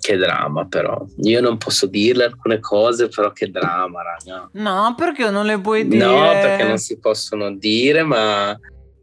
[0.01, 1.05] che dramma però.
[1.23, 4.49] Io non posso dirle alcune cose, però che dramma, raga.
[4.53, 6.05] No, perché non le puoi dire?
[6.05, 8.59] No, perché non si possono dire, ma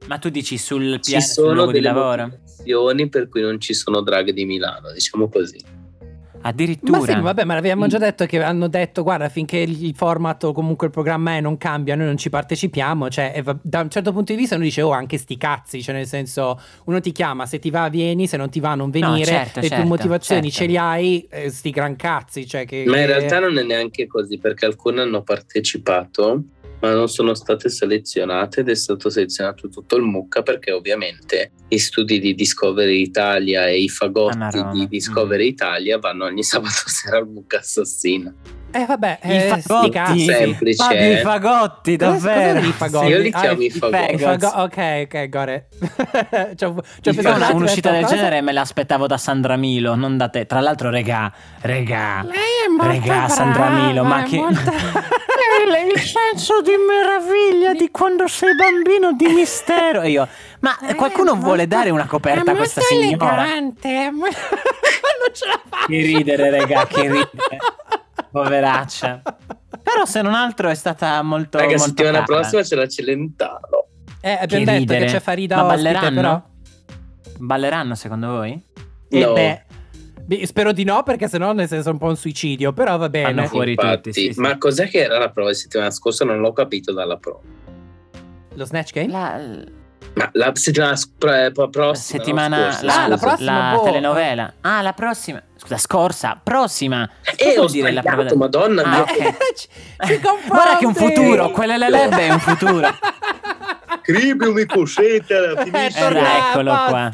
[0.07, 2.39] Ma tu dici sul ci piano, sul sono luogo di delle lavoro?
[3.09, 5.59] per cui non ci sono drag di Milano, diciamo così.
[6.43, 6.99] Addirittura.
[6.99, 10.51] Ma sì, vabbè, ma l'abbiamo già detto che hanno detto, guarda, finché il format o
[10.51, 14.11] comunque il programma è non cambia, noi non ci partecipiamo, cioè e da un certo
[14.11, 17.45] punto di vista uno dice, oh, anche sti cazzi, cioè nel senso, uno ti chiama,
[17.45, 20.51] se ti va vieni, se non ti va non venire, certo, le tue certo, motivazioni
[20.51, 20.57] certo.
[20.57, 22.83] ce li hai, eh, sti gran cazzi, cioè che...
[22.87, 26.43] Ma in realtà non è neanche così, perché alcune hanno partecipato,
[26.83, 31.77] ma non sono state selezionate ed è stato selezionato tutto il mucca perché ovviamente gli
[31.77, 37.27] studi di Discovery Italia e i fagotti di Discovery Italia vanno ogni sabato sera al
[37.29, 38.33] mucca assassina.
[38.75, 39.89] Eh vabbè, I eh, fagotti.
[39.91, 40.19] cazzi.
[40.25, 40.83] Semplice.
[40.83, 41.17] Fabio, i eh.
[41.17, 42.59] fagotti, Cosa- cosa davvero?
[42.67, 43.07] i fagotti?
[43.07, 44.17] Io li Ah, chiamo i- i fagotti.
[44.17, 45.29] Fago- ok, ok,
[45.69, 45.69] Io
[47.13, 48.15] pensato un una- un'uscita del cosa?
[48.15, 50.45] genere me l'aspettavo da Sandra Milo, non da te.
[50.47, 51.31] Tra l'altro, regà,
[51.61, 52.33] regà, Lei
[52.65, 54.35] è molto regà, Sandra brava, Milo, ma che...
[54.37, 54.71] molto-
[55.93, 60.01] il senso di meraviglia di quando sei bambino di mistero.
[60.01, 60.27] E io,
[60.61, 63.45] ma qualcuno vuole dare una coperta a questa signora?
[63.59, 65.85] non ce la faccio.
[65.87, 67.57] Che ridere, raga, che ridere.
[68.31, 69.21] Poveraccia.
[69.83, 72.39] Però se non altro è stata molto Raga, molto settimana cara.
[72.39, 73.87] prossima c'è la Celentano.
[74.21, 75.05] Eh, abbiamo Che detto ridere.
[75.05, 76.15] che c'è Farida Ma ospite, balleranno?
[76.21, 76.41] però.
[77.39, 78.63] Balleranno secondo voi?
[79.09, 79.33] E No.
[79.33, 79.63] beh,
[80.25, 82.73] beh, spero di no, perché sennò nel senso è un po' un suicidio.
[82.73, 83.33] Però va bene.
[83.33, 84.39] Fanno fuori Infatti, tutti, sì, sì.
[84.39, 86.25] Ma cos'è che era la prova di settimana scorsa?
[86.25, 87.41] Non l'ho capito dalla prova.
[88.55, 89.11] Lo Snatch Game?
[89.11, 89.41] La,
[90.33, 92.19] la settimana sc- pre- pro- la prossima.
[92.23, 93.27] settimana, no, scorsa, la, Ah, la scusa.
[93.27, 93.83] prossima, la boh.
[93.83, 94.53] telenovela.
[94.61, 95.41] Ah, la prossima.
[95.55, 97.09] Scusa, scorsa, prossima.
[97.23, 99.01] Eh, Cosa ho vuol dire la sbagliato, madonna Ah, mia.
[99.01, 99.07] ok.
[99.55, 99.67] ci,
[100.05, 102.87] ci Guarda che un futuro, quelle le lebbe è un futuro.
[104.03, 106.07] Scrivi mi coscetta alla Eh, finisce.
[106.07, 107.09] Eh, eccolo qua.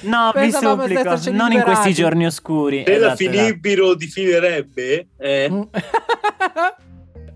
[0.00, 2.82] No, vi supplico, non in questi giorni oscuri.
[2.84, 3.38] Se la Esatto, esatto.
[3.38, 5.62] finibbero di finirebbe, eh, Mm.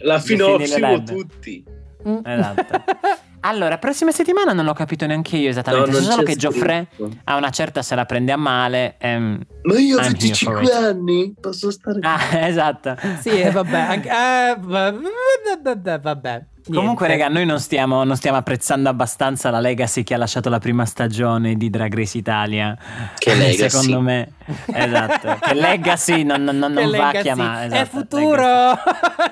[0.01, 1.03] la finossimo finirebbe.
[1.13, 1.65] tutti.
[2.07, 2.19] Mm.
[2.25, 2.85] Esatto.
[3.41, 5.91] Allora, prossima settimana non l'ho capito neanche io esattamente.
[5.91, 6.87] No, so solo che Geoffrey
[7.25, 8.97] a una certa se la prende a male.
[8.99, 10.73] ehm, Ma io ho I'm here 25 for it.
[10.73, 12.19] anni, posso stare Ah,
[12.49, 12.97] esatto.
[13.21, 13.79] Sì, e vabbè.
[13.79, 16.45] Anche, eh, vabbè, vabbè.
[16.69, 17.23] Comunque, Niente.
[17.25, 20.85] raga, noi non stiamo, non stiamo apprezzando abbastanza la Legacy che ha lasciato la prima
[20.85, 22.77] stagione di Drag Race Italia.
[23.17, 23.69] Che Legacy?
[23.69, 24.33] Secondo me,
[24.73, 25.39] esatto.
[25.41, 27.69] Che Legacy non, non- non- Che va a Legacy chiamare.
[27.69, 28.79] È esatto, futuro.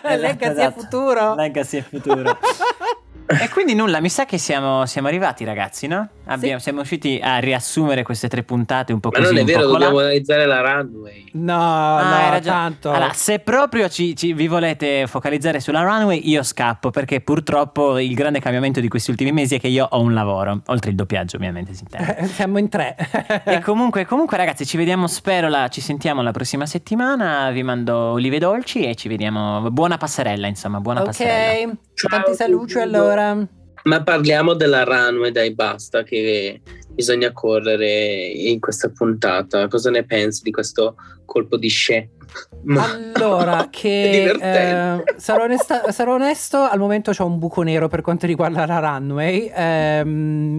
[0.04, 0.20] Legacy.
[0.20, 1.34] Legacy è Esatto, futuro.
[1.34, 2.38] Legacy è futuro.
[3.26, 6.08] E quindi nulla, mi sa che siamo, siamo arrivati ragazzi, no?
[6.26, 9.28] Abbiamo- Siamo riusciti a riassumere queste tre puntate un po' Ma così.
[9.30, 9.78] non è un vero, po' colà.
[9.78, 11.24] dobbiamo analizzare la runway.
[11.32, 12.90] No, Ah, no, tanto.
[12.90, 18.14] Allora, se proprio ci, ci- vi volete focalizzare sulla runway, io scappo perché purtroppo il
[18.14, 21.36] grande cambiamento di questi ultimi mesi è che io ho un lavoro, oltre il doppiaggio,
[21.36, 21.72] ovviamente.
[21.74, 22.16] Si intende.
[22.18, 22.94] Eh, Siamo in tre.
[23.44, 25.06] e comunque, comunque, ragazzi, ci vediamo.
[25.06, 27.50] Spero la, ci sentiamo la prossima settimana.
[27.50, 29.70] Vi mando olive dolci e ci vediamo.
[29.70, 31.70] Buona passerella, insomma, buona passerella.
[31.70, 33.46] ok, Ciao, tanti saluti allora.
[33.84, 39.68] Ma parliamo della runway, dai, basta, che bisogna correre in questa puntata.
[39.68, 42.08] Cosa ne pensi di questo colpo di scena?
[43.14, 48.26] Allora, che eh, sarò, onesta- sarò onesto, al momento c'ho un buco nero per quanto
[48.26, 49.52] riguarda la runway.
[49.54, 50.08] Ehm,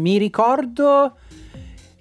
[0.01, 1.17] mi ricordo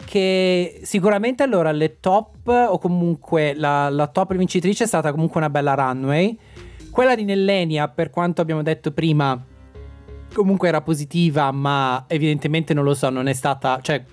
[0.04, 5.50] che sicuramente allora le top o comunque la, la top vincitrice è stata comunque una
[5.50, 6.38] bella runway.
[6.94, 9.36] Quella di Nellenia, per quanto abbiamo detto prima,
[10.32, 14.04] comunque era positiva, ma evidentemente non lo so, non è stata, cioè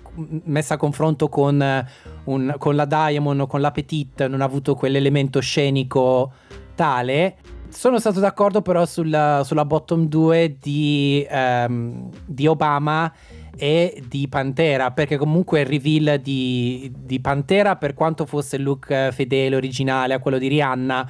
[0.46, 1.86] messa a confronto con, eh,
[2.24, 6.32] un- con la Diamond o con la Petite, non ha avuto quell'elemento scenico
[6.74, 7.36] tale.
[7.68, 13.12] Sono stato d'accordo però sulla, sulla bottom 2 di, ehm, di Obama
[13.56, 18.90] e di Pantera, perché comunque il reveal di, di Pantera, per quanto fosse il look
[18.90, 21.08] eh, fedele, originale a quello di Rihanna,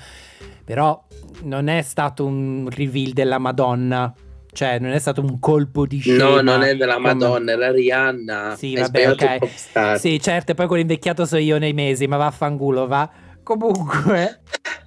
[0.64, 1.02] però
[1.42, 4.12] non è stato un reveal della Madonna.
[4.54, 6.24] Cioè, non è stato un colpo di scena.
[6.26, 8.54] No, non è della come- Madonna, è la Rihanna.
[8.56, 9.98] Sì, vabbè, ok.
[9.98, 13.10] Sì, certo, e poi quello invecchiato so io nei mesi, ma vaffanculo, va.
[13.42, 14.42] Comunque,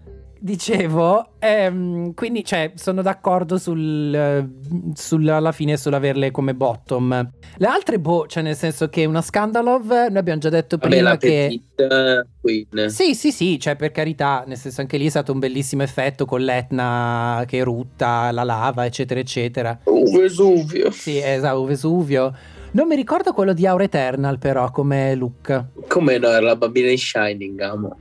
[0.45, 4.47] dicevo, ehm, quindi, cioè, sono d'accordo sul, eh,
[4.93, 7.31] sul- alla fine sull'averle come bottom.
[7.57, 11.17] Le altre, boh, cioè, nel senso che una Scandalov, noi abbiamo già detto Vabbè, prima
[11.17, 11.47] che...
[11.75, 12.91] Petite Queen.
[12.91, 16.25] Sì, sì, sì, cioè per carità, nel senso anche lì è stato un bellissimo effetto
[16.25, 19.79] con l'Etna che erutta, la lava, eccetera, eccetera.
[19.85, 20.91] Un Vesuvio.
[20.91, 22.33] Sì, esatto, Vesuvio.
[22.71, 25.65] Non mi ricordo quello di Aura Eternal però come look.
[25.87, 27.97] Come no, era la bambina di Shining, amo.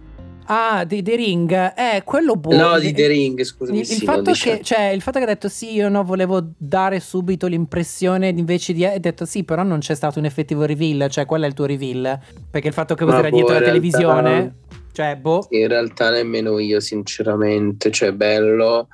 [0.46, 2.70] Ah, di The Ring, eh, quello buono.
[2.70, 3.78] no, di The Ring, scusami.
[3.78, 7.00] Il, sì, fatto che, cioè, il fatto che ha detto sì, io no, volevo dare
[7.00, 8.84] subito l'impressione invece di...
[8.84, 11.64] Ha detto sì, però non c'è stato un effettivo reveal, cioè quello è il tuo
[11.66, 12.18] reveal.
[12.50, 14.54] Perché il fatto che Ma era boh, dietro la realtà- televisione,
[14.92, 15.46] cioè, boh.
[15.50, 17.90] In realtà nemmeno io, sinceramente.
[17.90, 18.88] Cioè, bello,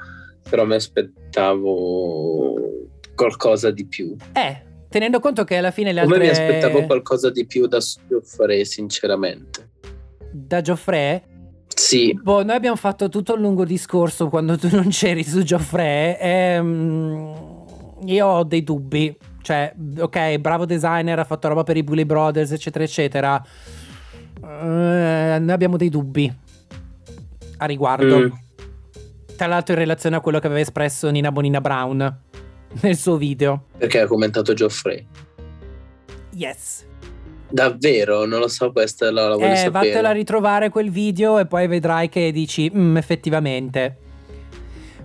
[0.49, 2.55] però mi aspettavo
[3.15, 4.17] qualcosa di più.
[4.33, 6.27] Eh, tenendo conto che alla fine le Come altre...
[6.29, 7.81] mi aspettavo qualcosa di più da
[8.23, 9.69] fare, sinceramente.
[10.33, 11.21] Da Geoffrey?
[11.91, 16.17] Sì, Boh, noi abbiamo fatto tutto un lungo discorso quando tu non c'eri su Geoffrey.
[16.21, 17.35] ehm,
[18.05, 19.17] io ho dei dubbi.
[19.43, 23.45] Cioè, ok, bravo designer, ha fatto roba per i Bully Brothers, eccetera, eccetera.
[24.41, 26.33] Eh, noi abbiamo dei dubbi
[27.57, 28.19] a riguardo.
[28.21, 28.29] Mm.
[29.37, 32.19] Tra l'altro, in relazione a quello che aveva espresso Nina Bonina Brown
[32.83, 33.65] nel suo video.
[33.79, 35.05] perché ha commentato Geoffrey.
[36.35, 36.85] Yes.
[37.51, 38.25] Davvero?
[38.27, 39.89] Non lo so, questa la, la voglio Eh, sapere.
[39.89, 43.97] vattela a ritrovare quel video e poi vedrai che dici, "Mm, effettivamente.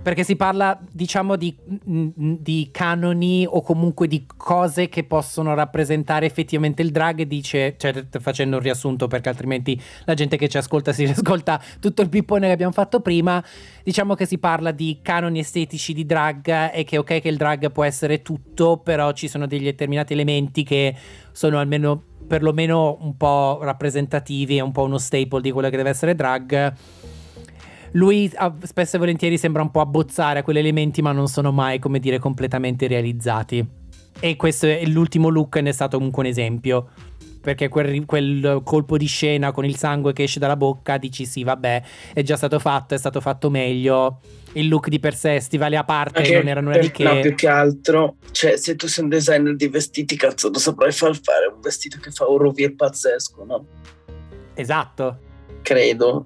[0.05, 6.83] Perché si parla, diciamo, di, di, canoni o comunque di cose che possono rappresentare effettivamente
[6.83, 7.23] il drag.
[7.23, 12.03] Dice, cioè, facendo un riassunto, perché altrimenti la gente che ci ascolta si ascolta tutto
[12.03, 13.43] il pippone che abbiamo fatto prima.
[13.83, 17.71] Diciamo che si parla di canoni estetici di drag e che, ok, che il drag
[17.71, 20.95] può essere tutto, però ci sono degli determinati elementi che
[21.31, 25.89] sono almeno perlomeno un po' rappresentativi, è un po' uno staple di quello che deve
[25.89, 26.73] essere drag.
[27.91, 28.29] Lui
[28.63, 31.99] spesso e volentieri sembra un po' abbozzare a quegli elementi, ma non sono mai, come
[31.99, 33.65] dire, completamente realizzati.
[34.19, 36.89] E questo è l'ultimo look, ne è stato comunque un esempio.
[37.45, 41.43] Perché quel, quel, colpo di scena con il sangue che esce dalla bocca, dici sì,
[41.43, 44.19] vabbè, è già stato fatto, è stato fatto meglio.
[44.53, 47.03] Il look di per sé, stivali a parte, Anche non erano per, che.
[47.03, 50.91] No, più che altro, cioè, se tu sei un designer di vestiti, cazzo, lo saprai
[50.91, 53.65] far fare un vestito che fa un rovir pazzesco, no?
[54.55, 55.19] Esatto.
[55.61, 56.25] Credo.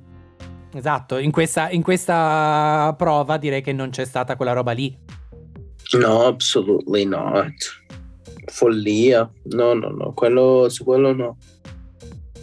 [0.72, 4.98] Esatto, in questa, in questa prova direi che non c'è stata quella roba lì.
[5.98, 7.79] No, absolutely not.
[8.50, 9.30] Follia.
[9.44, 11.38] No, no, no, quello, su quello no.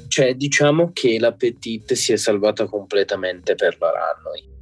[0.08, 4.54] Cioè, diciamo che la Petite si è salvata completamente per la Runway.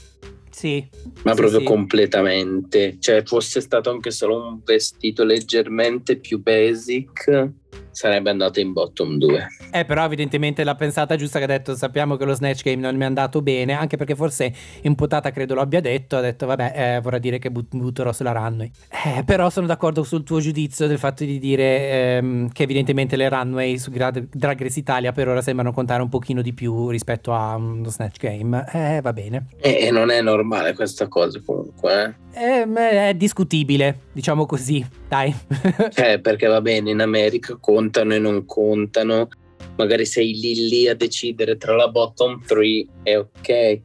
[0.51, 0.89] Sì.
[1.23, 1.65] Ma sì, proprio sì.
[1.65, 2.97] completamente.
[2.99, 7.51] Cioè, fosse stato anche solo un vestito leggermente più basic,
[7.91, 9.47] sarebbe andato in bottom 2.
[9.71, 12.97] Eh, però evidentemente l'ha pensata giusta che ha detto sappiamo che lo Snatch Game non
[12.97, 14.53] mi è andato bene, anche perché forse
[14.83, 18.33] imputata credo lo abbia detto, ha detto vabbè, eh, vorrà dire che but- butterò sulla
[18.33, 18.71] runway.
[19.07, 23.29] Eh, però sono d'accordo sul tuo giudizio del fatto di dire ehm, che evidentemente le
[23.29, 27.55] runway su Drag Race Italia per ora sembrano contare un pochino di più rispetto a
[27.55, 28.65] um, Snatch Game.
[28.73, 29.47] Eh, va bene.
[29.61, 32.15] E non è normale questa cosa comunque, eh?
[32.33, 35.35] eh è discutibile, diciamo così, dai.
[35.97, 39.29] eh, perché va bene, in America contano e non contano
[39.77, 43.81] magari sei lì lì a decidere tra la bottom 3 è ok,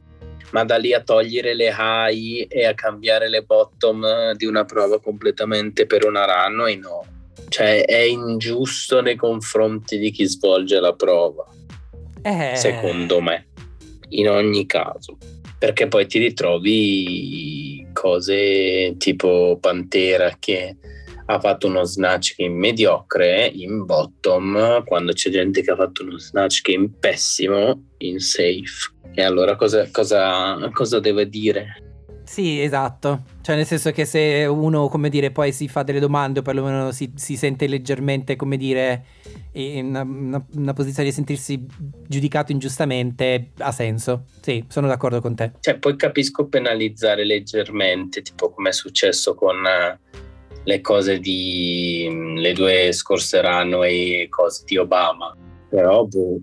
[0.52, 5.00] ma da lì a togliere le high e a cambiare le bottom di una prova
[5.00, 7.04] completamente per una runway no.
[7.48, 11.44] Cioè è ingiusto nei confronti di chi svolge la prova.
[12.22, 12.52] Eh.
[12.54, 13.48] Secondo me,
[14.10, 15.16] in ogni caso.
[15.58, 17.69] Perché poi ti ritrovi
[18.00, 20.74] cose tipo Pantera che
[21.26, 26.18] ha fatto uno snatch game mediocre in bottom quando c'è gente che ha fatto uno
[26.18, 28.94] snatch game pessimo in safe.
[29.12, 31.89] E allora cosa, cosa, cosa deve dire?
[32.30, 33.24] Sì, esatto.
[33.40, 36.92] Cioè, nel senso che se uno, come dire, poi si fa delle domande o perlomeno
[36.92, 39.04] si, si sente leggermente, come dire,
[39.54, 41.66] in una, una, una, posizione di sentirsi
[42.06, 44.26] giudicato ingiustamente, ha senso.
[44.40, 45.54] Sì, sono d'accordo con te.
[45.58, 49.56] Cioè, poi capisco penalizzare leggermente, tipo come è successo con...
[49.56, 50.28] Uh,
[50.64, 55.34] le cose di le due scorse runway cose di Obama
[55.70, 56.38] però boh,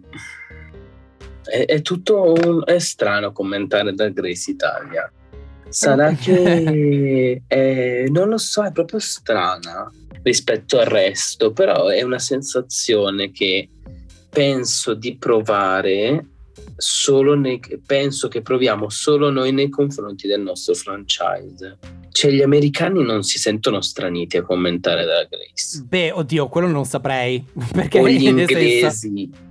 [1.44, 5.12] è, è, tutto un, è strano commentare da Grace Italia
[5.70, 9.92] sarà che è, non lo so è proprio strana
[10.24, 13.70] rispetto al resto però è una sensazione che
[14.30, 16.26] penso di provare
[16.76, 21.78] solo nei, penso che proviamo solo noi nei confronti del nostro franchise
[22.18, 25.84] cioè gli americani non si sentono straniti a commentare da Grace.
[25.88, 27.46] Beh, oddio, quello non saprei.
[27.72, 28.80] Perché o gli inglesi.
[28.80, 29.46] Senso...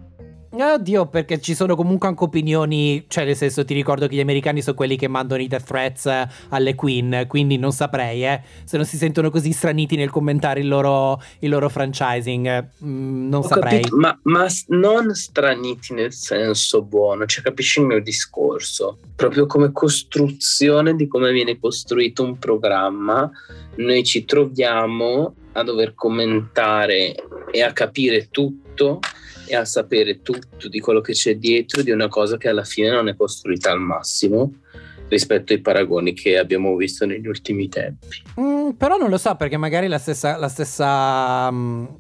[0.63, 4.63] Oddio, perché ci sono comunque anche opinioni, cioè nel senso ti ricordo che gli americani
[4.63, 8.87] sono quelli che mandano i death threats alle queen, quindi non saprei, eh, se non
[8.87, 13.81] si sentono così straniti nel commentare il loro, il loro franchising, mm, non Ho saprei.
[13.83, 19.73] Capito, ma, ma, non straniti nel senso buono, cioè capisci il mio discorso, proprio come
[19.73, 23.31] costruzione di come viene costruito un programma,
[23.77, 27.15] noi ci troviamo a dover commentare
[27.51, 29.01] e a capire tutto
[29.47, 32.91] e a sapere tutto di quello che c'è dietro di una cosa che alla fine
[32.91, 34.53] non è costruita al massimo
[35.09, 38.23] rispetto ai paragoni che abbiamo visto negli ultimi tempi.
[38.41, 41.97] Mm, però non lo so perché magari la stessa, la stessa um,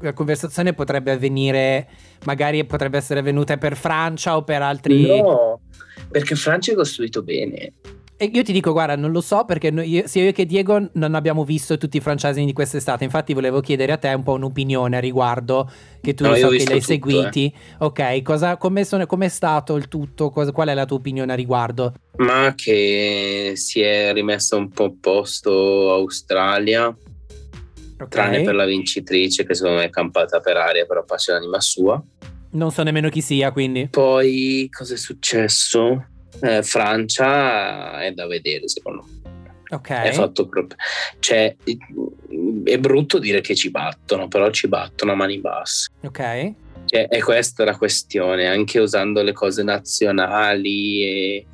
[0.00, 1.88] la conversazione potrebbe avvenire,
[2.24, 5.20] magari potrebbe essere venuta per Francia o per altri...
[5.20, 5.60] No,
[6.10, 7.72] perché Francia è costruito bene.
[8.18, 11.14] E io ti dico, guarda, non lo so perché noi, sia io che Diego non
[11.14, 13.04] abbiamo visto tutti i franchising di quest'estate.
[13.04, 15.70] Infatti, volevo chiedere a te un po' un'opinione a riguardo,
[16.00, 17.44] che tu no, so che li hai tutto, seguiti.
[17.44, 17.74] Eh.
[17.80, 20.30] Ok, cosa, com'è, com'è, stato il tutto?
[20.30, 21.92] Cosa, qual è la tua opinione a riguardo?
[22.16, 26.86] Ma che si è rimessa un po' a posto Australia.
[26.86, 28.08] Okay.
[28.08, 32.02] Tranne per la vincitrice, che secondo me è campata per aria, però pace l'anima sua.
[32.52, 33.88] Non so nemmeno chi sia, quindi.
[33.90, 36.14] Poi, cosa è successo?
[36.40, 39.14] Eh, Francia è da vedere secondo me.
[39.68, 39.90] Ok.
[39.90, 40.78] È fatto proprio.
[41.18, 41.56] Cioè,
[42.64, 45.90] è brutto dire che ci battono, però ci battono a mani basse.
[46.02, 46.52] Ok.
[46.86, 51.46] Cioè, è questa la questione, anche usando le cose nazionali e,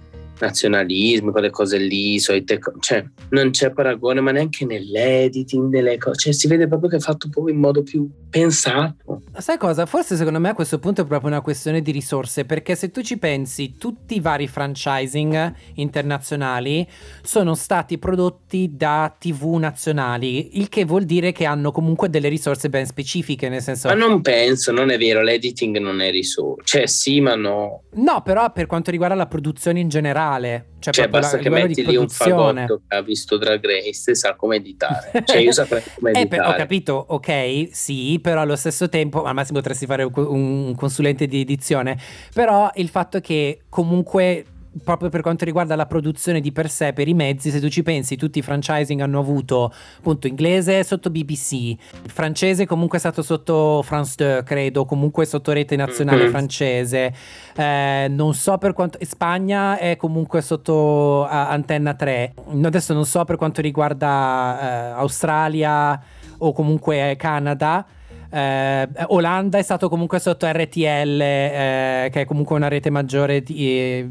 [0.42, 6.18] nazionalismi, quelle cose lì, solite co- cioè non c'è paragone, ma neanche nell'editing delle cose,
[6.18, 9.22] cioè si vede proprio che è fatto proprio in modo più pensato.
[9.38, 9.86] Sai cosa?
[9.86, 13.02] Forse secondo me a questo punto è proprio una questione di risorse, perché se tu
[13.02, 16.86] ci pensi, tutti i vari franchising internazionali
[17.22, 22.68] sono stati prodotti da TV nazionali, il che vuol dire che hanno comunque delle risorse
[22.68, 23.88] ben specifiche, nel senso...
[23.88, 27.82] Ma non penso, non è vero, l'editing non è risorsa, cioè sì, ma no.
[27.94, 31.48] No, però per quanto riguarda la produzione in generale, cioè, Cioè, proprio basta la- che
[31.50, 35.10] metti lì un fagotto che ha visto Drag Race e sa come editare.
[35.24, 36.42] Cioè, io saprei come Eh, editare.
[36.42, 40.74] per- ho capito, ok, sì, però allo stesso tempo, al massimo potresti fare un, un
[40.74, 41.96] consulente di edizione,
[42.34, 44.44] però il fatto è che comunque
[44.84, 47.82] proprio per quanto riguarda la produzione di per sé, per i mezzi, se tu ci
[47.82, 51.78] pensi, tutti i franchising hanno avuto appunto inglese sotto BBC, il
[52.10, 56.30] francese comunque è stato sotto France 2, credo, comunque sotto rete nazionale Mhm.
[56.30, 57.14] francese,
[57.56, 58.98] eh, non so per quanto...
[59.02, 62.34] Spagna è comunque sotto a- Antenna 3,
[62.64, 66.00] adesso non so per quanto riguarda eh, Australia
[66.38, 67.84] o comunque Canada.
[68.32, 73.68] Eh, Olanda è stato comunque sotto RTL, eh, che è comunque una rete maggiore di-
[73.68, 74.10] eh,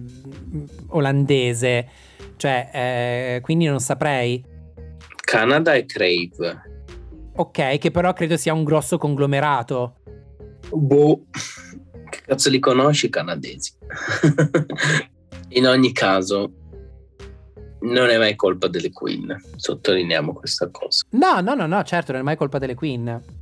[0.89, 1.88] olandese.
[2.38, 4.43] Cioè, eh, quindi non saprei.
[5.15, 6.69] Canada e Crave.
[7.35, 9.95] Ok, che però credo sia un grosso conglomerato.
[10.69, 11.23] Boh,
[12.10, 13.73] che cazzo li conosci i canadesi?
[15.53, 16.52] In ogni caso,
[17.81, 21.06] non è mai colpa delle Queen, sottolineiamo questa cosa.
[21.11, 23.39] No, no, no, no, certo, non è mai colpa delle Queen.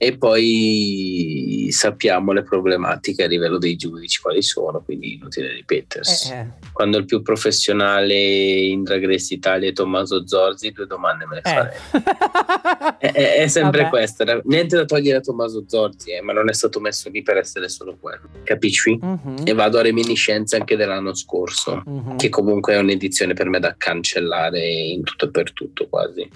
[0.00, 6.32] E poi sappiamo le problematiche a livello dei giudici quali sono, quindi inutile ripetersi.
[6.32, 6.46] Eh, eh.
[6.72, 11.40] Quando il più professionale in Drag Race Italia è Tommaso Zorzi, due domande me le
[11.44, 11.50] Eh.
[11.50, 11.76] farei.
[12.98, 13.90] È, è- è sempre Vabbè.
[13.90, 17.22] questa, da- niente da togliere a Tommaso Zorzi, eh, ma non è stato messo lì
[17.22, 18.98] per essere solo quello, capisci?
[19.00, 22.16] Mhm, E vado a reminiscenze anche dell'anno scorso, mhm.
[22.16, 26.28] che comunque è un'edizione per me da cancellare in tutto e per tutto quasi.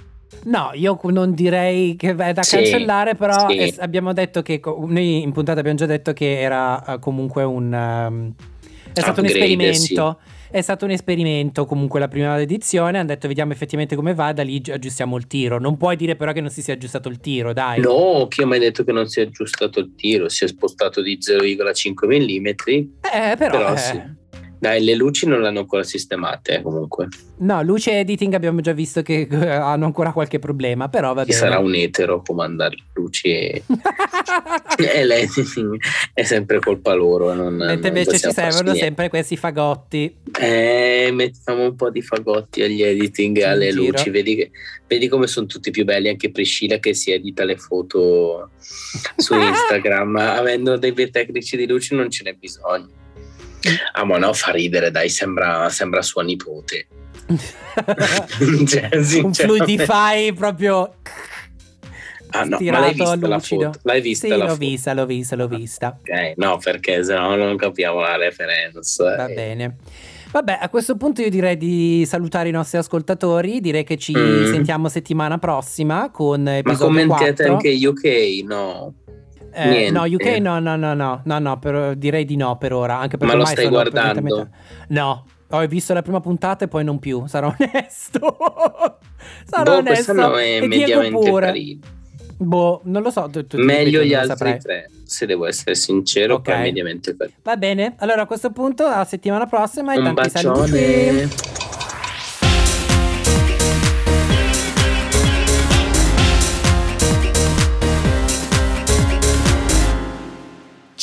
[0.45, 3.57] No, io non direi che è da Sì, cancellare, però sì.
[3.57, 7.45] è- abbiamo detto che co- noi in puntata abbiamo già detto che era eh, comunque
[7.45, 8.33] un ehm,
[8.93, 10.21] è stato un esperimento.
[10.51, 14.43] È stato un esperimento comunque la prima edizione, hanno detto vediamo effettivamente come va, da
[14.43, 15.59] lì gi- aggiustiamo il tiro.
[15.59, 17.81] Non puoi dire però che non si sia aggiustato il tiro, dai.
[17.81, 20.29] No, chi ha mai detto che non si è aggiustato il tiro?
[20.29, 22.47] Si è spostato di 0,5 mm.
[22.47, 24.03] Eh, però, Però eh, sì.
[24.63, 27.09] Dai, le luci non le hanno ancora sistemate, eh, comunque.
[27.39, 31.37] No, luce editing abbiamo già visto che eh, hanno ancora qualche problema, però va bene.
[31.37, 33.65] sarà un etero comandare luci e,
[34.79, 35.77] e l'editing
[36.15, 37.35] è sempre colpa loro.
[37.35, 40.17] Non, Mentre non invece ci servono sempre questi fagotti.
[40.39, 43.87] Eh, mettiamo un po' di fagotti agli editing e In alle giro.
[43.87, 44.11] luci.
[44.11, 44.51] Vedi, che-
[44.87, 46.09] vedi come sono tutti più belli.
[46.09, 48.51] Anche Priscilla che si edita le foto
[49.17, 50.15] su Instagram.
[50.19, 53.01] Avendo dei tecnici di luci non ce n'è bisogno.
[53.93, 56.87] Ah, ma no, fa ridere, dai, sembra, sembra sua nipote.
[58.67, 59.43] Cioè, un sinceramente.
[59.45, 60.95] fluidify proprio
[62.35, 63.73] Ah, no, ma l'hai vista la foto?
[63.83, 64.57] L'hai vista sì, l'ho foto?
[64.57, 65.99] vista, l'ho vista, l'ho vista.
[66.01, 69.03] Ok, no, perché sennò non capiamo la reference.
[69.05, 69.77] Va Eh, bene.
[70.31, 74.51] Vabbè, a questo punto io direi di salutare i nostri ascoltatori, direi che ci Mm.
[74.51, 77.53] sentiamo settimana prossima con Ma episodio commentate 4.
[77.53, 78.45] anche UK?
[78.47, 78.95] No.
[79.55, 82.99] Eh, no, UK no, no, no, no, no, no, per- direi di no per ora,
[82.99, 84.49] anche perché Ma lo stai guardando?
[84.89, 88.37] No, ho visto la prima puntata e poi non più, sarò onesto.
[89.45, 90.37] sarò Boh, onesto.
[90.37, 91.47] è E Diego mediamente pure.
[91.47, 91.81] carino.
[92.39, 93.31] Boh, non lo so.
[93.53, 96.43] Meglio gli altri tre, se devo essere sincero, Ok.
[96.43, 97.37] però è mediamente carino.
[97.43, 100.67] Va bene, allora a questo punto, alla settimana prossima e Un tanti bacione.
[100.67, 101.62] saluti.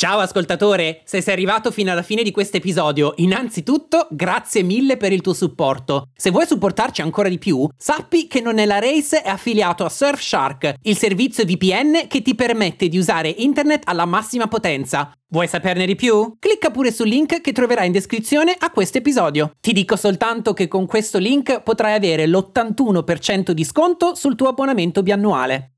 [0.00, 5.12] Ciao ascoltatore, se sei arrivato fino alla fine di questo episodio, innanzitutto grazie mille per
[5.12, 6.08] il tuo supporto.
[6.16, 10.96] Se vuoi supportarci ancora di più, sappi che Nonella Race è affiliato a Surfshark, il
[10.96, 15.12] servizio VPN che ti permette di usare internet alla massima potenza.
[15.28, 16.34] Vuoi saperne di più?
[16.38, 19.52] Clicca pure sul link che troverai in descrizione a questo episodio.
[19.60, 25.02] Ti dico soltanto che con questo link potrai avere l'81% di sconto sul tuo abbonamento
[25.02, 25.72] biannuale.